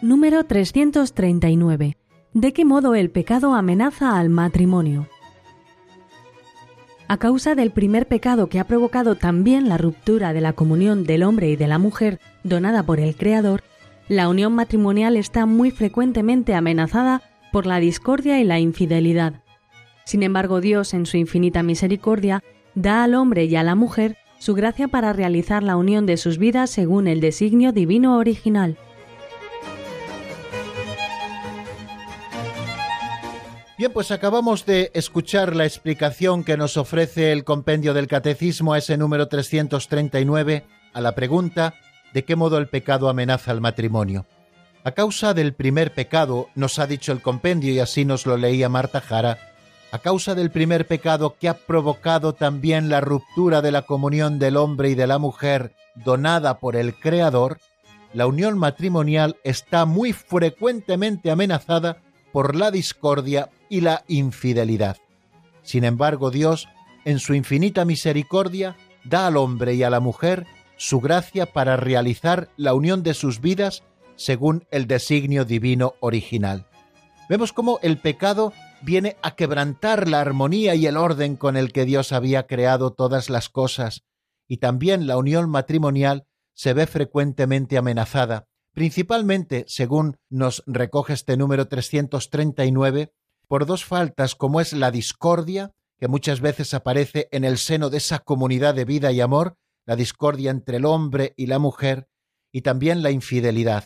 Número 0.07 0.45
339. 0.45 1.97
¿De 2.31 2.53
qué 2.53 2.63
modo 2.63 2.95
el 2.95 3.09
pecado 3.09 3.53
amenaza 3.53 4.17
al 4.17 4.29
matrimonio? 4.29 5.09
A 7.09 7.17
causa 7.17 7.55
del 7.55 7.71
primer 7.71 8.07
pecado 8.07 8.47
que 8.47 8.61
ha 8.61 8.67
provocado 8.67 9.15
también 9.15 9.67
la 9.67 9.77
ruptura 9.77 10.31
de 10.31 10.39
la 10.39 10.53
comunión 10.53 11.03
del 11.03 11.23
hombre 11.23 11.49
y 11.49 11.57
de 11.57 11.67
la 11.67 11.77
mujer 11.77 12.21
donada 12.45 12.83
por 12.83 13.01
el 13.01 13.17
Creador, 13.17 13.63
la 14.07 14.29
unión 14.29 14.53
matrimonial 14.53 15.17
está 15.17 15.45
muy 15.45 15.71
frecuentemente 15.71 16.55
amenazada 16.55 17.21
por 17.51 17.65
la 17.65 17.81
discordia 17.81 18.39
y 18.39 18.45
la 18.45 18.59
infidelidad. 18.59 19.43
Sin 20.05 20.23
embargo, 20.23 20.61
Dios, 20.61 20.93
en 20.93 21.05
su 21.05 21.17
infinita 21.17 21.63
misericordia, 21.63 22.45
da 22.75 23.03
al 23.03 23.13
hombre 23.13 23.43
y 23.43 23.57
a 23.57 23.63
la 23.63 23.75
mujer 23.75 24.15
su 24.39 24.53
gracia 24.53 24.87
para 24.87 25.11
realizar 25.11 25.63
la 25.63 25.75
unión 25.75 26.05
de 26.05 26.15
sus 26.15 26.37
vidas 26.37 26.69
según 26.69 27.09
el 27.09 27.19
designio 27.19 27.73
divino 27.73 28.17
original. 28.17 28.77
Bien, 33.78 33.93
pues 33.93 34.09
acabamos 34.09 34.65
de 34.65 34.89
escuchar 34.95 35.55
la 35.55 35.65
explicación 35.65 36.43
que 36.43 36.57
nos 36.57 36.78
ofrece 36.78 37.32
el 37.32 37.43
compendio 37.43 37.93
del 37.93 38.07
Catecismo 38.07 38.73
a 38.73 38.80
ese 38.80 38.97
número 38.97 39.28
339 39.28 40.65
a 40.93 41.01
la 41.01 41.13
pregunta 41.13 41.75
¿de 42.11 42.25
qué 42.25 42.36
modo 42.36 42.57
el 42.57 42.69
pecado 42.69 43.07
amenaza 43.07 43.51
al 43.51 43.61
matrimonio? 43.61 44.25
A 44.84 44.93
causa 44.93 45.36
del 45.36 45.53
primer 45.53 45.93
pecado, 45.93 46.47
nos 46.55 46.80
ha 46.80 46.88
dicho 46.88 47.11
el 47.11 47.21
compendio 47.21 47.71
y 47.71 47.78
así 47.78 48.03
nos 48.03 48.25
lo 48.25 48.36
leía 48.36 48.67
Marta 48.67 48.99
Jara, 48.99 49.38
a 49.91 49.99
causa 49.99 50.34
del 50.34 50.49
primer 50.49 50.88
pecado 50.88 51.36
que 51.39 51.47
ha 51.47 51.53
provocado 51.53 52.34
también 52.34 52.89
la 52.89 52.99
ruptura 52.99 53.61
de 53.61 53.71
la 53.71 53.84
comunión 53.84 54.39
del 54.39 54.57
hombre 54.57 54.89
y 54.89 54.95
de 54.95 55.05
la 55.05 55.19
mujer 55.19 55.75
donada 55.93 56.57
por 56.57 56.78
el 56.78 56.95
Creador, 56.95 57.59
la 58.11 58.25
unión 58.25 58.57
matrimonial 58.57 59.36
está 59.43 59.86
muy 59.86 60.13
frecuentemente 60.13 61.30
amenazada 61.30 61.97
por 62.32 62.55
la 62.55 62.71
discordia 62.71 63.49
y 63.69 63.82
la 63.82 64.03
infidelidad. 64.07 64.97
Sin 65.63 65.84
embargo, 65.84 66.32
Dios, 66.32 66.67
en 67.05 67.19
su 67.19 67.34
infinita 67.34 67.86
misericordia, 67.86 68.78
da 69.03 69.28
al 69.28 69.38
hombre 69.38 69.73
y 69.75 69.84
a 69.84 69.89
la 69.89 69.99
mujer 69.99 70.45
su 70.78 70.99
gracia 70.99 71.47
para 71.47 71.75
realizar 71.75 72.49
la 72.55 72.73
unión 72.73 73.03
de 73.03 73.13
sus 73.13 73.41
vidas 73.41 73.84
según 74.15 74.65
el 74.71 74.88
designio 74.88 75.45
divino 75.45 75.95
original. 75.99 76.67
Vemos 77.30 77.51
cómo 77.51 77.80
el 77.82 77.97
pecado 77.97 78.53
viene 78.82 79.17
a 79.21 79.36
quebrantar 79.36 80.07
la 80.07 80.21
armonía 80.21 80.75
y 80.75 80.86
el 80.86 80.97
orden 80.97 81.36
con 81.36 81.57
el 81.57 81.73
que 81.73 81.86
Dios 81.86 82.11
había 82.11 82.47
creado 82.47 82.93
todas 82.93 83.30
las 83.30 83.49
cosas, 83.49 84.03
y 84.47 84.57
también 84.57 85.07
la 85.07 85.17
unión 85.17 85.49
matrimonial 85.49 86.25
se 86.53 86.73
ve 86.73 86.88
frecuentemente 86.88 87.78
amenazada, 87.78 88.47
principalmente, 88.78 89.65
según 89.67 90.19
nos 90.30 90.61
recoge 90.67 91.13
este 91.13 91.36
número 91.36 91.67
339, 91.67 93.11
por 93.47 93.65
dos 93.65 93.84
faltas 93.84 94.36
como 94.36 94.61
es 94.61 94.71
la 94.71 94.91
discordia, 94.91 95.73
que 95.97 96.07
muchas 96.07 96.41
veces 96.41 96.75
aparece 96.75 97.28
en 97.32 97.43
el 97.43 97.57
seno 97.57 97.89
de 97.89 97.97
esa 97.97 98.19
comunidad 98.19 98.75
de 98.75 98.86
vida 98.86 99.11
y 99.11 99.19
amor, 99.19 99.57
la 99.88 99.95
discordia 99.95 100.51
entre 100.51 100.78
el 100.78 100.86
hombre 100.86 101.34
y 101.38 101.47
la 101.47 101.57
mujer, 101.57 102.07
y 102.51 102.61
también 102.61 103.01
la 103.01 103.09
infidelidad. 103.09 103.86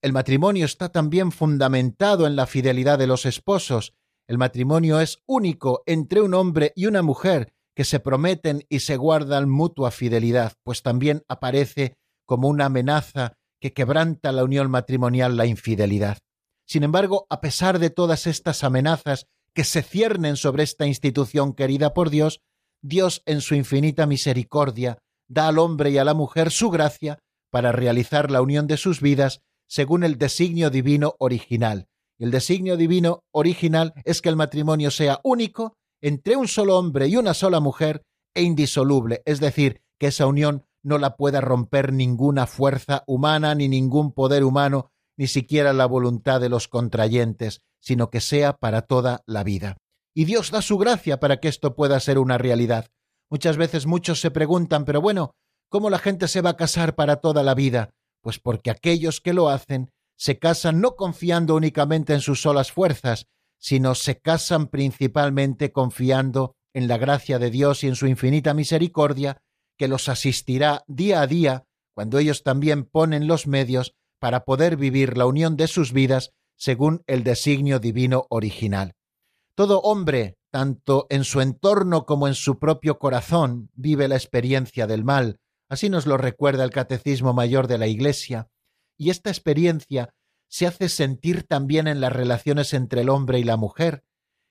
El 0.00 0.14
matrimonio 0.14 0.64
está 0.64 0.88
también 0.88 1.32
fundamentado 1.32 2.26
en 2.26 2.34
la 2.34 2.46
fidelidad 2.46 2.98
de 2.98 3.08
los 3.08 3.26
esposos. 3.26 3.92
El 4.26 4.38
matrimonio 4.38 5.00
es 5.00 5.18
único 5.26 5.82
entre 5.84 6.22
un 6.22 6.32
hombre 6.32 6.72
y 6.74 6.86
una 6.86 7.02
mujer 7.02 7.52
que 7.74 7.84
se 7.84 8.00
prometen 8.00 8.64
y 8.70 8.80
se 8.80 8.96
guardan 8.96 9.50
mutua 9.50 9.90
fidelidad, 9.90 10.54
pues 10.62 10.82
también 10.82 11.24
aparece 11.28 11.98
como 12.24 12.48
una 12.48 12.64
amenaza 12.64 13.36
que 13.60 13.72
quebranta 13.72 14.32
la 14.32 14.44
unión 14.44 14.70
matrimonial 14.70 15.36
la 15.36 15.46
infidelidad. 15.46 16.18
Sin 16.66 16.82
embargo, 16.82 17.26
a 17.30 17.40
pesar 17.40 17.78
de 17.78 17.90
todas 17.90 18.26
estas 18.26 18.64
amenazas 18.64 19.26
que 19.54 19.64
se 19.64 19.82
ciernen 19.82 20.36
sobre 20.36 20.62
esta 20.62 20.86
institución 20.86 21.52
querida 21.52 21.92
por 21.92 22.10
Dios, 22.10 22.40
Dios 22.82 23.22
en 23.26 23.40
su 23.40 23.54
infinita 23.54 24.06
misericordia 24.06 24.98
da 25.28 25.48
al 25.48 25.58
hombre 25.58 25.90
y 25.90 25.98
a 25.98 26.04
la 26.04 26.14
mujer 26.14 26.50
su 26.50 26.70
gracia 26.70 27.18
para 27.50 27.72
realizar 27.72 28.30
la 28.30 28.42
unión 28.42 28.66
de 28.66 28.76
sus 28.76 29.00
vidas 29.00 29.40
según 29.68 30.04
el 30.04 30.18
designio 30.18 30.70
divino 30.70 31.14
original. 31.18 31.88
El 32.18 32.30
designio 32.30 32.76
divino 32.76 33.24
original 33.32 33.92
es 34.04 34.20
que 34.20 34.28
el 34.28 34.36
matrimonio 34.36 34.90
sea 34.90 35.20
único 35.22 35.74
entre 36.00 36.36
un 36.36 36.48
solo 36.48 36.78
hombre 36.78 37.08
y 37.08 37.16
una 37.16 37.34
sola 37.34 37.60
mujer 37.60 38.02
e 38.34 38.42
indisoluble, 38.42 39.22
es 39.24 39.40
decir, 39.40 39.82
que 39.98 40.08
esa 40.08 40.26
unión 40.26 40.64
no 40.82 40.98
la 40.98 41.16
pueda 41.16 41.40
romper 41.40 41.92
ninguna 41.92 42.46
fuerza 42.46 43.04
humana, 43.06 43.54
ni 43.54 43.68
ningún 43.68 44.12
poder 44.12 44.44
humano, 44.44 44.90
ni 45.16 45.26
siquiera 45.26 45.72
la 45.72 45.86
voluntad 45.86 46.40
de 46.40 46.48
los 46.48 46.68
contrayentes, 46.68 47.62
sino 47.80 48.10
que 48.10 48.20
sea 48.20 48.54
para 48.54 48.82
toda 48.82 49.22
la 49.26 49.44
vida. 49.44 49.76
Y 50.14 50.24
Dios 50.24 50.50
da 50.50 50.62
su 50.62 50.78
gracia 50.78 51.20
para 51.20 51.38
que 51.38 51.48
esto 51.48 51.74
pueda 51.74 52.00
ser 52.00 52.18
una 52.18 52.38
realidad. 52.38 52.88
Muchas 53.28 53.56
veces 53.56 53.86
muchos 53.86 54.20
se 54.20 54.30
preguntan, 54.30 54.84
pero 54.84 55.00
bueno, 55.00 55.34
¿cómo 55.68 55.90
la 55.90 55.98
gente 55.98 56.26
se 56.26 56.40
va 56.40 56.50
a 56.50 56.56
casar 56.56 56.94
para 56.94 57.16
toda 57.16 57.42
la 57.42 57.54
vida? 57.54 57.90
Pues 58.22 58.38
porque 58.38 58.70
aquellos 58.70 59.20
que 59.20 59.32
lo 59.32 59.48
hacen 59.48 59.90
se 60.16 60.38
casan 60.38 60.80
no 60.80 60.96
confiando 60.96 61.54
únicamente 61.54 62.12
en 62.12 62.20
sus 62.20 62.42
solas 62.42 62.72
fuerzas, 62.72 63.26
sino 63.58 63.94
se 63.94 64.18
casan 64.18 64.66
principalmente 64.68 65.72
confiando 65.72 66.56
en 66.74 66.88
la 66.88 66.98
gracia 66.98 67.38
de 67.38 67.50
Dios 67.50 67.84
y 67.84 67.88
en 67.88 67.96
su 67.96 68.06
infinita 68.06 68.52
misericordia, 68.54 69.42
que 69.80 69.88
los 69.88 70.10
asistirá 70.10 70.84
día 70.88 71.22
a 71.22 71.26
día 71.26 71.64
cuando 71.94 72.18
ellos 72.18 72.42
también 72.42 72.84
ponen 72.84 73.26
los 73.26 73.46
medios 73.46 73.94
para 74.18 74.44
poder 74.44 74.76
vivir 74.76 75.16
la 75.16 75.24
unión 75.24 75.56
de 75.56 75.68
sus 75.68 75.94
vidas 75.94 76.34
según 76.54 77.02
el 77.06 77.24
designio 77.24 77.78
divino 77.78 78.26
original. 78.28 78.92
Todo 79.54 79.80
hombre, 79.80 80.36
tanto 80.50 81.06
en 81.08 81.24
su 81.24 81.40
entorno 81.40 82.04
como 82.04 82.28
en 82.28 82.34
su 82.34 82.58
propio 82.58 82.98
corazón, 82.98 83.70
vive 83.72 84.06
la 84.06 84.16
experiencia 84.16 84.86
del 84.86 85.02
mal, 85.02 85.40
así 85.70 85.88
nos 85.88 86.04
lo 86.04 86.18
recuerda 86.18 86.62
el 86.62 86.72
Catecismo 86.72 87.32
Mayor 87.32 87.66
de 87.66 87.78
la 87.78 87.86
Iglesia, 87.86 88.50
y 88.98 89.08
esta 89.08 89.30
experiencia 89.30 90.12
se 90.50 90.66
hace 90.66 90.90
sentir 90.90 91.44
también 91.44 91.88
en 91.88 92.02
las 92.02 92.12
relaciones 92.12 92.74
entre 92.74 93.00
el 93.00 93.08
hombre 93.08 93.38
y 93.38 93.44
la 93.44 93.56
mujer. 93.56 94.04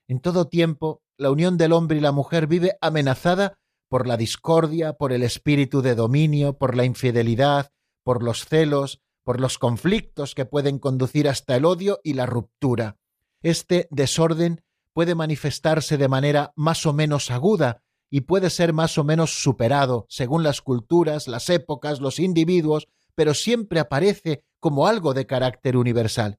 En 0.08 0.18
todo 0.18 0.48
tiempo, 0.48 1.02
la 1.16 1.30
unión 1.30 1.56
del 1.56 1.72
hombre 1.72 1.98
y 1.98 2.00
la 2.00 2.10
mujer 2.10 2.48
vive 2.48 2.76
amenazada 2.80 3.59
por 3.90 4.06
la 4.06 4.16
discordia, 4.16 4.92
por 4.92 5.12
el 5.12 5.24
espíritu 5.24 5.82
de 5.82 5.96
dominio, 5.96 6.56
por 6.56 6.76
la 6.76 6.84
infidelidad, 6.84 7.72
por 8.04 8.22
los 8.22 8.46
celos, 8.46 9.02
por 9.24 9.40
los 9.40 9.58
conflictos 9.58 10.36
que 10.36 10.44
pueden 10.44 10.78
conducir 10.78 11.28
hasta 11.28 11.56
el 11.56 11.64
odio 11.64 12.00
y 12.04 12.14
la 12.14 12.24
ruptura. 12.24 12.98
Este 13.42 13.88
desorden 13.90 14.62
puede 14.92 15.16
manifestarse 15.16 15.98
de 15.98 16.06
manera 16.06 16.52
más 16.54 16.86
o 16.86 16.92
menos 16.92 17.32
aguda 17.32 17.82
y 18.08 18.22
puede 18.22 18.50
ser 18.50 18.72
más 18.72 18.96
o 18.96 19.02
menos 19.02 19.42
superado 19.42 20.06
según 20.08 20.44
las 20.44 20.60
culturas, 20.60 21.26
las 21.26 21.50
épocas, 21.50 22.00
los 22.00 22.20
individuos, 22.20 22.86
pero 23.16 23.34
siempre 23.34 23.80
aparece 23.80 24.44
como 24.60 24.86
algo 24.86 25.14
de 25.14 25.26
carácter 25.26 25.76
universal. 25.76 26.38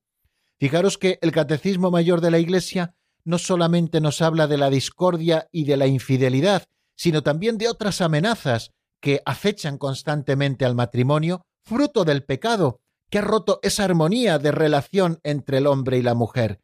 Fijaros 0.58 0.98
que 0.98 1.20
el 1.22 1.34
Catecismo 1.34 1.92
Mayor 1.92 2.22
de 2.22 2.32
la 2.32 2.40
Iglesia 2.40 2.96
no 3.26 3.40
solamente 3.40 4.00
nos 4.00 4.22
habla 4.22 4.48
de 4.48 4.58
la 4.58 4.70
discordia 4.70 5.50
y 5.52 5.66
de 5.66 5.76
la 5.76 5.88
infidelidad, 5.88 6.68
sino 7.02 7.24
también 7.24 7.58
de 7.58 7.68
otras 7.68 8.00
amenazas 8.00 8.74
que 9.02 9.24
acechan 9.26 9.80
constantemente 9.80 10.66
al 10.66 10.76
matrimonio 10.76 11.42
fruto 11.64 12.06
del 12.06 12.24
pecado, 12.24 12.80
que 13.10 13.18
ha 13.18 13.22
roto 13.24 13.60
esa 13.64 13.86
armonía 13.86 14.38
de 14.38 14.52
relación 14.52 15.20
entre 15.24 15.58
el 15.58 15.66
hombre 15.66 15.98
y 15.98 16.04
la 16.04 16.14
mujer. 16.14 16.62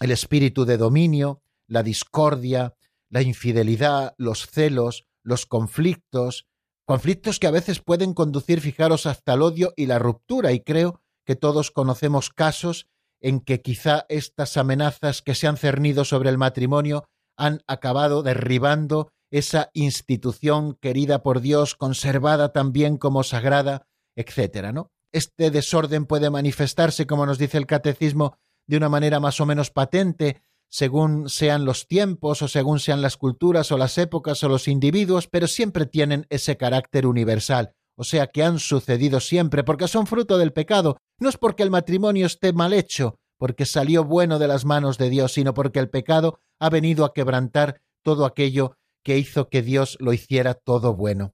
El 0.00 0.12
espíritu 0.12 0.64
de 0.64 0.78
dominio, 0.78 1.42
la 1.66 1.82
discordia, 1.82 2.74
la 3.10 3.20
infidelidad, 3.20 4.14
los 4.16 4.46
celos, 4.46 5.04
los 5.22 5.44
conflictos, 5.44 6.46
conflictos 6.86 7.38
que 7.38 7.46
a 7.46 7.50
veces 7.50 7.80
pueden 7.80 8.14
conducir, 8.14 8.62
fijaros, 8.62 9.04
hasta 9.04 9.34
el 9.34 9.42
odio 9.42 9.74
y 9.76 9.84
la 9.84 9.98
ruptura, 9.98 10.52
y 10.52 10.60
creo 10.60 11.02
que 11.26 11.36
todos 11.36 11.70
conocemos 11.70 12.30
casos 12.30 12.88
en 13.20 13.40
que 13.40 13.60
quizá 13.60 14.06
estas 14.08 14.56
amenazas 14.56 15.20
que 15.20 15.34
se 15.34 15.46
han 15.46 15.58
cernido 15.58 16.06
sobre 16.06 16.30
el 16.30 16.38
matrimonio 16.38 17.04
han 17.36 17.62
acabado 17.66 18.22
derribando 18.22 19.12
esa 19.30 19.70
institución 19.74 20.74
querida 20.74 21.22
por 21.22 21.40
Dios, 21.40 21.74
conservada 21.74 22.52
también 22.52 22.96
como 22.96 23.22
sagrada, 23.22 23.86
etcétera, 24.14 24.72
¿no? 24.72 24.90
Este 25.12 25.50
desorden 25.50 26.06
puede 26.06 26.30
manifestarse, 26.30 27.06
como 27.06 27.26
nos 27.26 27.38
dice 27.38 27.58
el 27.58 27.66
catecismo, 27.66 28.36
de 28.66 28.76
una 28.76 28.88
manera 28.88 29.20
más 29.20 29.40
o 29.40 29.46
menos 29.46 29.70
patente, 29.70 30.42
según 30.68 31.28
sean 31.28 31.64
los 31.64 31.86
tiempos 31.86 32.42
o 32.42 32.48
según 32.48 32.80
sean 32.80 33.02
las 33.02 33.16
culturas 33.16 33.70
o 33.72 33.78
las 33.78 33.98
épocas 33.98 34.42
o 34.42 34.48
los 34.48 34.68
individuos, 34.68 35.28
pero 35.28 35.46
siempre 35.46 35.86
tienen 35.86 36.26
ese 36.28 36.56
carácter 36.56 37.06
universal, 37.06 37.72
o 37.96 38.04
sea 38.04 38.26
que 38.26 38.42
han 38.42 38.58
sucedido 38.58 39.20
siempre, 39.20 39.64
porque 39.64 39.88
son 39.88 40.06
fruto 40.06 40.38
del 40.38 40.52
pecado, 40.52 40.98
no 41.18 41.28
es 41.28 41.36
porque 41.36 41.62
el 41.62 41.70
matrimonio 41.70 42.26
esté 42.26 42.52
mal 42.52 42.72
hecho, 42.72 43.18
porque 43.38 43.64
salió 43.64 44.04
bueno 44.04 44.38
de 44.38 44.48
las 44.48 44.64
manos 44.64 44.98
de 44.98 45.08
Dios, 45.08 45.32
sino 45.32 45.54
porque 45.54 45.78
el 45.78 45.88
pecado 45.88 46.40
ha 46.58 46.68
venido 46.68 47.04
a 47.04 47.14
quebrantar 47.14 47.80
todo 48.02 48.24
aquello 48.24 48.76
que 49.06 49.18
hizo 49.18 49.48
que 49.48 49.62
Dios 49.62 49.96
lo 50.00 50.12
hiciera 50.12 50.54
todo 50.54 50.96
bueno. 50.96 51.32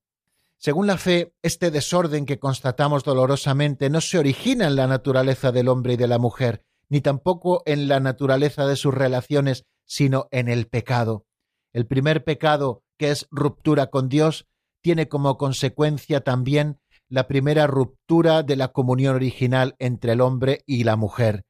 Según 0.58 0.86
la 0.86 0.98
fe, 0.98 1.32
este 1.40 1.70
desorden 1.70 2.26
que 2.26 2.38
constatamos 2.38 3.02
dolorosamente 3.02 3.88
no 3.88 4.02
se 4.02 4.18
origina 4.18 4.66
en 4.66 4.76
la 4.76 4.86
naturaleza 4.86 5.52
del 5.52 5.68
hombre 5.68 5.94
y 5.94 5.96
de 5.96 6.06
la 6.06 6.18
mujer, 6.18 6.66
ni 6.90 7.00
tampoco 7.00 7.62
en 7.64 7.88
la 7.88 7.98
naturaleza 7.98 8.66
de 8.66 8.76
sus 8.76 8.92
relaciones, 8.92 9.64
sino 9.86 10.28
en 10.32 10.50
el 10.50 10.66
pecado. 10.66 11.24
El 11.72 11.86
primer 11.86 12.24
pecado, 12.24 12.84
que 12.98 13.10
es 13.10 13.26
ruptura 13.30 13.86
con 13.86 14.10
Dios, 14.10 14.46
tiene 14.82 15.08
como 15.08 15.38
consecuencia 15.38 16.20
también 16.20 16.78
la 17.08 17.26
primera 17.26 17.66
ruptura 17.66 18.42
de 18.42 18.56
la 18.56 18.68
comunión 18.68 19.14
original 19.14 19.76
entre 19.78 20.12
el 20.12 20.20
hombre 20.20 20.62
y 20.66 20.84
la 20.84 20.96
mujer, 20.96 21.46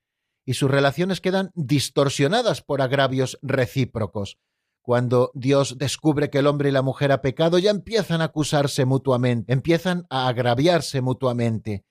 y 0.46 0.54
sus 0.54 0.70
relaciones 0.70 1.20
quedan 1.20 1.50
distorsionadas 1.56 2.62
por 2.62 2.80
agravios 2.80 3.40
recíprocos. 3.42 4.38
Cuando 4.82 5.30
Dios 5.34 5.78
descubre 5.78 6.28
que 6.28 6.38
el 6.38 6.48
hombre 6.48 6.68
y 6.68 6.72
la 6.72 6.82
mujer 6.82 7.12
ha 7.12 7.22
pecado, 7.22 7.58
ya 7.58 7.70
empiezan 7.70 8.20
a 8.20 8.24
acusarse 8.24 8.84
mutuamente, 8.84 9.52
empiezan 9.52 10.06
a 10.10 10.26
agraviarse 10.26 11.00
mutuamente. 11.00 11.84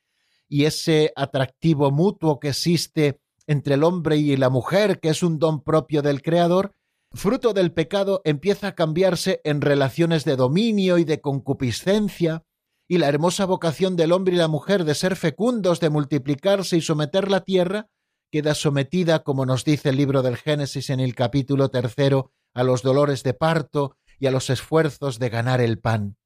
Y 0.50 0.66
ese 0.66 1.14
atractivo 1.16 1.89
mutuo 1.92 2.39
que 2.39 2.50
existe 2.50 3.22
entre 3.48 3.76
el 3.76 3.86
hombre 3.86 4.18
y 4.18 4.36
la 4.36 4.50
mujer, 4.50 5.00
que 5.00 5.10
es 5.10 5.24
un 5.24 5.39
don 5.39 5.64
propio 5.64 6.02
del 6.02 6.22
Creador, 6.22 6.76
fruto 7.14 7.54
del 7.54 7.72
pecado, 7.72 8.22
empieza 8.26 8.68
a 8.68 8.76
cambiarse 8.76 9.39
en 9.46 9.62
relaciones 9.62 10.26
de 10.26 10.36
dominio 10.36 10.98
y 10.98 11.06
de 11.06 11.22
concupiscencia, 11.22 12.44
y 12.89 12.98
la 12.98 13.08
hermosa 13.08 13.46
vocación 13.46 13.96
del 13.96 14.12
hombre 14.12 14.34
y 14.34 14.38
la 14.38 14.50
mujer 14.50 14.84
de 14.84 14.96
ser 14.96 15.16
fecundos, 15.16 15.80
de 15.80 15.89
multiplicarse 15.89 16.76
y 16.76 16.82
someter 16.82 17.32
la 17.32 17.39
tierra, 17.39 17.88
queda 18.30 18.54
sometida, 18.54 19.24
como 19.24 19.46
nos 19.46 19.64
dice 19.64 19.89
el 19.89 19.96
libro 19.96 20.22
del 20.22 20.36
Génesis 20.36 20.89
en 20.89 21.00
el 21.00 21.16
capítulo 21.16 21.70
tercero, 21.70 22.34
a 22.54 22.64
los 22.64 22.82
dolores 22.82 23.24
de 23.24 23.34
parto 23.34 23.97
y 24.20 24.28
a 24.28 24.32
los 24.32 24.49
esfuerzos 24.49 25.20
de 25.20 25.30
ganar 25.30 25.62
el 25.62 25.80
pan. 25.80 26.18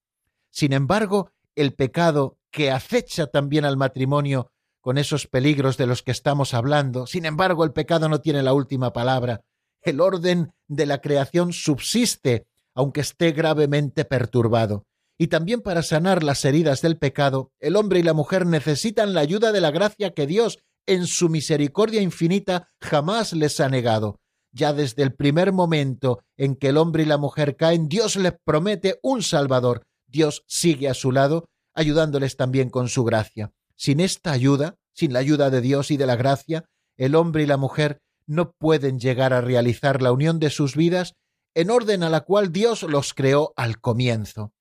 Sin 0.49 0.73
embargo, 0.73 1.32
el 1.55 1.73
pecado 1.73 2.38
que 2.51 2.71
acecha 2.71 3.28
también 3.28 3.65
al 3.65 3.78
matrimonio 3.78 4.51
con 4.82 4.97
esos 4.97 5.28
peligros 5.28 5.78
de 5.78 5.88
los 5.88 6.03
que 6.03 6.11
estamos 6.11 6.53
hablando, 6.53 7.07
sin 7.07 7.26
embargo, 7.26 7.63
el 7.63 7.73
pecado 7.73 8.07
no 8.09 8.21
tiene 8.21 8.43
la 8.43 8.53
última 8.53 8.93
palabra. 8.93 9.41
El 9.82 10.01
orden 10.01 10.53
de 10.67 10.86
la 10.86 10.99
creación 10.99 11.53
subsiste, 11.53 12.47
aunque 12.73 13.01
esté 13.01 13.32
gravemente 13.32 14.05
perturbado. 14.05 14.86
Y 15.17 15.28
también 15.28 15.61
para 15.61 15.82
sanar 15.82 16.23
las 16.23 16.43
heridas 16.43 16.82
del 16.82 16.97
pecado, 16.97 17.51
el 17.59 17.78
hombre 17.78 17.99
y 17.99 18.03
la 18.03 18.13
mujer 18.13 18.45
necesitan 18.45 19.13
la 19.13 19.21
ayuda 19.21 19.51
de 19.51 19.61
la 19.61 19.71
gracia 19.71 20.13
que 20.13 20.28
Dios, 20.28 20.59
en 20.86 21.07
su 21.07 21.30
misericordia 21.30 22.01
infinita, 22.01 22.69
jamás 22.82 23.34
les 23.34 23.59
ha 23.59 23.69
negado 23.69 24.19
ya 24.55 24.73
desde 24.73 25.03
el 25.03 25.13
primer 25.13 25.51
momento 25.51 26.21
en 26.37 26.55
que 26.55 26.69
el 26.69 26.77
hombre 26.77 27.03
y 27.03 27.05
la 27.05 27.17
mujer 27.17 27.57
caen, 27.57 27.89
Dios 27.89 28.15
les 28.15 28.33
promete 28.43 28.97
un 29.03 29.21
Salvador. 29.21 29.85
Dios 30.07 30.43
sigue 30.47 30.87
a 30.87 30.93
su 30.93 31.11
lado, 31.11 31.49
ayudándoles 31.73 32.37
también 32.37 32.69
con 32.69 32.87
su 32.87 33.03
gracia. 33.03 33.51
Sin 33.75 33.99
esta 33.99 34.31
ayuda, 34.31 34.77
sin 34.93 35.11
la 35.11 35.19
ayuda 35.19 35.49
de 35.49 35.59
Dios 35.59 35.91
y 35.91 35.97
de 35.97 36.07
la 36.07 36.15
gracia, 36.15 36.65
el 36.97 37.15
hombre 37.15 37.43
y 37.43 37.45
la 37.45 37.57
mujer 37.57 37.99
no 38.25 38.53
pueden 38.53 38.97
llegar 38.97 39.33
a 39.33 39.41
realizar 39.41 40.01
la 40.01 40.13
unión 40.13 40.39
de 40.39 40.49
sus 40.49 40.75
vidas 40.77 41.15
en 41.53 41.69
orden 41.69 42.01
a 42.03 42.09
la 42.09 42.21
cual 42.21 42.53
Dios 42.53 42.83
los 42.83 43.13
creó 43.13 43.53
al 43.57 43.81
comienzo. 43.81 44.53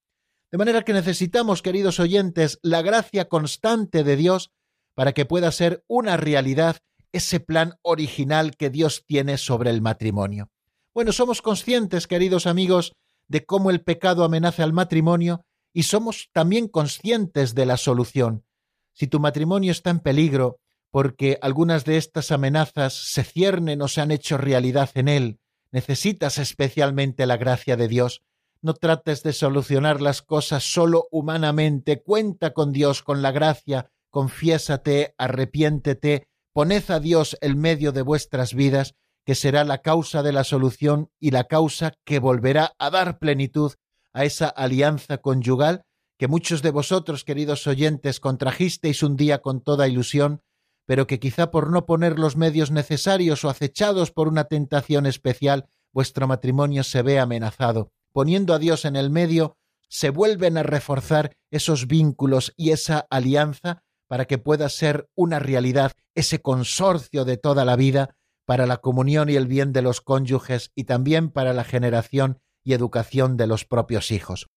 De 0.51 0.59
manera 0.59 0.83
que 0.83 0.93
necesitamos, 0.93 1.63
queridos 1.63 2.01
oyentes, 2.01 2.59
la 2.63 2.83
gracia 2.83 3.29
constante 3.29 4.03
de 4.03 4.17
Dios 4.17 4.51
para 4.95 5.13
que 5.13 5.25
pueda 5.25 5.53
ser 5.53 5.85
una 5.87 6.17
realidad 6.17 6.79
ese 7.15 7.39
plan 7.39 7.75
original 7.83 8.57
que 8.57 8.71
Dios 8.71 9.05
tiene 9.07 9.39
sobre 9.39 9.71
el 9.71 9.81
matrimonio. 9.81 10.51
Bueno, 10.93 11.13
somos 11.13 11.43
conscientes, 11.43 12.07
queridos 12.09 12.47
amigos, 12.47 12.93
de 13.29 13.47
cómo 13.47 13.71
el 13.71 13.83
pecado 13.83 14.25
amenaza 14.25 14.65
al 14.65 14.73
matrimonio 14.73 15.45
y 15.73 15.85
somos 15.85 16.29
también 16.33 16.67
conscientes 16.67 17.55
de 17.55 17.67
la 17.67 17.77
solución. 17.77 18.45
Si 18.93 19.07
tu 19.07 19.21
matrimonio 19.21 19.71
está 19.71 19.91
en 19.91 20.01
peligro 20.01 20.59
porque 20.91 21.39
algunas 21.41 21.85
de 21.85 21.99
estas 21.99 22.33
amenazas 22.33 22.95
se 22.95 23.23
ciernen 23.25 23.83
o 23.83 23.89
se 23.89 24.01
han 24.01 24.11
hecho 24.11 24.37
realidad 24.37 24.91
en 24.95 25.09
él, 25.09 25.41
necesitas 25.71 26.39
especialmente 26.39 27.27
la 27.27 27.37
gracia 27.37 27.77
de 27.77 27.89
Dios. 27.89 28.23
No 28.61 28.75
trates 28.75 29.23
de 29.23 29.33
solucionar 29.33 30.01
las 30.01 30.23
cosas 30.23 30.65
solo 30.65 31.07
humanamente, 31.11 32.03
cuenta 32.03 32.53
con 32.53 32.73
Dios, 32.73 33.03
con 33.03 33.23
la 33.23 33.33
gracia, 33.33 33.91
confiésate, 34.11 35.15
arrepiéntete, 35.19 36.29
poned 36.55 36.89
a 36.89 37.01
Dios 37.01 37.37
el 37.41 37.57
medio 37.57 37.91
de 37.91 38.03
vuestras 38.03 38.55
vidas, 38.55 38.95
que 39.27 39.35
será 39.35 39.65
la 39.65 39.79
causa 39.79 40.23
de 40.23 40.33
la 40.33 40.45
solución 40.45 41.11
y 41.19 41.33
la 41.33 41.45
causa 41.45 41.95
que 42.05 42.21
volverá 42.21 42.75
a 42.79 42.91
dar 42.91 43.19
plenitud 43.19 43.73
a 44.13 44.25
esa 44.25 44.49
alianza 44.49 45.19
conyugal 45.19 45.83
que 46.17 46.29
muchos 46.29 46.63
de 46.63 46.71
vosotros, 46.71 47.25
queridos 47.25 47.67
oyentes, 47.67 48.21
contrajisteis 48.21 49.03
un 49.03 49.17
día 49.17 49.39
con 49.39 49.63
toda 49.63 49.89
ilusión, 49.89 50.43
pero 50.87 51.09
que 51.09 51.19
quizá 51.19 51.51
por 51.51 51.71
no 51.71 51.87
poner 51.87 52.21
los 52.21 52.37
medios 52.37 52.71
necesarios 52.71 53.45
o 53.45 53.51
acechados 53.51 54.13
por 54.13 54.29
una 54.29 54.45
tentación 54.45 55.07
especial, 55.07 55.67
vuestro 55.93 56.29
matrimonio 56.29 56.85
se 56.85 57.03
ve 57.03 57.19
amenazado. 57.19 57.91
Poniendo 58.13 58.55
a 58.55 58.61
Dios 58.61 58.85
en 58.85 58.95
el 58.95 59.11
medio, 59.11 59.57
se 59.89 60.11
vuelven 60.11 60.57
a 60.57 60.63
reforzar 60.63 61.37
esos 61.51 61.89
vínculos 61.89 62.53
y 62.57 62.71
esa 62.71 63.07
alianza 63.11 63.83
para 64.09 64.27
que 64.27 64.39
pueda 64.39 64.69
ser 64.69 65.09
una 65.15 65.39
realidad 65.39 65.93
ese 66.15 66.41
consorcio 66.41 67.25
de 67.25 67.37
toda 67.37 67.65
la 67.65 67.77
vida 67.77 68.17
para 68.47 68.67
la 68.67 68.79
comunión 68.79 69.31
y 69.31 69.37
el 69.37 69.47
bien 69.47 69.73
de 69.73 69.83
los 69.83 70.01
cónyuges 70.01 70.71
y 70.75 70.85
también 70.85 71.31
para 71.31 71.53
la 71.53 71.65
generación 71.65 72.41
y 72.63 72.73
educación 72.73 73.37
de 73.37 73.47
los 73.47 73.65
propios 73.65 74.11
hijos. 74.11 74.49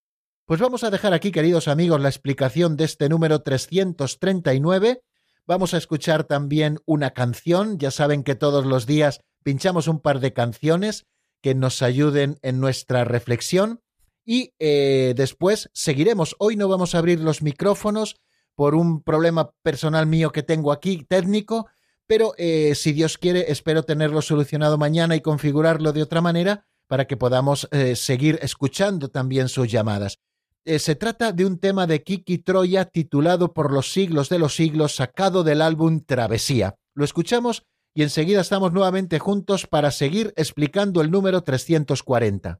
Pues 0.46 0.62
vamos 0.62 0.84
a 0.84 0.90
dejar 0.90 1.14
aquí, 1.14 1.32
queridos 1.32 1.68
amigos, 1.68 2.00
la 2.00 2.08
explicación 2.10 2.78
de 2.78 2.86
este 2.86 3.10
número 3.10 3.42
339. 3.42 5.02
Vamos 5.46 5.74
a 5.74 5.78
escuchar 5.78 6.24
también 6.24 6.80
una 6.86 7.12
canción. 7.12 7.78
Ya 7.78 7.92
saben 7.92 8.24
que 8.24 8.36
todos 8.36 8.66
los 8.66 8.86
días 8.86 9.22
pinchamos 9.44 9.88
un 9.88 10.00
par 10.00 10.20
de 10.22 10.34
canciones 10.34 11.06
que 11.42 11.54
nos 11.54 11.82
ayuden 11.82 12.38
en 12.42 12.60
nuestra 12.60 13.04
reflexión. 13.04 13.82
Y 14.26 14.54
eh, 14.60 15.14
después 15.16 15.70
seguiremos. 15.74 16.36
Hoy 16.40 16.56
no 16.56 16.68
vamos 16.68 16.96
a 16.96 17.00
abrir 17.00 17.20
los 17.20 17.42
micrófonos 17.42 18.16
por 18.58 18.74
un 18.74 19.04
problema 19.04 19.52
personal 19.62 20.08
mío 20.08 20.32
que 20.32 20.42
tengo 20.42 20.72
aquí, 20.72 21.06
técnico, 21.08 21.68
pero 22.08 22.34
eh, 22.40 22.74
si 22.74 22.92
Dios 22.92 23.20
quiere, 23.20 23.52
espero 23.52 23.84
tenerlo 23.84 24.20
solucionado 24.24 24.80
mañana 24.80 25.16
y 25.16 25.22
configurarlo 25.22 25.94
de 25.94 26.02
otra 26.02 26.22
manera 26.22 26.66
para 26.88 27.06
que 27.06 27.18
podamos 27.18 27.68
eh, 27.72 27.96
seguir 27.96 28.40
escuchando 28.42 29.10
también 29.10 29.48
sus 29.48 29.72
llamadas. 29.72 30.18
Eh, 30.66 30.80
se 30.80 30.96
trata 30.96 31.32
de 31.34 31.46
un 31.46 31.60
tema 31.60 31.86
de 31.86 32.02
Kiki 32.02 32.40
Troya 32.40 32.86
titulado 32.86 33.54
Por 33.54 33.72
los 33.72 33.92
siglos 33.92 34.28
de 34.28 34.40
los 34.40 34.56
siglos, 34.56 34.96
sacado 34.96 35.44
del 35.44 35.62
álbum 35.62 36.02
Travesía. 36.04 36.78
Lo 36.96 37.06
escuchamos 37.06 37.64
y 37.94 38.02
enseguida 38.02 38.42
estamos 38.42 38.74
nuevamente 38.74 39.20
juntos 39.20 39.68
para 39.68 39.92
seguir 39.92 40.34
explicando 40.36 41.02
el 41.02 41.12
número 41.12 41.44
340. 41.44 42.60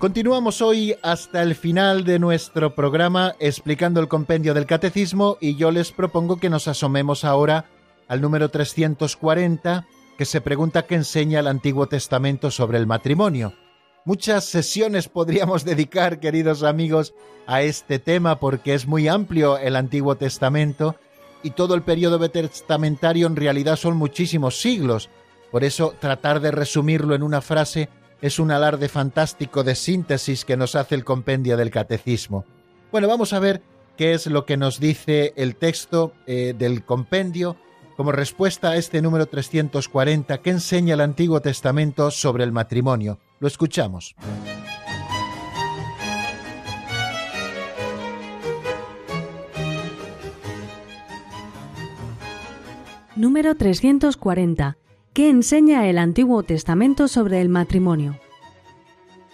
Continuamos 0.00 0.62
hoy 0.62 0.96
hasta 1.02 1.42
el 1.42 1.54
final 1.54 2.04
de 2.04 2.18
nuestro 2.18 2.74
programa 2.74 3.34
explicando 3.38 4.00
el 4.00 4.08
compendio 4.08 4.54
del 4.54 4.64
catecismo 4.64 5.36
y 5.42 5.56
yo 5.56 5.70
les 5.70 5.92
propongo 5.92 6.38
que 6.38 6.48
nos 6.48 6.68
asomemos 6.68 7.22
ahora 7.22 7.66
al 8.08 8.22
número 8.22 8.48
340 8.48 9.86
que 10.16 10.24
se 10.24 10.40
pregunta 10.40 10.86
qué 10.86 10.94
enseña 10.94 11.40
el 11.40 11.48
Antiguo 11.48 11.86
Testamento 11.86 12.50
sobre 12.50 12.78
el 12.78 12.86
matrimonio. 12.86 13.52
Muchas 14.06 14.46
sesiones 14.46 15.06
podríamos 15.06 15.64
dedicar, 15.66 16.18
queridos 16.18 16.62
amigos, 16.62 17.12
a 17.46 17.60
este 17.60 17.98
tema 17.98 18.40
porque 18.40 18.72
es 18.72 18.86
muy 18.86 19.06
amplio 19.06 19.58
el 19.58 19.76
Antiguo 19.76 20.16
Testamento 20.16 20.96
y 21.42 21.50
todo 21.50 21.74
el 21.74 21.82
periodo 21.82 22.26
testamentario 22.30 23.26
en 23.26 23.36
realidad 23.36 23.76
son 23.76 23.98
muchísimos 23.98 24.62
siglos. 24.62 25.10
Por 25.50 25.62
eso 25.62 25.94
tratar 26.00 26.40
de 26.40 26.52
resumirlo 26.52 27.14
en 27.14 27.22
una 27.22 27.42
frase 27.42 27.90
es 28.22 28.38
un 28.38 28.50
alarde 28.50 28.88
fantástico 28.88 29.64
de 29.64 29.74
síntesis 29.74 30.44
que 30.44 30.56
nos 30.56 30.74
hace 30.74 30.94
el 30.94 31.04
compendio 31.04 31.56
del 31.56 31.70
catecismo. 31.70 32.44
Bueno, 32.92 33.08
vamos 33.08 33.32
a 33.32 33.38
ver 33.38 33.62
qué 33.96 34.14
es 34.14 34.26
lo 34.26 34.44
que 34.44 34.56
nos 34.56 34.80
dice 34.80 35.32
el 35.36 35.56
texto 35.56 36.12
eh, 36.26 36.54
del 36.56 36.84
compendio 36.84 37.56
como 37.96 38.12
respuesta 38.12 38.70
a 38.70 38.76
este 38.76 39.02
número 39.02 39.26
340 39.26 40.38
que 40.38 40.50
enseña 40.50 40.94
el 40.94 41.00
Antiguo 41.00 41.40
Testamento 41.40 42.10
sobre 42.10 42.44
el 42.44 42.52
matrimonio. 42.52 43.18
Lo 43.40 43.46
escuchamos. 43.46 44.14
Número 53.16 53.54
340 53.54 54.78
¿Qué 55.20 55.28
enseña 55.28 55.86
el 55.86 55.98
Antiguo 55.98 56.42
Testamento 56.44 57.06
sobre 57.06 57.42
el 57.42 57.50
matrimonio? 57.50 58.16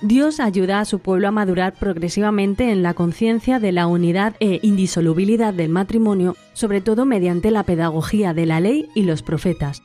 Dios 0.03 0.41
ayuda 0.41 0.81
a 0.81 0.85
su 0.85 0.99
pueblo 0.99 1.29
a 1.29 1.31
madurar 1.31 1.75
progresivamente 1.75 2.73
en 2.73 2.83
la 2.83 2.93
conciencia 2.93 3.61
de 3.61 3.71
la 3.71 3.87
unidad 3.87 4.35
e 4.41 4.59
indisolubilidad 4.65 5.55
del 5.55 5.69
matrimonio, 5.69 6.35
sobre 6.55 6.81
todo 6.81 7.05
mediante 7.05 7.53
la 7.53 7.63
pedagogía 7.63 8.35
de 8.35 8.47
la 8.47 8.59
ley 8.59 8.89
y 8.97 9.03
los 9.03 9.23
profetas. 9.23 9.81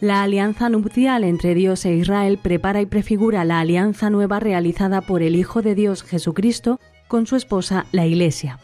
La 0.00 0.24
alianza 0.24 0.68
nupcial 0.68 1.22
entre 1.22 1.54
Dios 1.54 1.84
e 1.84 1.94
Israel 1.94 2.40
prepara 2.42 2.80
y 2.80 2.86
prefigura 2.86 3.44
la 3.44 3.60
alianza 3.60 4.10
nueva 4.10 4.40
realizada 4.40 5.00
por 5.00 5.22
el 5.22 5.36
Hijo 5.36 5.62
de 5.62 5.76
Dios 5.76 6.02
Jesucristo 6.02 6.80
con 7.06 7.28
su 7.28 7.36
esposa, 7.36 7.86
la 7.92 8.04
Iglesia. 8.04 8.58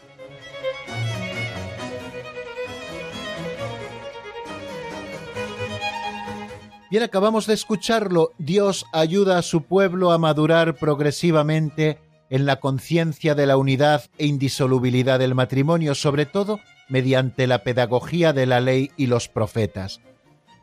Bien, 6.93 7.01
acabamos 7.01 7.47
de 7.47 7.55
escucharlo. 7.55 8.33
Dios 8.37 8.85
ayuda 8.93 9.39
a 9.39 9.41
su 9.41 9.63
pueblo 9.63 10.11
a 10.11 10.19
madurar 10.19 10.75
progresivamente 10.75 11.97
en 12.29 12.45
la 12.45 12.59
conciencia 12.59 13.33
de 13.33 13.47
la 13.47 13.57
unidad 13.57 14.03
e 14.19 14.27
indisolubilidad 14.27 15.17
del 15.17 15.33
matrimonio, 15.33 15.95
sobre 15.95 16.27
todo 16.27 16.59
mediante 16.89 17.47
la 17.47 17.63
pedagogía 17.63 18.31
de 18.31 18.45
la 18.45 18.61
ley 18.61 18.91
y 18.95 19.07
los 19.07 19.27
profetas. 19.27 20.01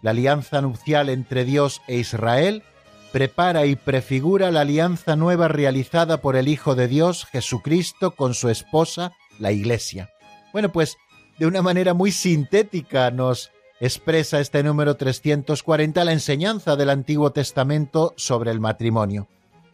La 0.02 0.12
alianza 0.12 0.62
nupcial 0.62 1.08
entre 1.08 1.44
Dios 1.44 1.82
e 1.88 1.96
Israel 1.96 2.62
prepara 3.10 3.66
y 3.66 3.74
prefigura 3.74 4.52
la 4.52 4.60
alianza 4.60 5.16
nueva 5.16 5.48
realizada 5.48 6.20
por 6.20 6.36
el 6.36 6.46
Hijo 6.46 6.76
de 6.76 6.86
Dios, 6.86 7.24
Jesucristo, 7.24 8.12
con 8.12 8.34
su 8.34 8.50
esposa, 8.50 9.10
la 9.40 9.50
Iglesia. 9.50 10.10
Bueno, 10.52 10.70
pues 10.70 10.96
de 11.40 11.48
una 11.48 11.60
manera 11.60 11.92
muy 11.92 12.12
sintética 12.12 13.10
nos 13.10 13.50
expresa 13.80 14.40
este 14.40 14.62
número 14.62 14.96
340 14.96 16.04
la 16.04 16.12
enseñanza 16.12 16.76
del 16.76 16.90
Antiguo 16.90 17.32
Testamento 17.32 18.12
sobre 18.16 18.50
el 18.50 18.60
matrimonio. 18.60 19.26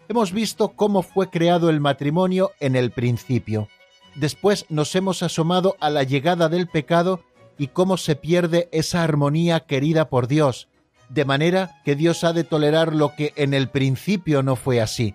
Hemos 0.09 0.33
visto 0.33 0.69
cómo 0.69 1.03
fue 1.03 1.29
creado 1.29 1.69
el 1.69 1.81
matrimonio 1.81 2.53
en 2.61 2.77
el 2.77 2.93
principio. 2.93 3.69
Después 4.15 4.65
nos 4.69 4.95
hemos 4.95 5.25
asomado 5.25 5.77
a 5.81 5.91
la 5.91 6.05
llegada 6.05 6.49
del 6.49 6.69
pecado 6.69 7.25
y 7.59 7.69
cómo 7.69 7.97
se 7.97 8.15
pierde 8.15 8.69
esa 8.71 9.03
armonía 9.03 9.61
querida 9.61 10.09
por 10.09 10.29
Dios, 10.29 10.69
de 11.09 11.25
manera 11.25 11.83
que 11.85 11.97
Dios 11.97 12.23
ha 12.23 12.33
de 12.33 12.45
tolerar 12.45 12.95
lo 12.95 13.15
que 13.17 13.33
en 13.35 13.55
el 13.55 13.69
principio 13.69 14.45
no 14.45 14.55
fue 14.55 14.81
así, 14.81 15.15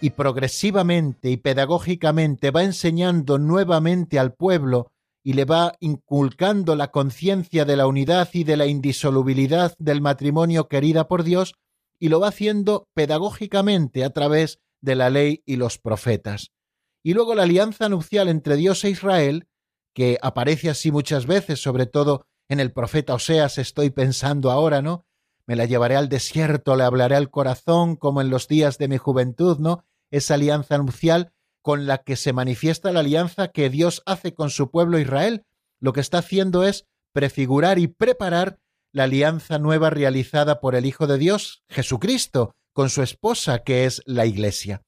y 0.00 0.10
progresivamente 0.10 1.30
y 1.30 1.38
pedagógicamente 1.38 2.52
va 2.52 2.62
enseñando 2.62 3.38
nuevamente 3.38 4.20
al 4.20 4.32
pueblo 4.32 4.92
y 5.28 5.34
le 5.34 5.44
va 5.44 5.74
inculcando 5.80 6.74
la 6.74 6.90
conciencia 6.90 7.66
de 7.66 7.76
la 7.76 7.86
unidad 7.86 8.30
y 8.32 8.44
de 8.44 8.56
la 8.56 8.64
indisolubilidad 8.64 9.74
del 9.78 10.00
matrimonio 10.00 10.68
querida 10.68 11.06
por 11.06 11.22
Dios, 11.22 11.52
y 11.98 12.08
lo 12.08 12.18
va 12.18 12.28
haciendo 12.28 12.88
pedagógicamente 12.94 14.04
a 14.04 14.10
través 14.14 14.58
de 14.80 14.94
la 14.94 15.10
ley 15.10 15.42
y 15.44 15.56
los 15.56 15.76
profetas. 15.76 16.52
Y 17.02 17.12
luego 17.12 17.34
la 17.34 17.42
alianza 17.42 17.90
nupcial 17.90 18.30
entre 18.30 18.56
Dios 18.56 18.82
e 18.84 18.88
Israel, 18.88 19.48
que 19.92 20.18
aparece 20.22 20.70
así 20.70 20.90
muchas 20.90 21.26
veces, 21.26 21.60
sobre 21.60 21.84
todo 21.84 22.24
en 22.48 22.58
el 22.58 22.72
profeta 22.72 23.12
Oseas 23.12 23.58
estoy 23.58 23.90
pensando 23.90 24.50
ahora, 24.50 24.80
¿no? 24.80 25.04
Me 25.46 25.56
la 25.56 25.66
llevaré 25.66 25.96
al 25.96 26.08
desierto, 26.08 26.74
le 26.74 26.84
hablaré 26.84 27.16
al 27.16 27.28
corazón 27.28 27.96
como 27.96 28.22
en 28.22 28.30
los 28.30 28.48
días 28.48 28.78
de 28.78 28.88
mi 28.88 28.96
juventud, 28.96 29.58
¿no? 29.58 29.84
Esa 30.10 30.36
alianza 30.36 30.78
nupcial 30.78 31.34
con 31.68 31.86
la 31.86 31.98
que 31.98 32.16
se 32.16 32.32
manifiesta 32.32 32.92
la 32.92 33.00
alianza 33.00 33.48
que 33.48 33.68
Dios 33.68 34.02
hace 34.06 34.32
con 34.32 34.48
su 34.48 34.70
pueblo 34.70 34.98
Israel, 34.98 35.44
lo 35.80 35.92
que 35.92 36.00
está 36.00 36.16
haciendo 36.16 36.64
es 36.64 36.86
prefigurar 37.12 37.78
y 37.78 37.88
preparar 37.88 38.58
la 38.90 39.04
alianza 39.04 39.58
nueva 39.58 39.90
realizada 39.90 40.60
por 40.60 40.74
el 40.74 40.86
Hijo 40.86 41.06
de 41.06 41.18
Dios, 41.18 41.62
Jesucristo, 41.68 42.54
con 42.72 42.88
su 42.88 43.02
esposa, 43.02 43.58
que 43.64 43.84
es 43.84 44.00
la 44.06 44.24
Iglesia. 44.24 44.80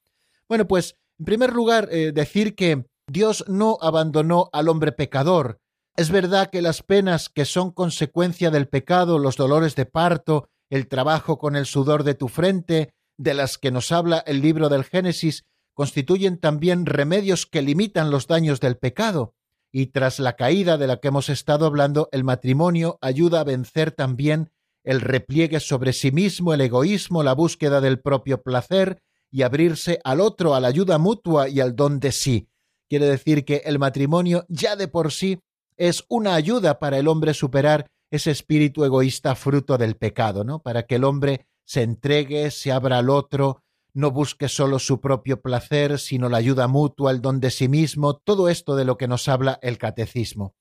Bueno, 0.48 0.66
pues, 0.66 0.96
en 1.18 1.26
primer 1.26 1.52
lugar, 1.52 1.90
eh, 1.92 2.12
decir 2.12 2.54
que 2.54 2.86
Dios 3.06 3.44
no 3.46 3.76
abandonó 3.82 4.48
al 4.50 4.70
hombre 4.70 4.92
pecador. 4.92 5.60
Es 5.98 6.10
verdad 6.10 6.48
que 6.48 6.62
las 6.62 6.82
penas 6.82 7.28
que 7.28 7.44
son 7.44 7.72
consecuencia 7.72 8.50
del 8.50 8.68
pecado, 8.68 9.18
los 9.18 9.36
dolores 9.36 9.76
de 9.76 9.84
parto, 9.84 10.48
el 10.70 10.88
trabajo 10.88 11.36
con 11.36 11.56
el 11.56 11.66
sudor 11.66 12.04
de 12.04 12.14
tu 12.14 12.28
frente, 12.28 12.94
de 13.18 13.34
las 13.34 13.58
que 13.58 13.70
nos 13.70 13.92
habla 13.92 14.24
el 14.26 14.40
libro 14.40 14.70
del 14.70 14.84
Génesis, 14.84 15.44
constituyen 15.80 16.36
también 16.36 16.84
remedios 16.84 17.46
que 17.46 17.62
limitan 17.62 18.10
los 18.10 18.26
daños 18.26 18.60
del 18.60 18.76
pecado, 18.76 19.32
y 19.72 19.86
tras 19.86 20.18
la 20.18 20.36
caída 20.36 20.76
de 20.76 20.86
la 20.86 20.98
que 20.98 21.08
hemos 21.08 21.30
estado 21.30 21.64
hablando, 21.64 22.10
el 22.12 22.22
matrimonio 22.22 22.98
ayuda 23.00 23.40
a 23.40 23.44
vencer 23.44 23.90
también 23.90 24.50
el 24.84 25.00
repliegue 25.00 25.58
sobre 25.58 25.94
sí 25.94 26.12
mismo, 26.12 26.52
el 26.52 26.60
egoísmo, 26.60 27.22
la 27.22 27.32
búsqueda 27.32 27.80
del 27.80 27.98
propio 27.98 28.42
placer 28.42 29.00
y 29.30 29.40
abrirse 29.40 30.02
al 30.04 30.20
otro, 30.20 30.54
a 30.54 30.60
la 30.60 30.68
ayuda 30.68 30.98
mutua 30.98 31.48
y 31.48 31.60
al 31.60 31.74
don 31.74 31.98
de 31.98 32.12
sí. 32.12 32.50
Quiere 32.86 33.06
decir 33.06 33.46
que 33.46 33.62
el 33.64 33.78
matrimonio 33.78 34.44
ya 34.50 34.76
de 34.76 34.86
por 34.86 35.12
sí 35.12 35.40
es 35.78 36.04
una 36.10 36.34
ayuda 36.34 36.78
para 36.78 36.98
el 36.98 37.08
hombre 37.08 37.32
superar 37.32 37.86
ese 38.10 38.32
espíritu 38.32 38.84
egoísta 38.84 39.34
fruto 39.34 39.78
del 39.78 39.96
pecado, 39.96 40.44
¿no? 40.44 40.58
Para 40.58 40.82
que 40.82 40.96
el 40.96 41.04
hombre 41.04 41.46
se 41.64 41.80
entregue, 41.80 42.50
se 42.50 42.70
abra 42.70 42.98
al 42.98 43.08
otro, 43.08 43.62
no 43.94 44.10
busque 44.10 44.48
solo 44.48 44.78
su 44.78 45.00
propio 45.00 45.40
placer, 45.40 45.98
sino 45.98 46.28
la 46.28 46.38
ayuda 46.38 46.68
mutua, 46.68 47.10
el 47.10 47.20
don 47.20 47.40
de 47.40 47.50
sí 47.50 47.68
mismo, 47.68 48.16
todo 48.16 48.48
esto 48.48 48.76
de 48.76 48.84
lo 48.84 48.96
que 48.96 49.08
nos 49.08 49.28
habla 49.28 49.58
el 49.62 49.78
catecismo. 49.78 50.54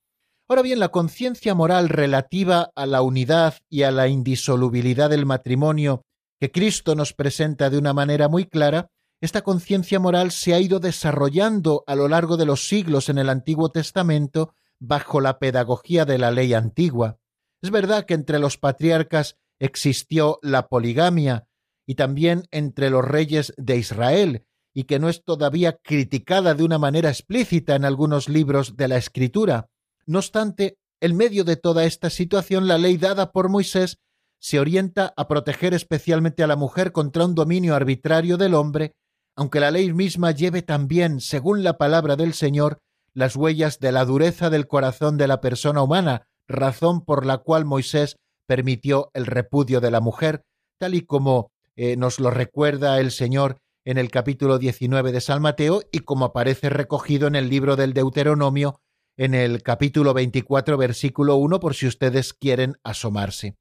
Ahora 0.47 0.61
bien, 0.61 0.80
la 0.80 0.89
conciencia 0.89 1.53
moral 1.53 1.89
relativa 1.89 2.71
a 2.75 2.86
la 2.86 3.01
unidad 3.01 3.55
y 3.69 3.84
a 3.84 3.91
la 3.91 4.07
indisolubilidad 4.07 5.09
del 5.09 5.25
matrimonio 5.25 6.03
que 6.39 6.51
Cristo 6.51 6.95
nos 6.95 7.13
presenta 7.13 7.69
de 7.69 7.77
una 7.77 7.93
manera 7.93 8.30
muy 8.30 8.45
clara, 8.45 8.89
esta 9.21 9.41
conciencia 9.41 9.99
moral 9.99 10.32
se 10.32 10.53
ha 10.53 10.59
ido 10.59 10.80
desarrollando 10.80 11.84
a 11.86 11.95
lo 11.95 12.07
largo 12.07 12.38
de 12.38 12.45
los 12.45 12.67
siglos 12.67 13.09
en 13.09 13.17
el 13.17 13.30
Antiguo 13.30 13.69
Testamento 13.69 14.53
bajo 14.80 15.19
la 15.19 15.39
pedagogía 15.39 16.05
de 16.05 16.17
la 16.17 16.32
ley 16.32 16.53
antigua. 16.53 17.19
Es 17.61 17.69
verdad 17.69 18.05
que 18.05 18.13
entre 18.13 18.39
los 18.39 18.57
patriarcas 18.57 19.38
existió 19.59 20.39
la 20.41 20.69
poligamia, 20.69 21.48
y 21.89 21.95
también 21.95 22.43
entre 22.51 22.91
los 22.91 23.03
reyes 23.03 23.51
de 23.57 23.75
Israel, 23.77 24.45
y 24.75 24.83
que 24.83 24.99
no 24.99 25.09
es 25.09 25.23
todavía 25.23 25.79
criticada 25.81 26.53
de 26.53 26.63
una 26.63 26.77
manera 26.77 27.09
explícita 27.09 27.73
en 27.73 27.83
algunos 27.83 28.29
libros 28.29 28.77
de 28.77 28.87
la 28.87 28.97
Escritura. 28.97 29.71
No 30.05 30.19
obstante, 30.19 30.77
en 31.01 31.17
medio 31.17 31.43
de 31.45 31.55
toda 31.55 31.85
esta 31.85 32.11
situación, 32.11 32.67
la 32.67 32.77
ley 32.77 32.97
dada 32.97 33.31
por 33.31 33.49
Moisés 33.49 33.97
se 34.37 34.59
orienta 34.59 35.15
a 35.17 35.27
proteger 35.27 35.73
especialmente 35.73 36.43
a 36.43 36.47
la 36.47 36.55
mujer 36.55 36.91
contra 36.91 37.25
un 37.25 37.33
dominio 37.33 37.73
arbitrario 37.73 38.37
del 38.37 38.53
hombre, 38.53 38.93
aunque 39.35 39.59
la 39.59 39.71
ley 39.71 39.91
misma 39.91 40.29
lleve 40.29 40.61
también, 40.61 41.19
según 41.19 41.63
la 41.63 41.79
palabra 41.79 42.15
del 42.15 42.35
Señor, 42.35 42.77
las 43.15 43.35
huellas 43.35 43.79
de 43.79 43.91
la 43.91 44.05
dureza 44.05 44.51
del 44.51 44.67
corazón 44.67 45.17
de 45.17 45.27
la 45.27 45.41
persona 45.41 45.81
humana, 45.81 46.27
razón 46.47 47.03
por 47.03 47.25
la 47.25 47.39
cual 47.39 47.65
Moisés 47.65 48.17
permitió 48.45 49.09
el 49.15 49.25
repudio 49.25 49.81
de 49.81 49.89
la 49.89 50.01
mujer, 50.01 50.43
tal 50.77 50.93
y 50.93 51.01
como 51.01 51.49
eh, 51.82 51.95
nos 51.95 52.19
lo 52.19 52.30
recuerda 52.30 52.99
el 52.99 53.09
Señor 53.09 53.61
en 53.86 53.97
el 53.97 54.11
capítulo 54.11 54.59
19 54.59 55.13
de 55.13 55.21
San 55.21 55.41
Mateo 55.41 55.82
y 55.93 55.99
como 55.99 56.25
aparece 56.25 56.69
recogido 56.69 57.25
en 57.25 57.38
el 57.38 57.47
libro 57.47 57.77
del 57.77 57.93
Deuteronomio 57.93 58.82
en 59.15 59.34
el 59.34 59.63
capítulo 59.63 60.13
24 60.13 60.75
versículo 60.75 61.38
1 61.38 61.61
por 61.61 61.75
si 61.75 61.88
ustedes 61.88 62.34
quieren 62.34 62.75
asomarse. 62.84 63.55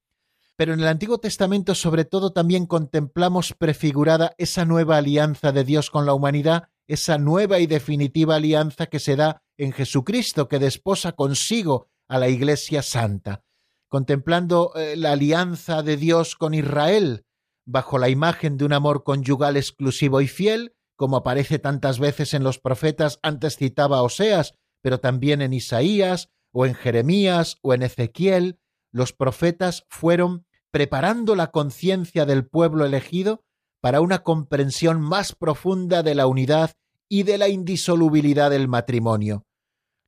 Pero 0.56 0.74
en 0.74 0.80
el 0.80 0.88
Antiguo 0.88 1.18
Testamento 1.18 1.76
sobre 1.76 2.04
todo 2.04 2.32
también 2.32 2.66
contemplamos 2.66 3.52
prefigurada 3.52 4.34
esa 4.36 4.64
nueva 4.64 4.96
alianza 4.96 5.52
de 5.52 5.62
Dios 5.62 5.88
con 5.88 6.04
la 6.04 6.12
humanidad, 6.12 6.70
esa 6.88 7.18
nueva 7.18 7.60
y 7.60 7.68
definitiva 7.68 8.34
alianza 8.34 8.86
que 8.86 8.98
se 8.98 9.14
da 9.14 9.44
en 9.56 9.70
Jesucristo, 9.70 10.48
que 10.48 10.58
desposa 10.58 11.12
consigo 11.12 11.86
a 12.08 12.18
la 12.18 12.28
Iglesia 12.28 12.82
Santa, 12.82 13.44
contemplando 13.88 14.72
eh, 14.74 14.96
la 14.96 15.12
alianza 15.12 15.84
de 15.84 15.96
Dios 15.96 16.34
con 16.34 16.54
Israel, 16.54 17.24
bajo 17.68 17.98
la 17.98 18.08
imagen 18.08 18.56
de 18.56 18.64
un 18.64 18.72
amor 18.72 19.04
conyugal 19.04 19.58
exclusivo 19.58 20.22
y 20.22 20.26
fiel, 20.26 20.74
como 20.96 21.18
aparece 21.18 21.58
tantas 21.58 21.98
veces 21.98 22.32
en 22.32 22.42
los 22.42 22.58
profetas, 22.58 23.18
antes 23.22 23.56
citaba 23.56 24.02
Oseas, 24.02 24.54
pero 24.80 25.00
también 25.00 25.42
en 25.42 25.52
Isaías, 25.52 26.30
o 26.50 26.64
en 26.64 26.74
Jeremías, 26.74 27.58
o 27.60 27.74
en 27.74 27.82
Ezequiel, 27.82 28.58
los 28.90 29.12
profetas 29.12 29.84
fueron 29.90 30.46
preparando 30.70 31.36
la 31.36 31.50
conciencia 31.50 32.24
del 32.24 32.46
pueblo 32.46 32.86
elegido 32.86 33.44
para 33.82 34.00
una 34.00 34.22
comprensión 34.22 35.02
más 35.02 35.34
profunda 35.34 36.02
de 36.02 36.14
la 36.14 36.26
unidad 36.26 36.72
y 37.06 37.24
de 37.24 37.36
la 37.36 37.48
indisolubilidad 37.48 38.50
del 38.50 38.66
matrimonio. 38.66 39.44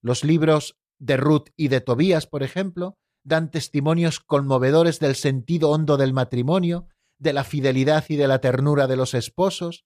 Los 0.00 0.24
libros 0.24 0.78
de 0.98 1.18
Ruth 1.18 1.50
y 1.56 1.68
de 1.68 1.82
Tobías, 1.82 2.26
por 2.26 2.42
ejemplo, 2.42 2.96
dan 3.22 3.50
testimonios 3.50 4.18
conmovedores 4.18 4.98
del 4.98 5.14
sentido 5.14 5.68
hondo 5.70 5.98
del 5.98 6.14
matrimonio, 6.14 6.88
de 7.20 7.32
la 7.32 7.44
fidelidad 7.44 8.04
y 8.08 8.16
de 8.16 8.26
la 8.26 8.40
ternura 8.40 8.88
de 8.88 8.96
los 8.96 9.14
esposos, 9.14 9.84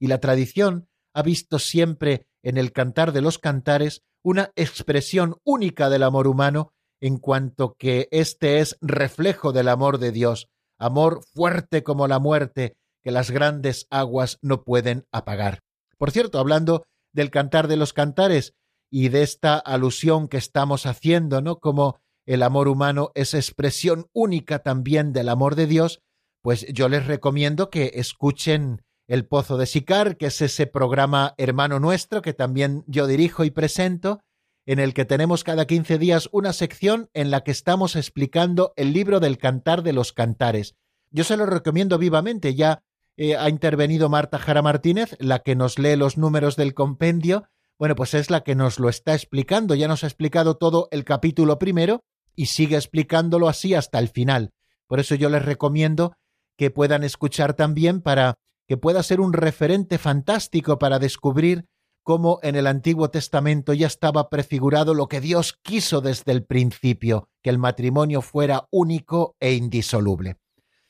y 0.00 0.08
la 0.08 0.18
tradición 0.18 0.88
ha 1.14 1.22
visto 1.22 1.60
siempre 1.60 2.26
en 2.42 2.56
el 2.56 2.72
cantar 2.72 3.12
de 3.12 3.20
los 3.20 3.38
cantares 3.38 4.02
una 4.22 4.50
expresión 4.56 5.36
única 5.44 5.88
del 5.88 6.02
amor 6.02 6.26
humano 6.26 6.72
en 7.00 7.18
cuanto 7.18 7.76
que 7.78 8.08
éste 8.10 8.58
es 8.58 8.76
reflejo 8.80 9.52
del 9.52 9.68
amor 9.68 9.98
de 9.98 10.10
Dios, 10.10 10.48
amor 10.78 11.22
fuerte 11.32 11.84
como 11.84 12.08
la 12.08 12.18
muerte 12.18 12.74
que 13.02 13.12
las 13.12 13.30
grandes 13.30 13.86
aguas 13.90 14.38
no 14.42 14.64
pueden 14.64 15.06
apagar. 15.12 15.60
Por 15.96 16.10
cierto, 16.10 16.38
hablando 16.38 16.84
del 17.12 17.30
cantar 17.30 17.68
de 17.68 17.76
los 17.76 17.92
cantares, 17.92 18.54
y 18.90 19.08
de 19.08 19.22
esta 19.22 19.56
alusión 19.56 20.28
que 20.28 20.36
estamos 20.36 20.84
haciendo, 20.84 21.40
¿no? 21.40 21.60
Como 21.60 22.00
el 22.26 22.42
amor 22.42 22.68
humano 22.68 23.12
es 23.14 23.34
expresión 23.34 24.06
única 24.12 24.60
también 24.60 25.12
del 25.12 25.28
amor 25.28 25.54
de 25.54 25.66
Dios, 25.66 26.00
pues 26.42 26.66
yo 26.72 26.88
les 26.88 27.06
recomiendo 27.06 27.70
que 27.70 27.92
escuchen 27.94 28.82
El 29.06 29.26
Pozo 29.26 29.56
de 29.56 29.66
Sicar, 29.66 30.16
que 30.16 30.26
es 30.26 30.40
ese 30.40 30.66
programa 30.66 31.34
hermano 31.38 31.80
nuestro 31.80 32.22
que 32.22 32.32
también 32.32 32.84
yo 32.86 33.06
dirijo 33.06 33.44
y 33.44 33.50
presento, 33.50 34.20
en 34.66 34.78
el 34.78 34.94
que 34.94 35.04
tenemos 35.04 35.44
cada 35.44 35.66
15 35.66 35.98
días 35.98 36.28
una 36.32 36.52
sección 36.52 37.08
en 37.14 37.30
la 37.30 37.42
que 37.42 37.50
estamos 37.50 37.96
explicando 37.96 38.72
el 38.76 38.92
libro 38.92 39.20
del 39.20 39.38
Cantar 39.38 39.82
de 39.82 39.92
los 39.92 40.12
Cantares. 40.12 40.76
Yo 41.10 41.24
se 41.24 41.36
lo 41.36 41.46
recomiendo 41.46 41.98
vivamente, 41.98 42.54
ya 42.54 42.82
eh, 43.16 43.36
ha 43.36 43.48
intervenido 43.48 44.08
Marta 44.08 44.38
Jara 44.38 44.62
Martínez, 44.62 45.16
la 45.18 45.40
que 45.40 45.56
nos 45.56 45.78
lee 45.78 45.96
los 45.96 46.16
números 46.16 46.56
del 46.56 46.74
compendio, 46.74 47.48
bueno, 47.80 47.94
pues 47.94 48.12
es 48.12 48.28
la 48.28 48.42
que 48.42 48.54
nos 48.54 48.78
lo 48.78 48.90
está 48.90 49.14
explicando. 49.14 49.74
Ya 49.74 49.88
nos 49.88 50.04
ha 50.04 50.06
explicado 50.06 50.58
todo 50.58 50.88
el 50.90 51.02
capítulo 51.04 51.58
primero 51.58 52.04
y 52.36 52.46
sigue 52.46 52.76
explicándolo 52.76 53.48
así 53.48 53.72
hasta 53.72 53.98
el 53.98 54.08
final. 54.08 54.52
Por 54.86 55.00
eso 55.00 55.14
yo 55.14 55.30
les 55.30 55.46
recomiendo 55.46 56.12
que 56.60 56.70
puedan 56.70 57.04
escuchar 57.04 57.54
también 57.54 58.02
para 58.02 58.34
que 58.68 58.76
pueda 58.76 59.02
ser 59.02 59.22
un 59.22 59.32
referente 59.32 59.96
fantástico 59.96 60.78
para 60.78 60.98
descubrir 60.98 61.64
cómo 62.02 62.38
en 62.42 62.54
el 62.54 62.66
Antiguo 62.66 63.08
Testamento 63.08 63.72
ya 63.72 63.86
estaba 63.86 64.28
prefigurado 64.28 64.92
lo 64.92 65.08
que 65.08 65.22
Dios 65.22 65.58
quiso 65.62 66.02
desde 66.02 66.32
el 66.32 66.44
principio, 66.44 67.30
que 67.42 67.48
el 67.48 67.56
matrimonio 67.56 68.20
fuera 68.20 68.68
único 68.70 69.36
e 69.40 69.54
indisoluble. 69.54 70.36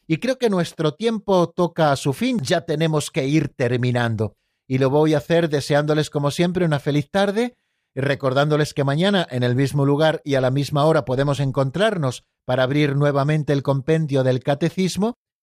Y 0.09 0.17
creo 0.17 0.39
que 0.39 0.51
nuestro 0.51 0.95
tiempo 0.95 1.51
toca 1.51 1.93
a 1.93 1.97
su 1.97 2.15
fin, 2.15 2.41
ya 2.41 2.63
tenemos 2.63 3.13
que 3.13 3.29
ir 3.29 3.51
terminando 3.51 4.35
y 4.67 4.79
lo 4.79 4.91
voy 4.91 5.15
a 5.15 5.19
hacer 5.19 5.49
deseándoles 5.49 6.11
como 6.11 6.33
siempre 6.33 6.65
una 6.65 6.81
feliz 6.81 7.13
tarde 7.13 7.55
y 7.95 8.01
recordándoles 8.01 8.75
que 8.75 8.83
mañana 8.83 9.25
en 9.31 9.45
el 9.45 9.55
mismo 9.55 9.87
lugar 9.87 10.21
y 10.25 10.35
a 10.35 10.41
la 10.41 10.51
misma 10.51 10.85
hora 10.85 11.05
podemos 11.05 11.39
encontrarnos 11.39 12.25
para 12.45 12.65
abrir 12.65 12.97
nuevamente 12.97 13.53
el 13.53 13.63
compendio 13.63 14.25
del 14.25 14.43
catecismo 14.43 15.17